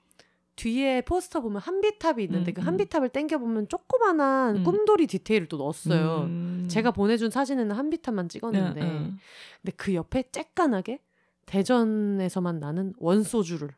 [0.57, 2.67] 뒤에 포스터 보면 한비탑이 있는데 음, 그 음.
[2.67, 4.65] 한비탑을 땡겨 보면 조그만한 음.
[4.65, 6.23] 꿈돌이 디테일을 또 넣었어요.
[6.23, 6.65] 음.
[6.69, 9.19] 제가 보내준 사진에는 한비탑만 찍었는데 응, 응.
[9.63, 11.01] 근데 그 옆에 쬐깐하게
[11.47, 13.71] 대전에서만 나는 원소주를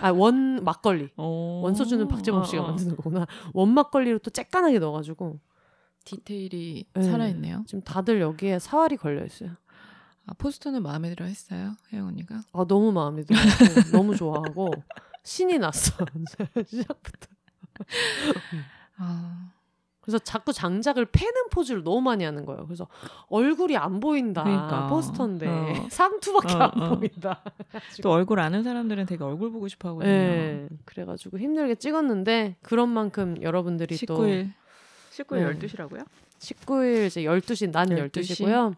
[0.00, 1.60] 아 원 막걸리 오.
[1.62, 2.68] 원소주는 박재범 씨가 어, 어.
[2.68, 5.38] 만드는 거구나 원 막걸리로 또 쬐깐하게 넣어가지고
[6.04, 7.02] 디테일이 네.
[7.02, 7.64] 살아있네요.
[7.66, 9.50] 지금 다들 여기에 사활이 걸려 있어요.
[10.26, 12.42] 아, 포스터는 마음에 들어 했어요, 혜영 언니가.
[12.52, 14.70] 아 너무 마음에 들고 너무 좋아하고
[15.26, 15.92] 신이 났어
[16.64, 17.26] 시작부터.
[18.98, 19.50] 아,
[20.00, 22.64] 그래서 자꾸 장작을 패는 포즈를 너무 많이 하는 거예요.
[22.64, 22.86] 그래서
[23.28, 24.86] 얼굴이 안 보인다 그러니까.
[24.86, 25.86] 포스터인데 어.
[25.90, 26.96] 상투밖에 어, 안 어.
[26.96, 27.42] 보인다.
[28.02, 30.08] 또 얼굴 아는 사람들은 되게 얼굴 보고 싶어 하거든요.
[30.10, 34.52] 네, 그래가지고 힘들게 찍었는데 그런 만큼 여러분들이 또 19일.
[35.10, 35.66] 19일 네.
[35.66, 36.06] 12시라고요?
[36.38, 38.10] 19일 이제 12시 난 12시?
[38.12, 38.74] 12시고요.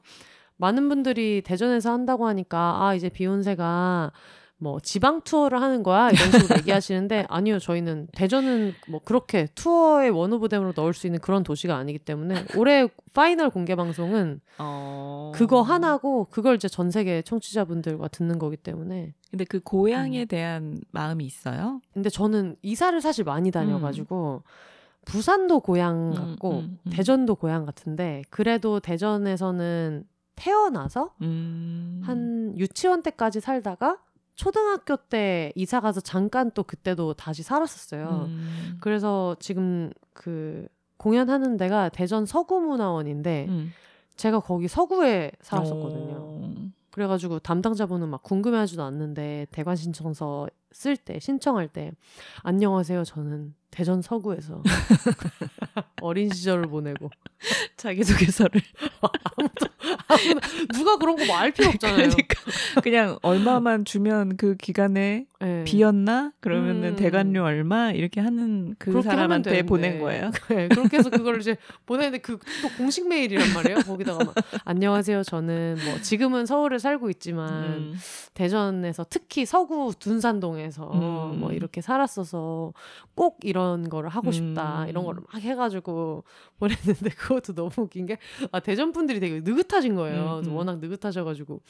[0.57, 4.13] 많은 분들이 대전에서 한다고 하니까 아 이제 비욘세가
[4.61, 10.25] 뭐 지방 투어를 하는 거야 이런 식으로 얘기하시는데 아니요 저희는 대전은 뭐 그렇게 투어의 one
[10.25, 15.33] of them으로 넣을 수 있는 그런 도시가 아니기 때문에 올해 파이널 공개 방송은 어.
[15.35, 21.25] 그거 하나고 그걸 이제 전 세계 청취자분들과 듣는 거기 때문에 근데 그 고향에 대한 마음이
[21.25, 21.81] 있어요?
[21.93, 24.43] 근데 저는 이사를 사실 많이 다녀가지고
[25.05, 26.91] 부산도 고향 음, 같고 음, 음.
[26.91, 30.05] 대전도 고향 같은데 그래도 대전에서는
[30.37, 32.01] 태어나서 음.
[32.05, 33.99] 한 유치원 때까지 살다가
[34.39, 38.27] 초등학교 때 이사 가서 잠깐 또 그때도 다시 살았었어요.
[38.29, 38.79] 음.
[38.81, 43.73] 그래서 지금 그 공연하는 데가 대전 서구문화원인데 음.
[44.15, 46.15] 제가 거기 서구에 살았었거든요.
[46.17, 46.55] 어.
[46.93, 51.93] 그래가지고 담당자분은 막 궁금해하지도 않는데 대관 신청서 쓸 때 신청할 때
[52.43, 54.63] 안녕하세요 저는 대전 서구에서
[56.03, 57.11] 어린 시절을 보내고
[57.77, 58.61] 자기소개서를
[60.09, 60.41] 아무나
[60.75, 62.09] 누가 그런 거 말 필요 없잖아요.
[62.09, 65.63] 그러니까 그냥 얼마만 주면 그 기간에 네.
[65.65, 66.97] 비었나 그러면은 음.
[66.97, 69.63] 대관료 얼마 이렇게 하는 그 사람한테.
[69.67, 70.31] 보낸 거예요.
[70.49, 71.57] 네, 그렇게 해서 그걸 이제
[71.87, 73.79] 보내는데 그 또 공식 메일이란 말이에요.
[73.81, 74.35] 거기다가 막
[74.65, 75.23] 안녕하세요.
[75.23, 77.95] 저는 뭐 지금은 서울에 살고 있지만 음.
[78.35, 80.91] 대전에서 특히 서구 둔산동에서
[81.33, 81.39] 음.
[81.41, 82.73] 뭐 이렇게 살았어서
[83.15, 84.89] 꼭 이런 거를 하고 싶다 음.
[84.89, 86.25] 이런 거를 막 해가지고
[86.59, 88.19] 보냈는데 그 것도 너무 웃긴 게
[88.53, 90.41] 아, 대전 분들이 되게 느긋하신 거예요.
[90.43, 90.55] 음, 음.
[90.57, 91.61] 워낙 느긋하셔가지고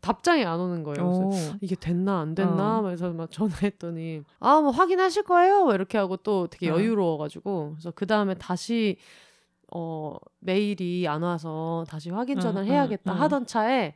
[0.00, 1.08] 답장이 안 오는 거예요.
[1.08, 1.58] 그래서 오.
[1.60, 2.82] 이게 됐나 안 됐나 어.
[2.82, 6.74] 그래서 막 전화했더니 아 뭐 확인하실 거예요 뭐 이렇게 하고 또 되게 어.
[6.74, 8.96] 여유로워가지고 그래서 그 다음에 다시
[9.72, 13.22] 어 메일이 안 와서 다시 확인 전화를 응, 해야겠다 응, 응.
[13.22, 13.94] 하던 차에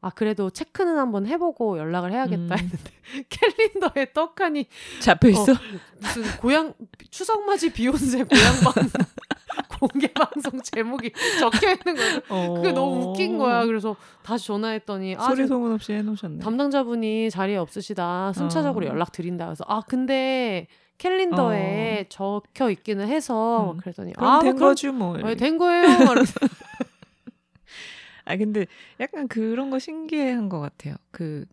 [0.00, 2.58] 아 그래도 체크는 한번 해보고 연락을 해야겠다 음.
[2.58, 2.90] 했는데
[3.30, 4.66] 캘린더에 떡하니
[5.00, 5.52] 잡혀 있어.
[6.00, 6.74] 무슨 고향
[7.10, 8.74] 추석 맞이 비욘세 고향 방
[9.88, 12.54] 공개 방송 제목이 적혀 있는 거예요.
[12.54, 13.64] 그게 너무 웃긴 거야.
[13.66, 15.28] 그래서 다시 전화했더니 아, 어.
[15.28, 16.38] 소리 저 소문 없이 해놓으셨네.
[16.38, 18.32] 담당자분이 자리에 없으시다.
[18.34, 18.90] 순차적으로 어.
[18.90, 19.46] 연락 드린다.
[19.46, 20.66] 그래서 아 근데
[20.98, 23.76] 캘린더에 적혀 있기는 해서 음.
[23.78, 25.18] 그랬더니 그럼 아, 된 뭐 거지 뭐.
[25.22, 25.84] 어, 된 거예요.
[28.26, 28.66] 아 근데
[29.00, 30.94] 약간 그런 거 신기한 것 같아요.
[31.10, 31.44] 그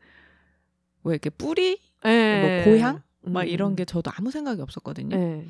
[1.03, 2.61] 왜 이렇게 뿌리 예.
[2.63, 3.01] 뭐 고향?
[3.25, 3.75] 음, 막 이런 음.
[3.75, 5.17] 게 저도 아무 생각이 없었거든요.
[5.17, 5.43] 예.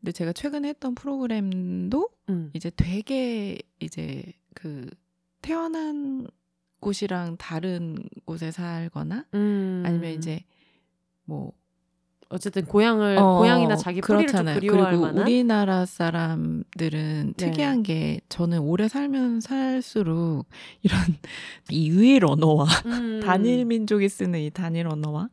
[0.00, 2.50] 근데 제가 최근에 했던 프로그램도 음.
[2.54, 4.22] 이제 되게 이제
[4.54, 4.88] 그
[5.42, 6.26] 태어난
[6.80, 9.82] 곳이랑 다른 곳에 살거나 음.
[9.84, 10.44] 아니면 이제
[11.24, 11.52] 뭐
[12.30, 14.60] 어쨌든 고향을 어, 고향이나 자기 뿌리를 좀 그렇잖아요.
[14.60, 17.44] 그리워할 그리고 만한 우리나라 사람들은 네.
[17.44, 20.46] 특이한 게 저는 오래 살면 살수록
[20.82, 21.00] 이런
[21.70, 23.20] 이 유일 언어와 음.
[23.24, 25.30] 단일 민족이 쓰는 이 단일 언어와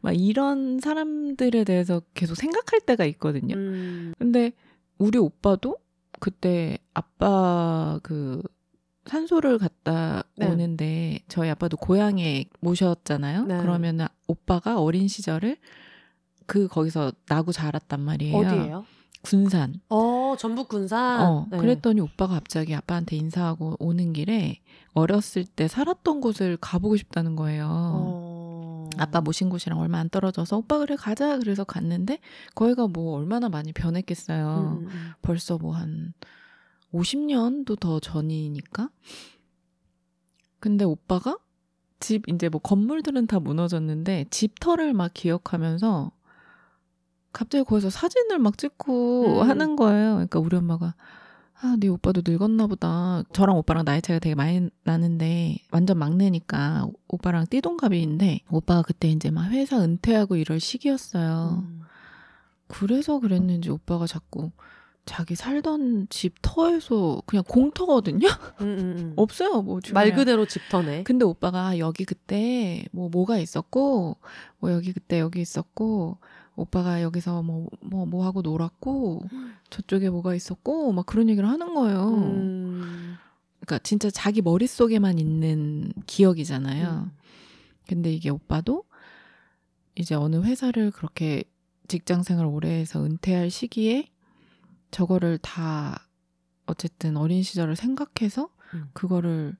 [0.00, 3.54] 막 이런 사람들에 대해서 계속 생각할 때가 있거든요.
[3.56, 4.14] 음.
[4.18, 4.52] 근데
[4.98, 5.76] 우리 오빠도
[6.20, 8.42] 그때 아빠 그
[9.06, 10.46] 산소를 갔다 네.
[10.46, 13.44] 오는데 저희 아빠도 고향에 모셨잖아요.
[13.46, 13.58] 네.
[13.58, 15.56] 그러면은 오빠가 어린 시절을
[16.46, 18.36] 그 거기서 나고 자랐단 말이에요.
[18.36, 18.84] 어디예요?
[19.22, 19.80] 군산.
[19.88, 21.20] 어 전북 군산.
[21.20, 21.58] 어, 네.
[21.58, 24.60] 그랬더니 오빠가 갑자기 아빠한테 인사하고 오는 길에
[24.92, 27.66] 어렸을 때 살았던 곳을 가보고 싶다는 거예요.
[27.68, 28.29] 어.
[28.98, 32.18] 아빠 모신 곳이랑 얼마 안 떨어져서 오빠 그래 가자 그래서 갔는데
[32.54, 34.78] 거기가 뭐 얼마나 많이 변했겠어요.
[34.80, 36.12] 음, 음, 벌써 뭐 한
[36.92, 38.90] 50년도 더 전이니까.
[40.58, 41.38] 근데 오빠가
[42.00, 46.12] 집 이제 뭐 건물들은 다 무너졌는데 집터를 막 기억하면서
[47.32, 49.48] 갑자기 거기서 사진을 막 찍고 음.
[49.48, 50.14] 하는 거예요.
[50.14, 50.94] 그러니까 우리 엄마가
[51.62, 53.22] 아, 네 오빠도 늙었나 보다.
[53.34, 59.50] 저랑 오빠랑 나이 차이가 되게 많이 나는데 완전 막내니까 오빠랑 띠동갑인데 오빠가 그때 이제 막
[59.50, 61.62] 회사 은퇴하고 이럴 시기였어요.
[61.62, 61.82] 음.
[62.66, 64.52] 그래서 그랬는지 오빠가 자꾸
[65.04, 68.26] 자기 살던 집 터에서 그냥 공터거든요.
[68.60, 69.12] 음, 음, 음.
[69.16, 69.60] 없어요.
[69.60, 70.08] 뭐 주변에.
[70.08, 71.02] 말 그대로 집 터네.
[71.02, 74.16] 근데 오빠가 아, 여기 그때 뭐 뭐가 있었고
[74.60, 76.18] 뭐 여기 그때 여기 있었고
[76.60, 79.22] 오빠가 여기서 뭐뭐 뭐 하고 놀았고
[79.70, 82.08] 저쪽에 뭐가 있었고 막 그런 얘기를 하는 거예요.
[82.08, 83.16] 음.
[83.60, 87.10] 그러니까 진짜 자기 머릿속에만 있는 기억이잖아요.
[87.10, 87.16] 음.
[87.86, 88.84] 근데 이게 오빠도
[89.94, 91.44] 이제 어느 회사를 그렇게
[91.88, 94.10] 직장 생활 오래 해서 은퇴할 시기에
[94.90, 96.06] 저거를 다
[96.66, 98.90] 어쨌든 어린 시절을 생각해서 음.
[98.92, 99.56] 그거를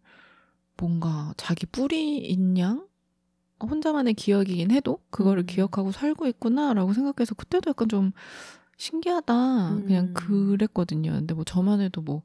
[0.76, 2.86] 뭔가 자기 뿌리인 양
[3.68, 5.46] 혼자만의 기억이긴 해도 그거를 음.
[5.46, 8.12] 기억하고 살고 있구나라고 생각해서 그때도 약간 좀
[8.76, 10.14] 신기하다 그냥 음.
[10.14, 11.12] 그랬거든요.
[11.12, 12.22] 근데 뭐 저만 해도 뭐,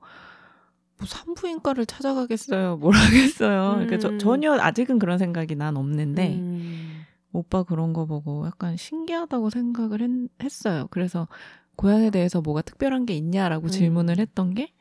[0.97, 2.77] 뭐 산부인과를 찾아가겠어요.
[2.77, 3.71] 뭘 하겠어요.
[3.75, 4.19] 그러니까 저- 음.
[4.19, 7.01] 전혀 아직은 그런 생각이 난 없는데 음.
[7.33, 10.01] 오빠 그런 거 보고 약간 신기하다고 생각을
[10.41, 11.27] 했, 어요 그래서
[11.75, 13.69] 고향에 대해서 뭐가 특별한 게 있냐라고 음.
[13.69, 14.71] 질문을 했던 게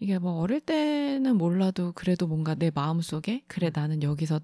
[0.00, 4.40] 이게 뭐 어릴 때는 몰라도 그래도 뭔가 내 마음속에 그래 나는 여기서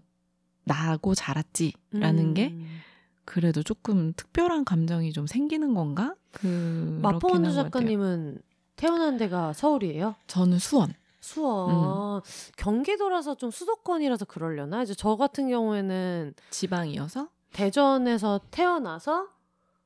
[0.69, 2.81] 나고 자랐지라는 게 음.
[3.25, 6.15] 그래도 조금 특별한 감정이 좀 생기는 건가?
[6.33, 8.41] 그 마포원주 작가님은
[8.77, 10.15] 태어난 데가 서울이에요?
[10.29, 10.95] 저는 수원.
[11.21, 12.23] 수원
[12.57, 19.27] 경기도라서 좀 수도권이라서 그러려나 이제 저 같은 경우에는 지방이어서 대전에서 태어나서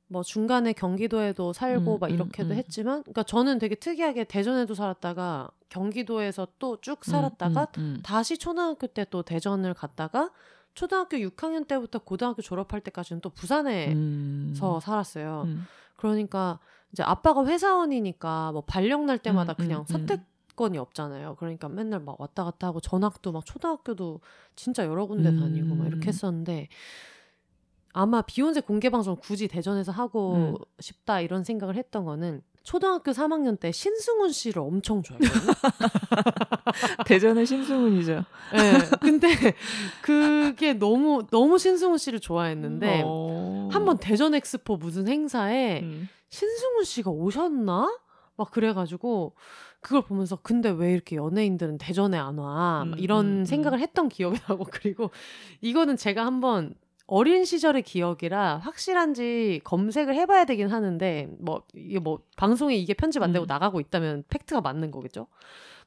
[0.08, 2.56] 뭐 중간에 경기도에도 살고 음, 막 음, 이렇게도 음.
[2.56, 8.86] 했지만 그러니까 저는 되게 특이하게 대전에도 살았다가 경기도에서 또 쭉 살았다가 음, 음, 다시 초등학교
[8.86, 10.30] 때 또 대전을 갔다가
[10.74, 14.54] 초등학교 6학년 때부터 고등학교 졸업할 때까지는 또 부산에서 음.
[14.80, 15.42] 살았어요.
[15.46, 15.66] 음.
[15.96, 16.58] 그러니까
[16.92, 20.22] 이제 아빠가 회사원이니까 뭐 발령 날 때마다 음, 그냥 음, 선택
[20.52, 21.36] 여건이 없잖아요.
[21.38, 24.20] 그러니까 맨날 막 왔다 갔다 하고 전학도 막 초등학교도
[24.54, 25.40] 진짜 여러 군데 음.
[25.40, 26.68] 다니고 막 이렇게 했었는데
[27.92, 30.54] 아마 비욘세 공개 방송 굳이 대전에서 하고 음.
[30.80, 35.52] 싶다 이런 생각을 했던 거는 초등학교 3학년 때 신승훈 씨를 엄청 좋아했거든요.
[37.06, 38.12] 대전의 신승훈이죠.
[38.52, 39.28] 네, 근데
[40.02, 43.68] 그게 너무 너무 신승훈 씨를 좋아했는데 어.
[43.72, 46.08] 한번 대전 엑스포 무슨 행사에 음.
[46.28, 47.98] 신승훈 씨가 오셨나?
[48.36, 49.34] 막 그래가지고
[49.80, 52.84] 그걸 보면서 근데 왜 이렇게 연예인들은 대전에 안 와?
[52.84, 53.44] 막 음, 이런 음, 음.
[53.44, 55.10] 생각을 했던 기억이 나고 그리고
[55.60, 56.74] 이거는 제가 한번
[57.06, 63.32] 어린 시절의 기억이라 확실한지 검색을 해봐야 되긴 하는데 뭐 이게 뭐 방송에 이게 편집 안
[63.32, 63.48] 되고 음.
[63.48, 65.26] 나가고 있다면 팩트가 맞는 거겠죠?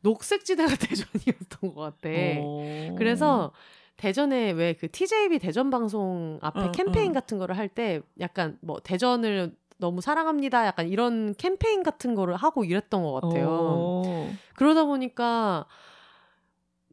[0.02, 2.10] 녹색지대가 대전이었던 것 같아.
[2.40, 2.96] 어.
[2.98, 3.52] 그래서
[3.98, 7.14] 대전에 왜 그 TJB 대전 방송 앞에 어, 캠페인 어.
[7.14, 12.64] 같은 거를 할 때 약간 뭐 대전을 너무 사랑합니다 약간 이런 캠페인 같은 거를 하고
[12.66, 13.48] 이랬던 것 같아요.
[13.50, 14.32] 어.
[14.56, 15.66] 그러다 보니까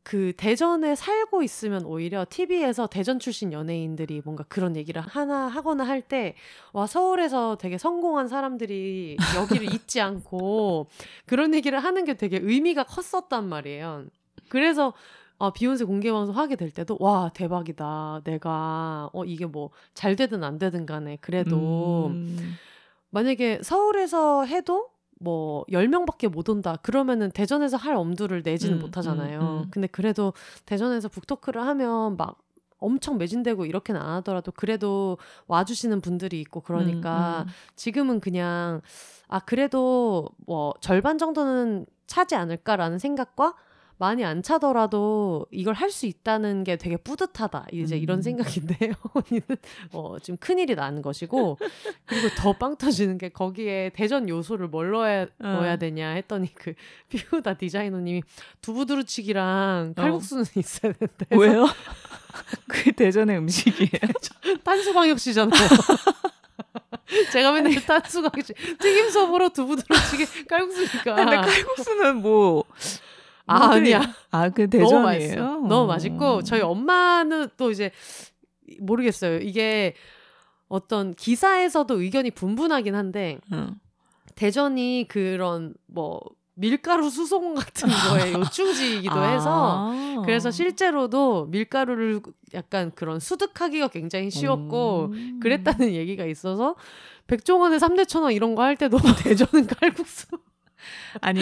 [0.05, 6.03] 그 대전에 살고 있으면 오히려 TV에서 대전 출신 연예인들이 뭔가 그런 얘기를 하나 하거나 할
[6.03, 6.35] 때
[6.73, 10.89] 와 서울에서 되게 성공한 사람들이 여기를 잊지 않고
[11.27, 14.07] 그런 얘기를 하는 게 되게 의미가 컸었단 말이에요.
[14.49, 14.93] 그래서
[15.39, 18.21] 아, 비욘세 공개 방송 하게 될 때도 와 대박이다.
[18.25, 22.57] 내가 어 이게 뭐 잘 되든 안 되든 간에 그래도 음.
[23.11, 24.89] 만약에 서울에서 해도
[25.23, 26.77] 뭐 10명밖에 못 온다.
[26.83, 29.41] 그러면은 대전에서 할 엄두를 내지는 음, 못 하잖아요.
[29.41, 29.71] 음, 음.
[29.71, 30.33] 근데 그래도
[30.67, 32.39] 대전에서 북토크를 하면 막
[32.79, 35.17] 엄청 매진되고 이렇게는 안 하더라도 그래도
[35.47, 37.53] 와주시는 분들이 있고 그러니까 음, 음.
[37.77, 38.81] 지금은 그냥
[39.29, 43.55] 아 그래도 뭐 절반 정도는 차지 않을까라는 생각과
[43.99, 48.23] 많이 안 차더라도 이걸 할 수 있다는 게 되게 뿌듯하다 이제 이런 음.
[48.23, 48.77] 생각인데
[49.13, 49.43] 언니는
[49.93, 51.59] 어, 지금 큰 일이 나는 것이고
[52.07, 55.27] 그리고 더 빵 터지는 게 거기에 대전 요소를 뭘 넣어야, 어.
[55.39, 56.75] 넣어야 되냐 했더니 그
[57.11, 58.23] 피우다 디자이너님이
[58.63, 61.67] 두부두루치기랑 칼국수는 있어야 된대 왜요?
[62.69, 63.91] 그게 대전의 음식이에요.
[64.65, 65.69] 탄수광역시잖아요.
[67.33, 71.15] 제가 맨날 탄수광역시 튀김소보로 두부두루치기 칼국수니까.
[71.15, 72.65] 근데 칼국수는 뭐
[73.53, 74.01] 아 아니야.
[74.31, 75.03] 아, 그 너무 대전이에요.
[75.03, 75.43] 맛있어.
[75.69, 77.91] 너무 맛있고 저희 엄마는 또 이제
[78.81, 79.39] 모르겠어요.
[79.39, 79.95] 이게
[80.69, 83.75] 어떤 기사에서도 의견이 분분하긴 한데 응.
[84.35, 86.21] 대전이 그런 뭐
[86.55, 90.23] 밀가루 수송 같은 거에 요충지이기도 해서 아.
[90.25, 92.21] 그래서 실제로도 밀가루를
[92.55, 95.41] 약간 그런 수득하기가 굉장히 쉬웠고 음.
[95.43, 96.77] 그랬다는 얘기가 있어서
[97.27, 100.27] 백종원의 삼대 천왕 이런 거 할 때도 대전은 칼국수.
[101.21, 101.41] 아니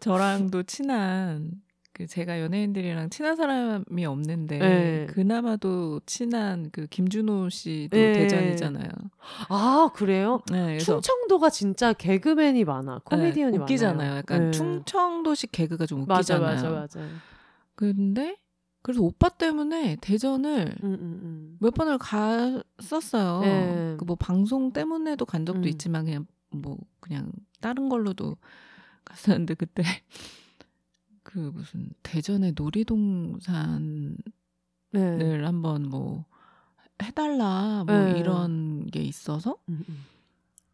[0.00, 1.62] 저랑도 친한
[1.96, 5.06] 그 제가 연예인들이랑 친한 사람이 없는데 네.
[5.06, 8.12] 그나마도 친한 그 김준호 씨도 네.
[8.12, 8.90] 대전이잖아요.
[9.48, 10.42] 아 그래요?
[10.50, 13.00] 네, 충청도가 진짜 개그맨이 많아.
[13.04, 13.62] 코미디언이 네, 많아요.
[13.62, 14.16] 웃기잖아요.
[14.18, 14.50] 약간 네.
[14.50, 16.54] 충청도식 개그가 좀 맞아 웃기잖아요.
[16.54, 17.00] 맞아 맞아.
[17.74, 18.36] 근데
[18.82, 21.56] 그래서 오빠 때문에 대전을 음, 음, 음.
[21.60, 23.40] 몇 번을 갔었어요.
[23.40, 23.96] 네.
[23.98, 25.68] 그뭐 방송 때문에도 간 적도 음.
[25.68, 27.32] 있지만 그냥 뭐 그냥
[27.62, 28.36] 다른 걸로도
[29.06, 29.82] 갔었는데 그때
[31.22, 34.16] 그 무슨 대전의 놀이동산을
[34.92, 35.42] 네.
[35.42, 36.26] 한번 뭐
[37.02, 38.18] 해달라 뭐 네.
[38.18, 40.04] 이런 게 있어서 음, 음.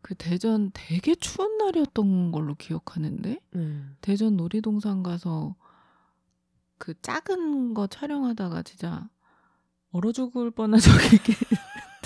[0.03, 3.97] 그 대전 되게 추운 날이었던 걸로 기억하는데 음.
[4.01, 5.55] 대전 놀이동산 가서
[6.79, 9.09] 그 작은 거 촬영하다가 진짜
[9.93, 11.19] 얼어 죽을 뻔한 적이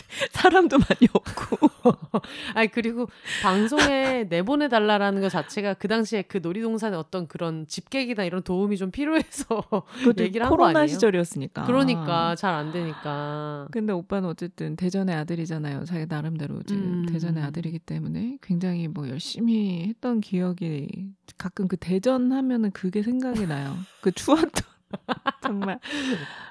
[0.33, 1.71] 사람도 많이 없고
[2.55, 3.09] 아니 그리고
[3.43, 8.91] 방송에 내보내 달라라는 것 자체가 그 당시에 그 놀이동산의 어떤 그런 집객이나 이런 도움이 좀
[8.91, 9.63] 필요해서
[10.01, 10.95] 그것도 얘기를 한거 코로나 아니에요?
[10.95, 13.69] 시절이었으니까 그러니까 잘 안 되니까.
[13.71, 15.85] 근데 오빠는 어쨌든 대전의 아들이잖아요.
[15.85, 17.07] 자기 나름대로 지금 음.
[17.07, 20.89] 대전의 아들이기 때문에 굉장히 뭐 열심히 했던 기억이
[21.37, 23.77] 가끔 그 대전 하면은 그게 생각이 나요.
[24.01, 24.65] 그 추웠던
[25.43, 25.81] 정말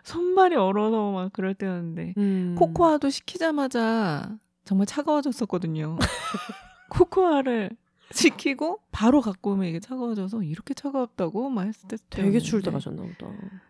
[0.04, 2.56] 손발이 얼어서 막 그럴 때였는데 음.
[2.58, 5.98] 코코아도 시키자마자 정말 차가워졌었거든요.
[6.90, 7.72] 코코아를
[8.12, 13.02] 시키고 바로 갖고 오면 이게 차가워져서 이렇게 차가웠다고 막 했을 때 되게 추울 때 가셨나
[13.04, 13.28] 보다.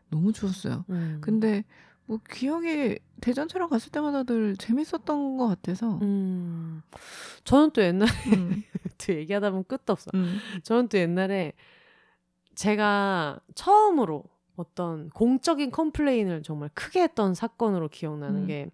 [0.09, 0.85] 너무 추웠어요.
[0.89, 1.19] 음.
[1.21, 1.63] 근데
[2.05, 6.81] 뭐 기억이 대전 촬영 갔을 때마다 늘 재밌었던 것 같아서 음.
[7.43, 8.63] 저는 또 옛날에 음,
[8.97, 10.11] 또 얘기하다 보면 끝도 없어.
[10.13, 11.53] 음, 저는 또 옛날에
[12.53, 14.23] 제가 처음으로
[14.55, 18.47] 어떤 공적인 컴플레인을 정말 크게 했던 사건으로 기억나는 음.
[18.47, 18.69] 게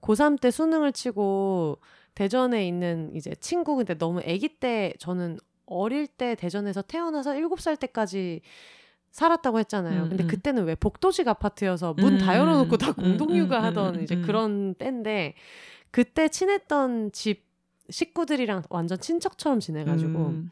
[0.00, 1.78] 고3 때 수능을 치고
[2.14, 8.40] 대전에 있는 이제 친구 근데 너무 아기 때 저는 어릴 때 대전에서 태어나서 7살 때까지
[9.10, 10.04] 살았다고 했잖아요.
[10.04, 10.28] 음, 근데 음.
[10.28, 14.22] 그때는 왜 복도식 아파트여서 문다 음, 열어놓고 다 음, 공동육아 음, 하던 음, 이제 음.
[14.22, 15.34] 그런 때인데
[15.90, 17.48] 그때 친했던 집
[17.90, 20.50] 식구들이랑 완전 친척처럼 지내가지고 음,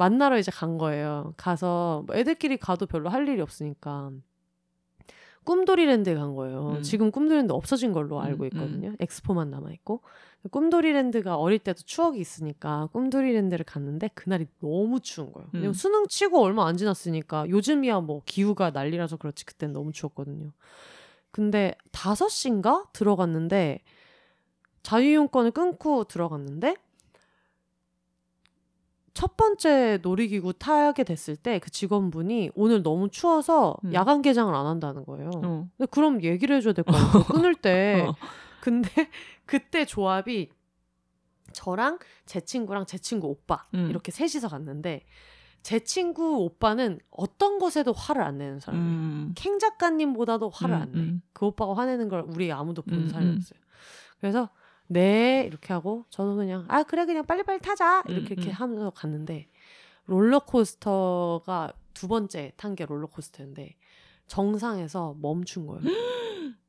[0.00, 1.34] 만나러 이제 간 거예요.
[1.36, 4.10] 가서 뭐 애들끼리 가도 별로 할 일이 없으니까
[5.44, 6.76] 꿈돌이랜드에 간 거예요.
[6.76, 6.82] 음.
[6.82, 8.94] 지금 꿈돌이랜드 없어진 걸로 알고 음, 있거든요.
[8.98, 10.00] 엑스포만 남아 있고
[10.50, 15.48] 꿈돌이랜드가 어릴 때도 추억이 있으니까 꿈돌이랜드를 갔는데 그날이 너무 추운 거예요.
[15.52, 15.74] 왜냐면 음.
[15.74, 20.52] 수능 치고 얼마 안 지났으니까 요즘이야 뭐 기후가 난리라서 그렇지 그땐 너무 추웠거든요.
[21.30, 23.82] 근데 5시인가 들어갔는데
[24.82, 26.76] 자유이용권을 끊고 들어갔는데
[29.14, 33.92] 첫 번째 놀이기구 타게 됐을 때 그 직원분이 오늘 너무 추워서 음.
[33.92, 35.30] 야간 개장을 안 한다는 거예요.
[35.34, 35.68] 어.
[35.76, 37.24] 근데 그럼 얘기를 해줘야 될 거 아니에요.
[37.26, 38.04] 끊을 때.
[38.06, 38.14] 어.
[38.60, 38.88] 근데
[39.46, 40.50] 그때 조합이
[41.52, 43.88] 저랑 제 친구랑 제 친구 오빠 음.
[43.90, 45.04] 이렇게 셋이서 갔는데
[45.62, 48.88] 제 친구 오빠는 어떤 것에도 화를 안 내는 사람이에요.
[48.88, 49.32] 음.
[49.34, 50.98] 캥 작가님보다도 화를 음, 안 내.
[51.00, 51.22] 음.
[51.32, 53.36] 그 오빠가 화내는 걸 우리 아무도 본 음, 사람이 음.
[53.36, 53.58] 없어요.
[54.20, 54.48] 그래서
[54.92, 58.54] 네 이렇게 하고 저는 그냥 아 그래 그냥 빨리빨리 타자 이렇게 음, 이렇게 음.
[58.54, 59.46] 하면서 갔는데
[60.06, 63.76] 롤러코스터가 두 번째 탄 게 롤러코스터인데
[64.26, 65.82] 정상에서 멈춘 거예요.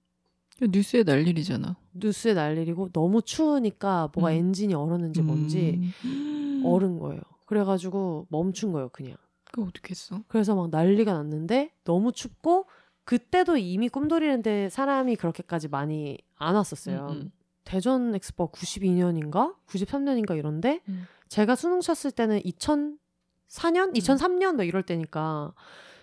[0.62, 1.76] 뉴스에 날 일이잖아.
[1.94, 4.36] 뉴스에 날 일이고 너무 추우니까 뭐가 음.
[4.36, 6.62] 엔진이 얼었는지 뭔지 음.
[6.66, 7.22] 얼은 거예요.
[7.46, 9.18] 그래가지고 멈춘 거예요 그냥.
[9.46, 10.22] 그거 어떻게 했어?
[10.28, 12.68] 그래서 막 난리가 났는데 너무 춥고
[13.04, 17.08] 그때도 이미 꿈돌이랜드 사람이 그렇게까지 많이 안 왔었어요.
[17.10, 17.32] 음, 음.
[17.64, 21.06] 대전 엑스포 92년인가 93년인가 이런데 음.
[21.30, 25.54] 제가 수능 쳤을 때는 2004년, 2003년 뭐 이럴 때니까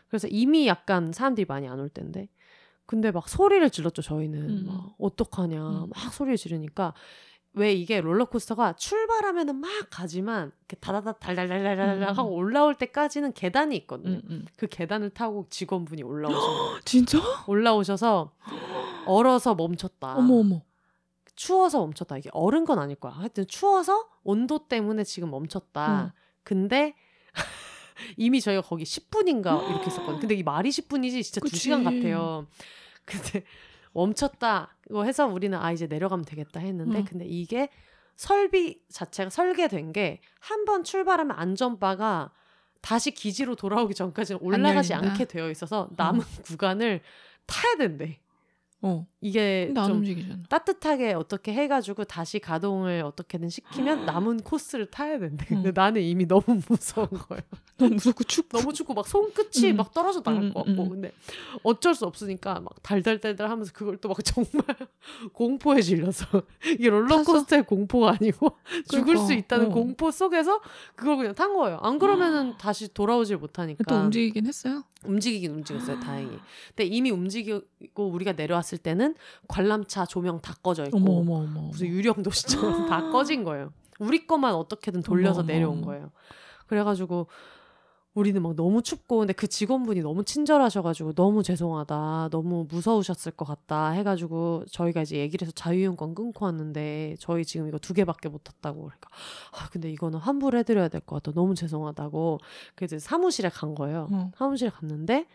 [0.08, 2.28] 그래서 이미 약간 사람들이 많이 안 올 때인데
[2.86, 4.64] 근데 막 소리를 질렀죠 저희는 음.
[4.66, 5.90] 막 어떡하냐 음.
[5.94, 6.94] 막 소리를 지르니까
[7.54, 12.16] 왜 이게 롤러코스터가 출발하면은 막 가지만 이렇게 다다다 달달달달달 음.
[12.16, 14.18] 하고 올라올 때까지는 계단이 있거든요.
[14.18, 14.46] 음, 음.
[14.56, 16.28] 그 계단을 타고 직원분이 거예요.
[16.84, 17.18] 진짜?
[17.48, 18.32] 올라오셔서
[19.06, 20.14] 얼어서 멈췄다.
[20.14, 20.62] 어머 어머.
[21.38, 22.18] 추워서 멈췄다.
[22.18, 23.12] 이게 얼은 건 아닐 거야.
[23.12, 26.04] 하여튼 추워서 온도 때문에 지금 멈췄다.
[26.06, 26.10] 응.
[26.42, 26.94] 근데
[28.16, 30.18] 이미 저희가 거기 10분인가 이렇게 있었거든요.
[30.20, 31.70] 근데 이 말이 10분이지 진짜 그치.
[31.70, 32.46] 2시간 같아요.
[33.04, 33.44] 근데
[33.92, 34.76] 멈췄다.
[34.90, 37.04] 이거 해서 우리는 아 이제 내려가면 되겠다 했는데 응.
[37.04, 37.68] 근데 이게
[38.16, 42.32] 설비 자체가 설계된 게 한 번 출발하면 안전바가
[42.80, 44.92] 다시 기지로 돌아오기 전까지는 올라가지?
[44.94, 47.00] 않게 되어 있어서 남은 구간을
[47.46, 48.20] 타야 된대.
[48.80, 49.06] 어.
[49.20, 50.44] 이게 좀 움직이잖아.
[50.48, 55.44] 따뜻하게 어떻게 해가지고 다시 가동을 어떻게든 시키면 남은 코스를 타야 된대.
[55.46, 55.72] 근데 응.
[55.74, 57.42] 나는 이미 너무 무서운 거예요.
[57.76, 58.56] 너무 무섭고 춥고.
[58.58, 59.76] 너무 춥고 막 손끝이 음.
[59.76, 60.82] 막 떨어져 나갈 음, 것 같고.
[60.84, 60.88] 음.
[60.90, 61.12] 근데
[61.64, 64.64] 어쩔 수 없으니까 막 달달달달 하면서 그걸 또 막 정말
[65.32, 68.56] 공포에 질려서 이게 롤러코스터의 공포가 아니고
[68.88, 69.68] 죽을 수 그러니까, 있다는 어.
[69.70, 70.60] 공포 속에서
[70.94, 71.78] 그걸 그냥 탄 거예요.
[71.82, 73.82] 안 그러면은 다시 돌아오질 못하니까.
[73.88, 74.84] 또 움직이긴 했어요.
[75.04, 76.38] 움직이긴 움직였어요, 다행히.
[76.68, 77.62] 근데 이미 움직이고
[77.96, 79.14] 우리가 내려왔을 때는
[79.46, 81.60] 관람차 조명 다 꺼져 있고 어머 어머 어머.
[81.68, 83.72] 무슨 유령 도시처럼 다 꺼진 거예요.
[84.00, 85.82] 우리 것만 어떻게든 돌려서 어머, 내려온.
[85.82, 86.10] 거예요.
[86.66, 87.28] 그래가지고
[88.18, 93.90] 우리는 막 너무 춥고 근데 그 직원분이 너무 친절하셔가지고 너무 죄송하다 너무 무서우셨을 것 같다
[93.90, 98.80] 해가지고 저희가 이제 얘기를 해서 자유이용권 끊고 왔는데 저희 지금 이거 두 개밖에 못 탔다고
[98.82, 99.08] 그러니까
[99.52, 102.38] 아 근데 이거는 환불 해드려야 될 것 같다 너무 죄송하다고
[102.74, 104.32] 그래서 사무실에 간 거예요 어.
[104.36, 105.26] 사무실에 갔는데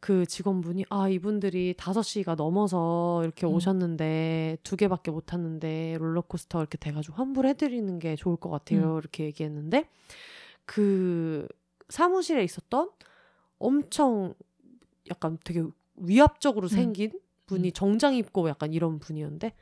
[0.00, 3.52] 그 직원분이 아 이분들이 5시가 넘어서 이렇게 음.
[3.52, 8.98] 오셨는데 두 개밖에 못 탔는데 롤러코스터 이렇게 돼가지고 환불해드리는 게 좋을 것 같아요 음.
[8.98, 9.88] 이렇게 얘기했는데
[10.66, 11.46] 그
[11.88, 12.90] 사무실에 있었던
[13.58, 14.34] 엄청
[15.10, 15.62] 약간 되게
[15.96, 17.12] 위압적으로 생긴
[17.46, 17.72] 분이 음.
[17.72, 19.54] 정장 입고 약간 이런 분이었는데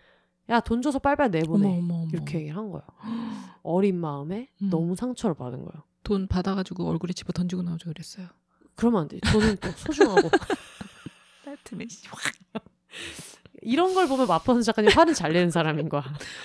[0.51, 2.09] 야 돈 줘서 빨빨 내보내 어머 어머 어머.
[2.13, 2.85] 이렇게 얘기를 한 거예요
[3.63, 4.71] 어린 마음에 음.
[4.71, 8.27] 너무 상처를 받은 거예요 돈 받아가지고 얼굴에 집어 던지고 나오죠 그랬어요.
[8.75, 9.21] 그러면 안 돼.
[9.21, 10.29] 저는 또 소중하고
[11.45, 11.87] 따뜻해.
[13.63, 16.03] 이런 걸 보면 마포선 작가님 화는 잘 내는 사람인 거야.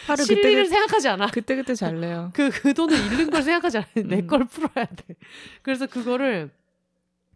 [0.07, 1.27] 화를 실리를 그때 생각하지 않아.
[1.27, 2.31] 그때 그때 잘 내요.
[2.34, 3.88] 그, 그 돈을 잃는 걸 생각하지 않아.
[4.06, 4.27] 내 음.
[4.27, 5.15] 걸 풀어야 돼.
[5.61, 6.52] 그래서 그거를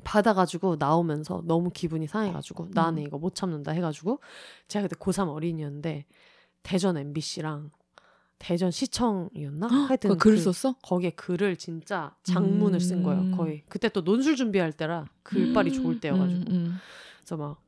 [0.03, 3.07] 받아가지고 나오면서 너무 기분이 상해가지고 나는 음.
[3.07, 4.19] 이거 못 참는다 해가지고
[4.67, 6.05] 제가 그때 고3 어린이였는데
[6.63, 7.71] 대전 MBC랑
[8.39, 9.67] 대전 시청이었나?
[9.87, 10.75] 하여튼 그 글을 그- 썼어?
[10.81, 13.21] 거기에 글을 진짜 장문을 쓴 거예요.
[13.21, 13.37] 음.
[13.37, 16.75] 거의 그때 또 논술 준비할 때라 글빨이 좋을 때여가지고 음, 음,
[17.19, 17.61] 그래서 막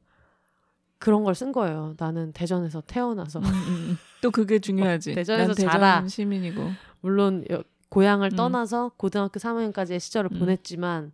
[1.04, 1.96] 그런 걸 쓴 거예요.
[1.98, 3.98] 나는 대전에서 태어나서 음, 음, 음.
[4.22, 5.12] 또 그게 중요하지.
[5.12, 6.08] 어, 대전에서 난 대전 자라.
[6.08, 6.62] 시민이고.
[7.02, 8.36] 물론 여- 고향을 음.
[8.36, 10.40] 떠나서 고등학교 3학년까지의 시절을 음.
[10.40, 11.12] 보냈지만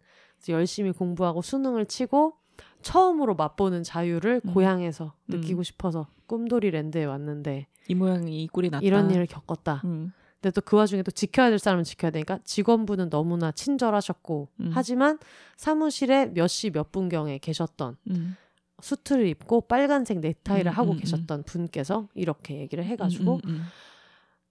[0.50, 2.34] 열심히 공부하고 수능을 치고
[2.82, 4.54] 처음으로 맛보는 자유를 음.
[4.54, 5.36] 고향에서 음.
[5.36, 8.86] 느끼고 싶어서 꿈돌이 랜드에 왔는데 이 모양이 이 꼴이 났다.
[8.86, 9.82] 이런 일을 겪었다.
[9.86, 10.14] 음.
[10.42, 14.70] 근데 또 그 와중에 또 지켜야 될 사람은 지켜야 되니까 직원분은 너무나 친절하셨고 음.
[14.74, 15.18] 하지만
[15.58, 18.36] 사무실에 몇 시 몇 분경에 계셨던 음.
[18.82, 23.62] 수트를 입고 빨간색 넥타이를 음, 하고 음, 계셨던 분께서 이렇게 얘기를 해가지고 음, 음,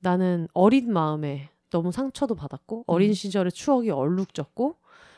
[0.00, 3.14] 나는 어린 마음에 너무 상처도 받았고 어린 음.
[3.14, 4.76] 시절의 추억이 얼룩졌고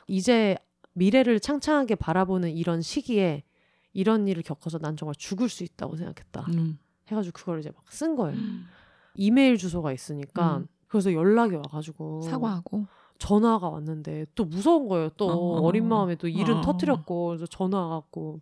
[0.08, 0.56] 이제
[0.94, 3.44] 미래를 창창하게 바라보는 이런 시기에
[3.92, 6.46] 이런 일을 겪어서 난 정말 죽을 수 있다고 생각했다.
[6.54, 6.78] 음.
[7.08, 8.36] 해가지고 그걸 이제 막 쓴 거예요.
[9.14, 10.66] 이메일 주소가 있으니까 음.
[10.86, 12.86] 그래서 연락이 와가지고 사과하고
[13.18, 15.10] 전화가 왔는데 또 무서운 거예요.
[15.10, 15.60] 또 어.
[15.66, 16.60] 어, 린 마음에 또 일은 어.
[16.62, 18.40] 터트렸고 그래서 전화 와갖고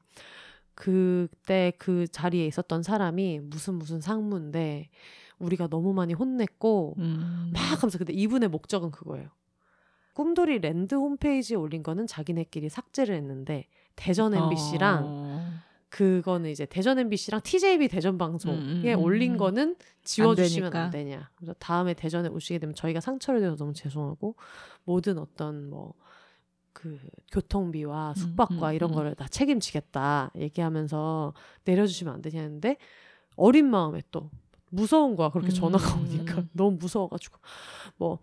[0.81, 4.91] 그때 그 자리에 있었던 사람이 무슨 무슨 상무인데
[5.41, 7.51] 우리가 너무 많이 혼냈고 음.
[7.53, 9.29] 막 하면서 근데 이분의 목적은 그거예요.
[10.15, 15.51] 꿈돌이 랜드 홈페이지에 올린 거는 자기네끼리 삭제를 했는데 대전 MBC랑 어.
[15.89, 19.37] 그거는 이제 대전 MBC랑 TJB 대전 방송에 음, 음, 올린 음.
[19.37, 20.85] 거는 지워주시면 되니까.
[20.85, 21.31] 안, 되냐.
[21.35, 24.37] 그래서 다음에 대전에 오시게 되면 저희가 상처를 내서 너무 죄송하고
[24.85, 25.95] 모든 어떤 뭐
[26.79, 26.97] 그
[27.33, 28.95] 교통비와 숙박과 음, 이런 음.
[28.95, 31.35] 거를 다 책임지겠다 얘기하면서
[31.65, 32.77] 내려주시면 안 되냐 했는데
[33.35, 34.31] 어린 마음에 또
[34.71, 36.05] 무서운 거야 그렇게 전화가 음.
[36.05, 37.37] 오니까 너무 무서워가지고
[37.97, 38.21] 뭐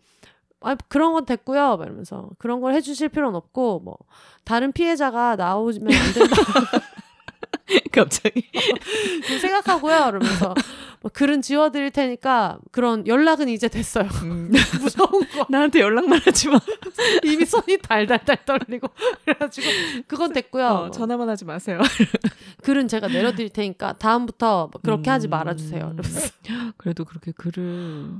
[0.61, 1.75] 아, 그런 건 됐고요.
[1.75, 3.97] 막 이러면서 그런 걸 해주실 필요는 없고 뭐
[4.45, 6.35] 다른 피해자가 나오면 안 된다.
[7.91, 8.49] 갑자기
[9.27, 10.05] 좀 생각하고요.
[10.05, 10.55] 그러면서 뭐
[11.09, 14.05] 글은 지워드릴 테니까 그런 연락은 이제 됐어요.
[14.23, 14.51] 음.
[14.81, 16.59] 무서운 거 나한테 연락만 하지 마.
[17.23, 18.87] 이미 손이 달달달 떨리고
[19.23, 19.67] 그래가지고
[20.07, 20.65] 그건 됐고요.
[20.65, 21.79] 어, 뭐 전화만 하지 마세요.
[22.63, 25.29] 글은 제가 내려드릴 테니까 다음부터 뭐 그렇게 하지 음.
[25.29, 25.79] 말아주세요.
[25.79, 26.31] 이러면서
[26.77, 28.11] 그래도 그렇게 글을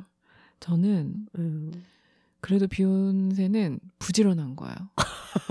[0.60, 1.72] 저는 음,
[2.42, 4.76] 그래도 비욘세는 부지런한 거예요.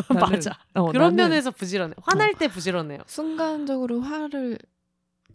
[0.09, 0.59] 나는- 맞아.
[0.75, 1.95] 어, 그런 나는 면에서 부지런해.
[2.03, 3.01] 화날 때 부지런해요.
[3.07, 4.59] 순간적으로 화를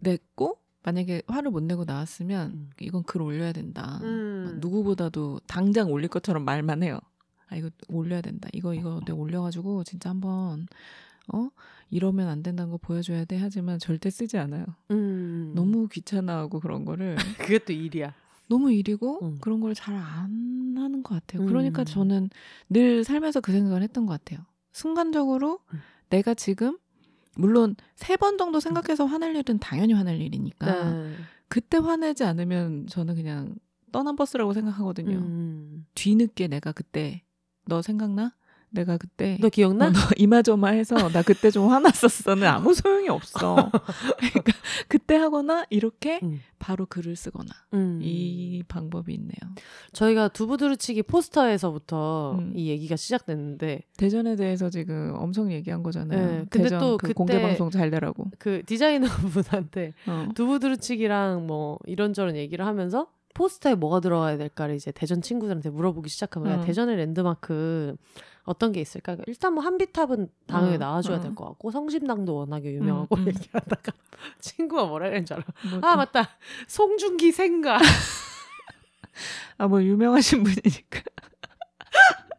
[0.00, 2.70] 냈고 만약에 화를 못 내고 나왔으면 음.
[2.80, 3.98] 이건 글 올려야 된다.
[4.02, 4.58] 음.
[4.60, 6.98] 누구보다도 당장 올릴 것처럼 말만 해요.
[7.48, 8.48] 아 이거 올려야 된다.
[8.52, 10.66] 이거 이거 내가 올려가지고 진짜 한번
[11.32, 11.48] 어
[11.90, 13.36] 이러면 안 된다는 거 보여줘야 돼.
[13.38, 14.64] 하지만 절대 쓰지 않아요.
[14.90, 15.52] 음.
[15.54, 18.14] 너무 귀찮아하고 그런 거를 그게 또 일이야.
[18.48, 19.38] 너무 일이고 음.
[19.40, 21.46] 그런 걸 잘 안 하는 것 같아요.
[21.46, 21.84] 그러니까 음.
[21.84, 22.30] 저는
[22.70, 24.44] 늘 살면서 그 생각을 했던 것 같아요.
[24.72, 25.80] 순간적으로 음.
[26.08, 26.78] 내가 지금
[27.40, 31.14] 물론 세 번 정도 생각해서 화낼 일은 당연히 화낼 일이니까 네.
[31.48, 33.54] 그때 화내지 않으면 저는 그냥
[33.92, 35.16] 떠난 버스라고 생각하거든요.
[35.18, 35.86] 음.
[35.94, 37.22] 뒤늦게 내가 그때
[37.66, 38.34] 너 생각나?
[38.70, 39.86] 내가 그때 너 기억나?
[39.86, 43.70] 어, 너 이마저마 해서 나 그때 좀 화났었어는 아무 소용이 없어.
[44.18, 44.52] 그러니까
[44.88, 46.40] 그때 하거나 이렇게 음.
[46.58, 48.00] 바로 글을 쓰거나 음.
[48.02, 49.54] 이 방법이 있네요.
[49.92, 52.52] 저희가 두부두루치기 포스터에서부터 음.
[52.54, 56.26] 이 얘기가 시작됐는데 대전에 대해서 지금 엄청 얘기한 거잖아요.
[56.26, 58.26] 네, 근데 또 그 공개 방송 잘 되라고.
[58.38, 60.28] 그 디자이너 분한테 어.
[60.34, 66.56] 두부두루치기랑 뭐 이런저런 얘기를 하면서 포스터에 뭐가 들어가야 될까를 이제 대전 친구들한테 물어보기 시작하면 야,
[66.56, 66.60] 음.
[66.62, 67.96] 대전의 랜드마크
[68.44, 69.12] 어떤 게 있을까?
[69.12, 71.22] 그러니까 일단 뭐 한비탑은 당연히 음, 나와줘야 음.
[71.22, 73.26] 될것 같고 성심당도 워낙에 유명하고 음, 음.
[73.28, 73.92] 얘기하다가
[74.40, 75.44] 친구가 뭐라 그랬는 줄 알아?
[75.80, 76.28] 뭐아 또- 맞다
[76.66, 77.78] 송중기 생가
[79.58, 81.02] 아, 뭐 유명하신 분이니까.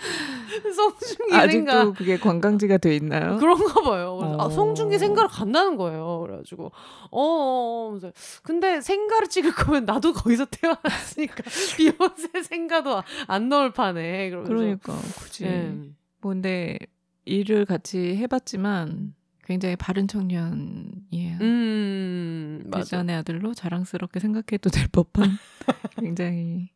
[0.74, 3.36] 송중기 아직도 생가 그게 관광지가 돼 있나요?
[3.38, 4.18] 그런가 봐요.
[4.38, 4.50] 아, 어.
[4.50, 6.20] 송중기 생가를 간다는 거예요.
[6.26, 6.72] 그래가지고
[7.10, 8.10] 어, 어, 어
[8.42, 11.44] 근데 생가를 찍을 거면 나도 거기서 태어났으니까
[11.76, 15.44] 비욘세 생가도 안 넣을 판에 그러면서 그러니까 굳이.
[15.44, 15.72] 예.
[16.20, 16.78] 뭐 근데
[17.24, 19.14] 일을 같이 해봤지만
[19.44, 21.38] 굉장히 바른 청년이에요.
[21.40, 22.70] 음.
[22.72, 25.28] 대전의 아들로 자랑스럽게 생각해도 될 법한
[25.98, 26.70] 굉장히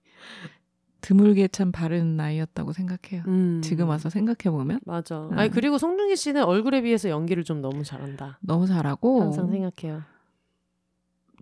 [1.05, 3.25] 드물게 참 바른 나이였다고 생각해요.
[3.27, 3.61] 음.
[3.63, 5.27] 지금 와서 생각해 보면 맞아.
[5.27, 5.39] 음.
[5.39, 8.39] 아니 그리고 송중기 씨는 얼굴에 비해서 연기를 좀 너무 잘한다.
[8.41, 10.03] 너무 잘하고 항상 생각해요.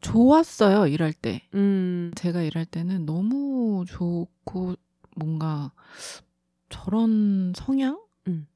[0.00, 1.42] 좋았어요 일할 때.
[1.54, 2.10] 음.
[2.16, 4.74] 제가 일할 때는 너무 좋고
[5.14, 5.70] 뭔가
[6.68, 8.00] 저런 성향?
[8.26, 8.48] 음.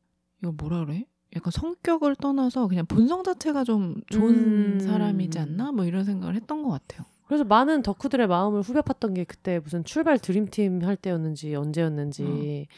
[0.42, 1.06] 이거 뭐라 그래?
[1.36, 4.80] 약간 성격을 떠나서 그냥 본성 자체가 좀 좋은 음.
[4.80, 5.70] 사람이지 않나?
[5.70, 7.06] 뭐 이런 생각을 했던 것 같아요.
[7.26, 11.60] 그래서 많은 덕후들의 마음을 후벼 팠던 게 그때 무슨 출발 드림팀 할 때였는지 어.
[11.60, 12.68] 언제였는지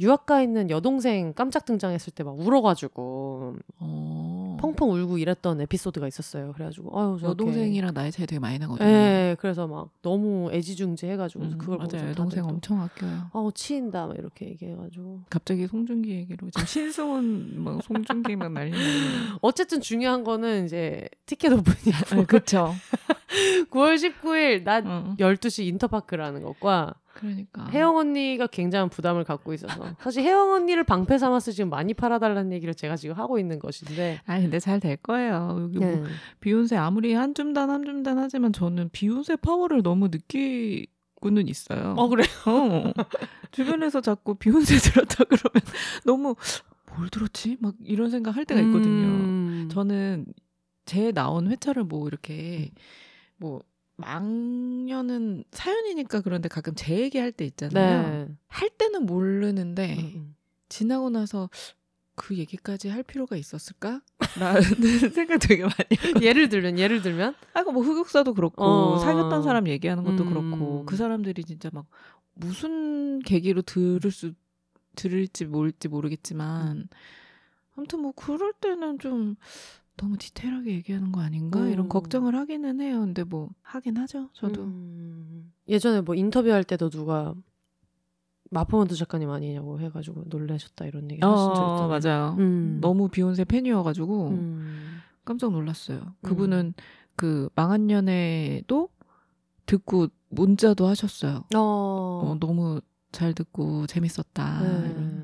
[0.00, 4.49] 유학가 있는 여동생 깜짝 등장했을 때 막 울어가지고 어.
[4.60, 6.52] 펑펑 울고 이랬던 에피소드가 있었어요.
[6.52, 7.30] 그래가지고 아유 저렇게.
[7.30, 8.86] 여동생이랑 나이 차이 되게 많이 나거든요.
[8.88, 12.10] 예, 그래서 막 너무 애지중지 해가지고 음, 그걸 맞아요.
[12.10, 13.30] 여동생 또, 엄청 아껴요.
[13.32, 18.72] 아우 치인다 막 이렇게 얘기해가지고 갑자기 송중기 얘기로 지금 신승훈 막 송중기 막 난리.
[19.40, 22.74] 어쨌든 중요한 거는 이제 티켓 오픈이고 그렇죠.
[23.70, 30.22] 9월 19일 낮 어, 12시 인터파크라는 것과 그러니까 혜영 언니가 굉장한 부담을 갖고 있어서 사실
[30.22, 34.58] 혜영 언니를 방패 삼아서 지금 많이 팔아달라는 얘기를 제가 지금 하고 있는 것인데 아 근데
[34.60, 35.58] 잘 될 거예요.
[35.62, 36.02] 여기 뭐 네.
[36.40, 40.86] 비욘세 아무리 한 줌단 한 줌단 하지만 저는 비욘세 파워를 너무 느끼
[41.16, 41.94] 고는 있어요.
[41.96, 42.92] 어 그래 어.
[43.52, 45.62] 주변에서 자꾸 비욘세 들었다 그러면
[46.04, 46.34] 너무
[46.96, 47.56] 뭘 들었지?
[47.60, 49.06] 막 이런 생각 할 때가 있거든요.
[49.06, 49.68] 음.
[49.70, 50.26] 저는
[50.86, 52.72] 제 나온 회차를 뭐 이렇게
[53.36, 53.60] 뭐
[53.96, 58.26] 망년은 사연이니까 그런데 가끔 제 얘기할 때 있잖아요.
[58.26, 58.34] 네.
[58.48, 60.36] 할 때는 모르는데 음, 음.
[60.68, 61.50] 지나고 나서
[62.20, 64.02] 그 얘기까지 할 필요가 있었을까?
[64.38, 64.60] 라는
[65.14, 66.22] 생각 되게 많이.
[66.22, 68.98] 예를 들면 예를 들면 아까 뭐 흑역사도 그렇고 어.
[68.98, 70.28] 사귀었던 사람 얘기하는 것도 음.
[70.28, 71.86] 그렇고 그 사람들이 진짜 막
[72.34, 74.34] 무슨 계기로 들을 수
[74.96, 76.88] 들을지 뭘지 모르겠지만
[77.74, 79.36] 아무튼 뭐 그럴 때는 좀
[79.96, 81.70] 너무 디테일하게 얘기하는 거 아닌가 음.
[81.70, 83.00] 이런 걱정을 하기는 해요.
[83.00, 84.28] 근데 뭐 하긴 하죠.
[84.34, 85.52] 저도 음.
[85.68, 87.34] 예전에 뭐 인터뷰할 때도 누가
[88.50, 91.88] 마포먼트 작가님 아니냐고 해가지고 놀라셨다 이런 얘기 하신 적 어, 있잖아요.
[91.88, 92.36] 맞아요.
[92.38, 92.78] 음.
[92.80, 94.98] 너무 비욘세 팬이어가지고 음.
[95.24, 96.14] 깜짝 놀랐어요.
[96.22, 96.74] 그분은
[97.16, 98.88] 그 망한 연애도
[99.66, 101.44] 듣고 문자도 하셨어요.
[101.54, 102.22] 어.
[102.24, 102.80] 어, 너무
[103.12, 104.62] 잘 듣고 재밌었다.
[104.62, 105.20] 네.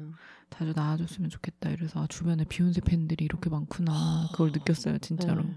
[0.51, 1.71] 자주 나와줬으면 좋겠다.
[1.71, 4.29] 이래서 아, 주변에 비욘세 팬들이 이렇게 많구나.
[4.33, 5.43] 그걸 느꼈어요, 진짜로.
[5.43, 5.57] 네.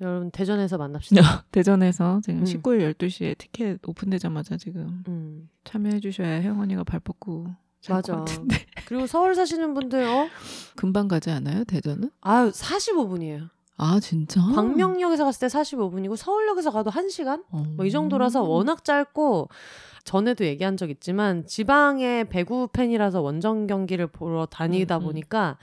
[0.00, 1.20] 여러분 대전에서 만납시다.
[1.52, 2.44] 대전에서 지금 음.
[2.44, 5.48] 19일 12시에 티켓 오픈되자마자 지금 음.
[5.64, 7.48] 참여해 주셔야 언니가 발 뻗고
[7.88, 8.24] 맞아.
[8.86, 10.28] 그리고 서울 사시는 분들 어?
[10.76, 12.10] 금방 가지 않아요, 대전은?
[12.20, 13.48] 아유 45분이에요.
[13.82, 14.42] 아, 진짜?
[14.42, 17.44] 광명역에서 갔을 때 45분이고 서울역에서 가도 1시간?
[17.50, 17.64] 어.
[17.78, 19.48] 뭐이 정도라서 워낙 짧고
[20.04, 25.06] 전에도 얘기한 적 있지만 지방의 배구 팬이라서 원정 경기를 보러 다니다 음, 음.
[25.06, 25.56] 보니까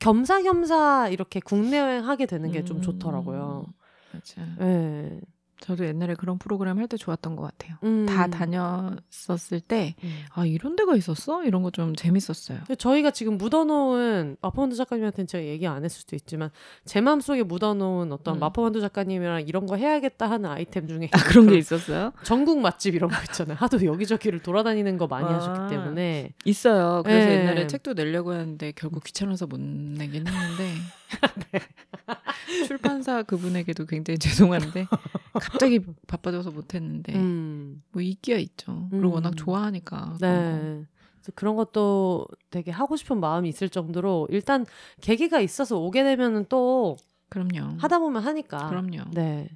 [0.00, 2.82] 겸사겸사 이렇게 국내 여행 하게 되는 게좀 음.
[2.82, 3.66] 좋더라고요.
[4.12, 4.42] 맞아.
[4.60, 5.20] 예.
[5.60, 7.76] 저도 옛날에 그런 프로그램 할 때 좋았던 것 같아요.
[7.84, 8.06] 음.
[8.06, 10.10] 다 다녔었을 때, 음.
[10.34, 11.44] 아, 이런 데가 있었어?
[11.44, 12.58] 이런 거 좀 재밌었어요.
[12.78, 16.50] 저희가 지금 묻어놓은 마포원두 작가님한테는 제가 얘기 안 했을 수도 있지만
[16.84, 18.40] 제 마음속에 묻어놓은 어떤 음.
[18.40, 22.12] 마포원두 작가님이랑 이런 거 해야겠다 하는 아이템 중에 아, 그런 게그 있었어요?
[22.24, 23.56] 전국 맛집 이런 거 있잖아요.
[23.60, 25.36] 하도 여기저기를 돌아다니는 거 많이 아.
[25.36, 27.02] 하셨기 때문에 있어요.
[27.04, 27.34] 그래서 예.
[27.40, 30.72] 옛날에 책도 내려고 했는데 결국 귀찮아서 못 내긴 했는데
[32.66, 34.86] 출판사 그분에게도 굉장히 죄송한데
[35.32, 37.82] 갑자기 바빠져서 못했는데 음.
[37.92, 38.88] 뭐 있기야 있죠.
[38.90, 39.12] 그리고 음.
[39.14, 40.16] 워낙 좋아하니까.
[40.20, 40.84] 네.
[41.16, 44.64] 그래서 그런 것도 되게 하고 싶은 마음이 있을 정도로 일단
[45.00, 46.96] 계기가 있어서 오게 되면은 또
[47.28, 47.76] 그럼요.
[47.78, 48.68] 하다 보면 하니까.
[48.68, 49.10] 그럼요.
[49.12, 49.48] 네.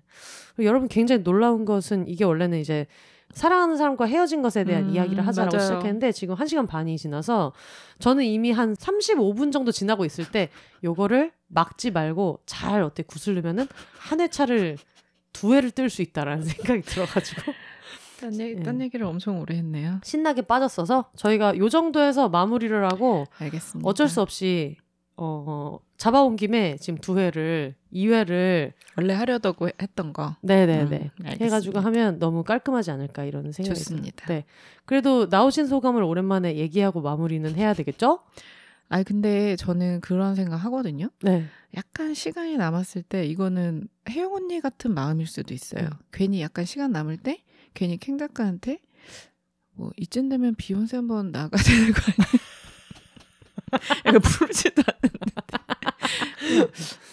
[0.61, 2.87] 여러분 굉장히 놀라운 것은 이게 원래는 이제
[3.35, 5.67] 사랑하는 사람과 헤어진 것에 대한 음, 이야기를 하자라고 맞아요.
[5.67, 7.53] 시작했는데 지금 1시간 반이 지나서
[7.99, 10.49] 저는 이미 한 35분 정도 지나고 있을 때
[10.83, 13.67] 요거를 막지 말고 잘 어때 구슬르면은
[13.99, 14.79] 한 회차를
[15.33, 17.53] 두 회를 뜰 수 있다라는 생각이 들어가지고
[18.21, 18.63] 딴, 얘기, 예.
[18.63, 20.01] 딴 얘기를 엄청 오래 했네요.
[20.05, 23.89] 신나게 빠졌어서 저희가 요 정도에서 마무리를 하고 알겠습니다.
[23.89, 24.77] 어쩔 수 없이
[25.17, 30.37] 어, 어, 잡아온 김에 지금 두 회를 2회를 원래 하려다고 했던 거.
[30.43, 31.81] 네네네 음, 해가지고.
[31.81, 34.27] 하면 너무 깔끔하지 않을까 이런 생각이 좋습니다.
[34.27, 34.45] 네.
[34.85, 38.21] 그래도 나오신 소감을 오랜만에 얘기하고 마무리는 해야 되겠죠?
[38.89, 41.09] 아니 근데 저는 그런 생각 하거든요.
[41.23, 41.47] 네.
[41.77, 45.85] 약간 시간이 남았을 때 이거는 혜영 언니 같은 마음일 수도 있어요.
[45.87, 45.91] 음.
[46.13, 47.43] 괜히 약간 시간 남을 때
[47.73, 48.79] 괜히 캥 작가한테
[49.73, 52.45] 뭐 이쯤 되면 비욘세 한번 나가야 되는 거 아니야?
[54.07, 55.19] 약간 부르지도 않는데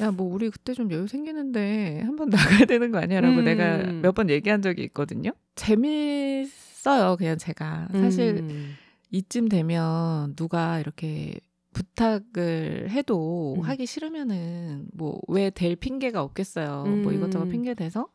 [0.02, 3.46] 야 뭐 우리 그때 좀 여유 생기는데 한번 나가야 되는 거 아니야라고 음.
[3.46, 5.32] 내가 몇 번 얘기한 적이 있거든요.
[5.56, 8.76] 재밌어요 그냥 제가 사실 음.
[9.12, 11.40] 이쯤 되면 누가 이렇게
[11.74, 13.62] 부탁을 해도 음.
[13.62, 16.84] 하기 싫으면은 뭐 왜 될 핑계가 없겠어요.
[16.86, 17.14] 뭐 음.
[17.14, 18.08] 이것저것 핑계 대서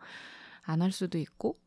[0.62, 1.58] 안 할 수도 있고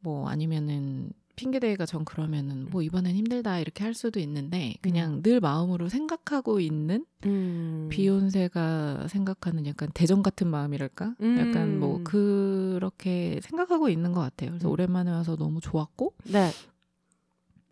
[0.00, 5.40] 뭐 아니면은 핑계 대기가 전 그러면은 뭐 이번엔 힘들다 이렇게 할 수도 있는데 그냥 늘
[5.40, 7.88] 마음으로 생각하고 있는 음.
[7.90, 11.14] 비욘세가 생각하는 약간 대전 같은 마음이랄까?
[11.38, 12.04] 약간 뭐 음.
[12.04, 14.50] 그렇게 생각하고 있는 것 같아요.
[14.50, 14.72] 그래서 음.
[14.72, 16.50] 오랜만에 와서 너무 좋았고 네.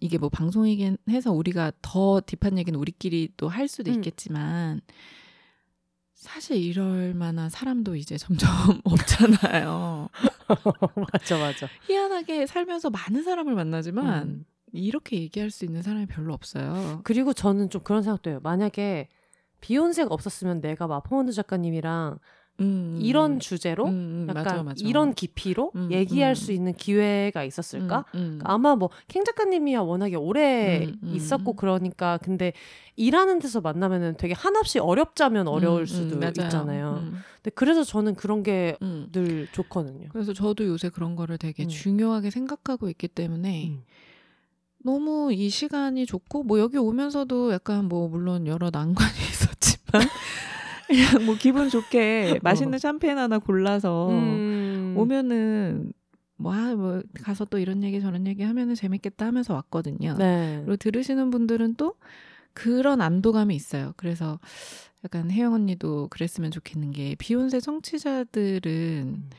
[0.00, 3.96] 이게 뭐 방송이긴 해서 우리가 더 딥한 얘기는 우리끼리 또 할 수도 음.
[3.96, 4.80] 있겠지만
[6.22, 8.48] 사실 이럴 만한 사람도 이제 점점
[8.84, 10.08] 없잖아요.
[11.12, 11.68] 맞아 맞아.
[11.88, 14.44] 희한하게 살면서 많은 사람을 만나지만 음.
[14.72, 17.00] 이렇게 얘기할 수 있는 사람이 별로 없어요.
[17.02, 18.38] 그리고 저는 좀 그런 생각도 해요.
[18.44, 19.08] 만약에
[19.62, 22.20] 비욘세가 없었으면 내가 마포원드 작가님이랑
[22.62, 24.84] 음, 이런 주제로 음, 음, 약간 맞아, 맞아.
[24.88, 26.34] 이런 깊이로 음, 얘기할 음.
[26.34, 28.04] 수 있는 기회가 있었을까?
[28.14, 28.38] 음, 음.
[28.44, 31.14] 아마 뭐 캥 작가님이야 워낙에 오래 음, 음.
[31.14, 32.52] 있었고 그러니까 근데
[32.96, 36.22] 일하는 데서 만나면은 되게 한없이 어렵자면 어려울 음, 수도 음.
[36.28, 37.00] 있잖아요.
[37.02, 39.08] 음, 근데 그래서 저는 그런 게 음.
[39.12, 40.08] 늘 좋거든요.
[40.10, 41.68] 그래서 저도 요새 그런 거를 되게 음.
[41.68, 43.82] 중요하게 생각하고 있기 때문에 음.
[44.84, 50.02] 너무 이 시간이 좋고 뭐 여기 오면서도 약간 뭐 물론 여러 난관이 있었지만
[50.92, 54.94] 그냥 뭐 기분 좋게 맛있는 샴페인 하나 골라서 음.
[54.96, 55.92] 오면은
[56.36, 60.16] 뭐, 아, 뭐 가서 또 이런 얘기 저런 얘기 하면은 재밌겠다 하면서 왔거든요.
[60.18, 60.62] 네.
[60.64, 61.94] 그리고 들으시는 분들은 또
[62.52, 63.94] 그런 안도감이 있어요.
[63.96, 64.38] 그래서
[65.04, 68.62] 약간 혜영 언니도 그랬으면 좋겠는 게 비욘세 청취자들은
[69.06, 69.30] 음.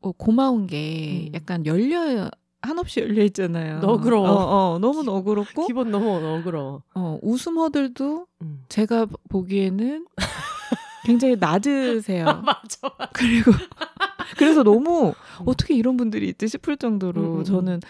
[0.00, 1.34] 어, 고마운 게 음.
[1.34, 2.30] 약간 열려
[2.64, 3.80] 한없이 열려 있잖아요.
[3.80, 4.28] 너그러워.
[4.28, 6.82] 어, 어, 너무 너그럽고 기본 너무 너그러워.
[6.94, 8.62] 어, 웃음 허들도 음.
[8.68, 10.06] 제가 보기에는
[11.04, 12.24] 굉장히 낮으세요.
[12.44, 12.78] 맞아.
[12.98, 13.10] 맞아.
[13.12, 13.52] 그리고
[14.38, 15.44] 그래서 너무 음.
[15.46, 17.44] 어떻게 이런 분들이 있지 싶을 정도로 음, 음, 음.
[17.44, 17.80] 저는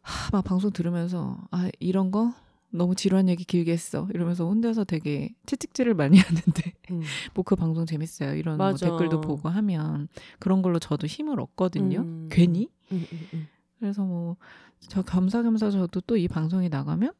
[0.00, 2.32] 하, 막 방송 들으면서 아 이런 거
[2.70, 7.02] 너무 지루한 얘기 길게 했어 이러면서 혼자서 되게 채찍질을 많이 하는데 음.
[7.34, 8.74] 뭐그 방송 재밌어요 이런 뭐.
[8.74, 10.08] 댓글도 보고 하면
[10.38, 12.28] 그런 걸로 저도 힘을 얻거든요 음.
[12.30, 13.48] 괜히 음, 음, 음.
[13.78, 14.36] 그래서 뭐
[14.80, 17.12] 저 겸사겸사 저도 또 이 방송이 나가면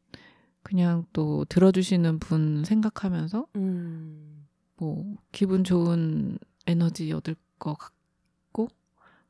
[0.62, 4.46] 그냥 또 들어주시는 분 생각하면서 음.
[4.76, 7.97] 뭐 기분 좋은 에너지 얻을 것 같고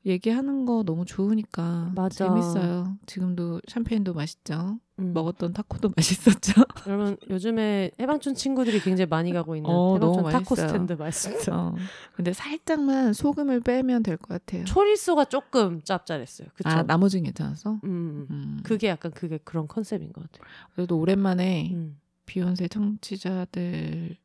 [0.08, 2.26] 얘기하는 거 너무 좋으니까 맞아.
[2.26, 2.96] 재밌어요.
[3.06, 4.78] 지금도 샴페인도 맛있죠.
[4.98, 5.12] 음.
[5.12, 6.52] 먹었던 타코도 맛있었죠.
[6.88, 10.68] 여러분 요즘에 해방촌 친구들이 굉장히 많이 가고 있는 어, 해방촌 타코 맛있어요.
[10.68, 11.56] 스탠드 맛있습니다.
[11.56, 11.74] 어.
[12.16, 14.64] 근데 살짝만 소금을 빼면 될 것 같아요.
[14.64, 16.48] 초리소가 조금 짭짤했어요.
[16.54, 16.68] 그쵸?
[16.68, 17.78] 아 나머지는 괜찮았어?
[17.84, 18.26] 음.
[18.30, 18.60] 음.
[18.64, 20.48] 그게 약간 그게 그런 컨셉인 것 같아요.
[20.74, 22.00] 그래도 오랜만에 음.
[22.26, 24.16] 비욘세 청취자들을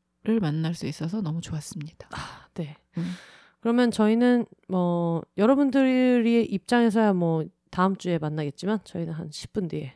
[0.42, 2.08] 만날 수 있어서 너무 좋았습니다.
[2.12, 2.76] 아, 네.
[2.98, 3.04] 음.
[3.64, 9.94] 그러면 저희는 뭐 여러분들의 입장에서야 뭐 다음 주에 만나겠지만 저희는 한 10분 뒤에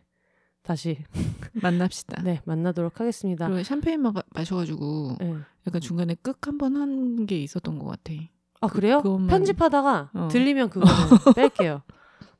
[0.62, 0.98] 다시
[1.62, 2.24] 만납시다.
[2.24, 3.46] 네 만나도록 하겠습니다.
[3.50, 5.34] 그리고 샴페인 마, 마셔가지고 네.
[5.68, 8.14] 약간 중간에 끄한번 한 게 있었던 것 같아.
[8.62, 9.02] 아 그래요?
[9.04, 10.28] 그것만- 편집하다가 어.
[10.32, 10.94] 들리면 그거는
[11.36, 11.82] 뺄게요.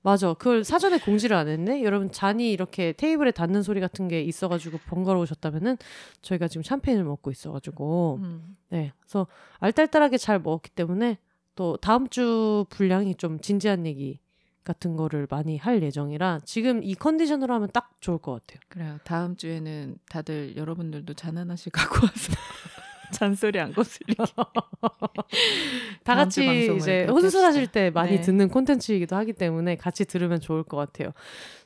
[0.02, 0.34] 맞아.
[0.34, 1.84] 그걸 사전에 공지를 안 했네.
[1.84, 5.78] 여러분 잔이 이렇게 테이블에 닿는 소리 같은 게 있어가지고 번거로우셨다면은
[6.22, 8.58] 저희가 지금 샴페인을 먹고 있어가지고 음.
[8.70, 8.94] 네.
[9.00, 9.28] 그래서
[9.60, 11.18] 알딸딸하게 잘 먹었기 때문에
[11.56, 14.20] 또 다음 주 분량이 좀 진지한 얘기
[14.64, 18.60] 같은 거를 많이 할 예정이라 지금 이 컨디션으로 하면 딱 좋을 것 같아요.
[18.68, 18.98] 그래요.
[19.06, 22.34] 다음 주에는 다들 여러분들도 잔 하나씩 갖고 와서
[23.14, 24.24] 잔소리 안 거슬리게.
[26.04, 27.68] 다 같이 이제 혼술하실.
[27.68, 28.22] 때 많이 네.
[28.22, 31.12] 듣는 콘텐츠이기도 하기 때문에 같이 들으면 좋을 것 같아요.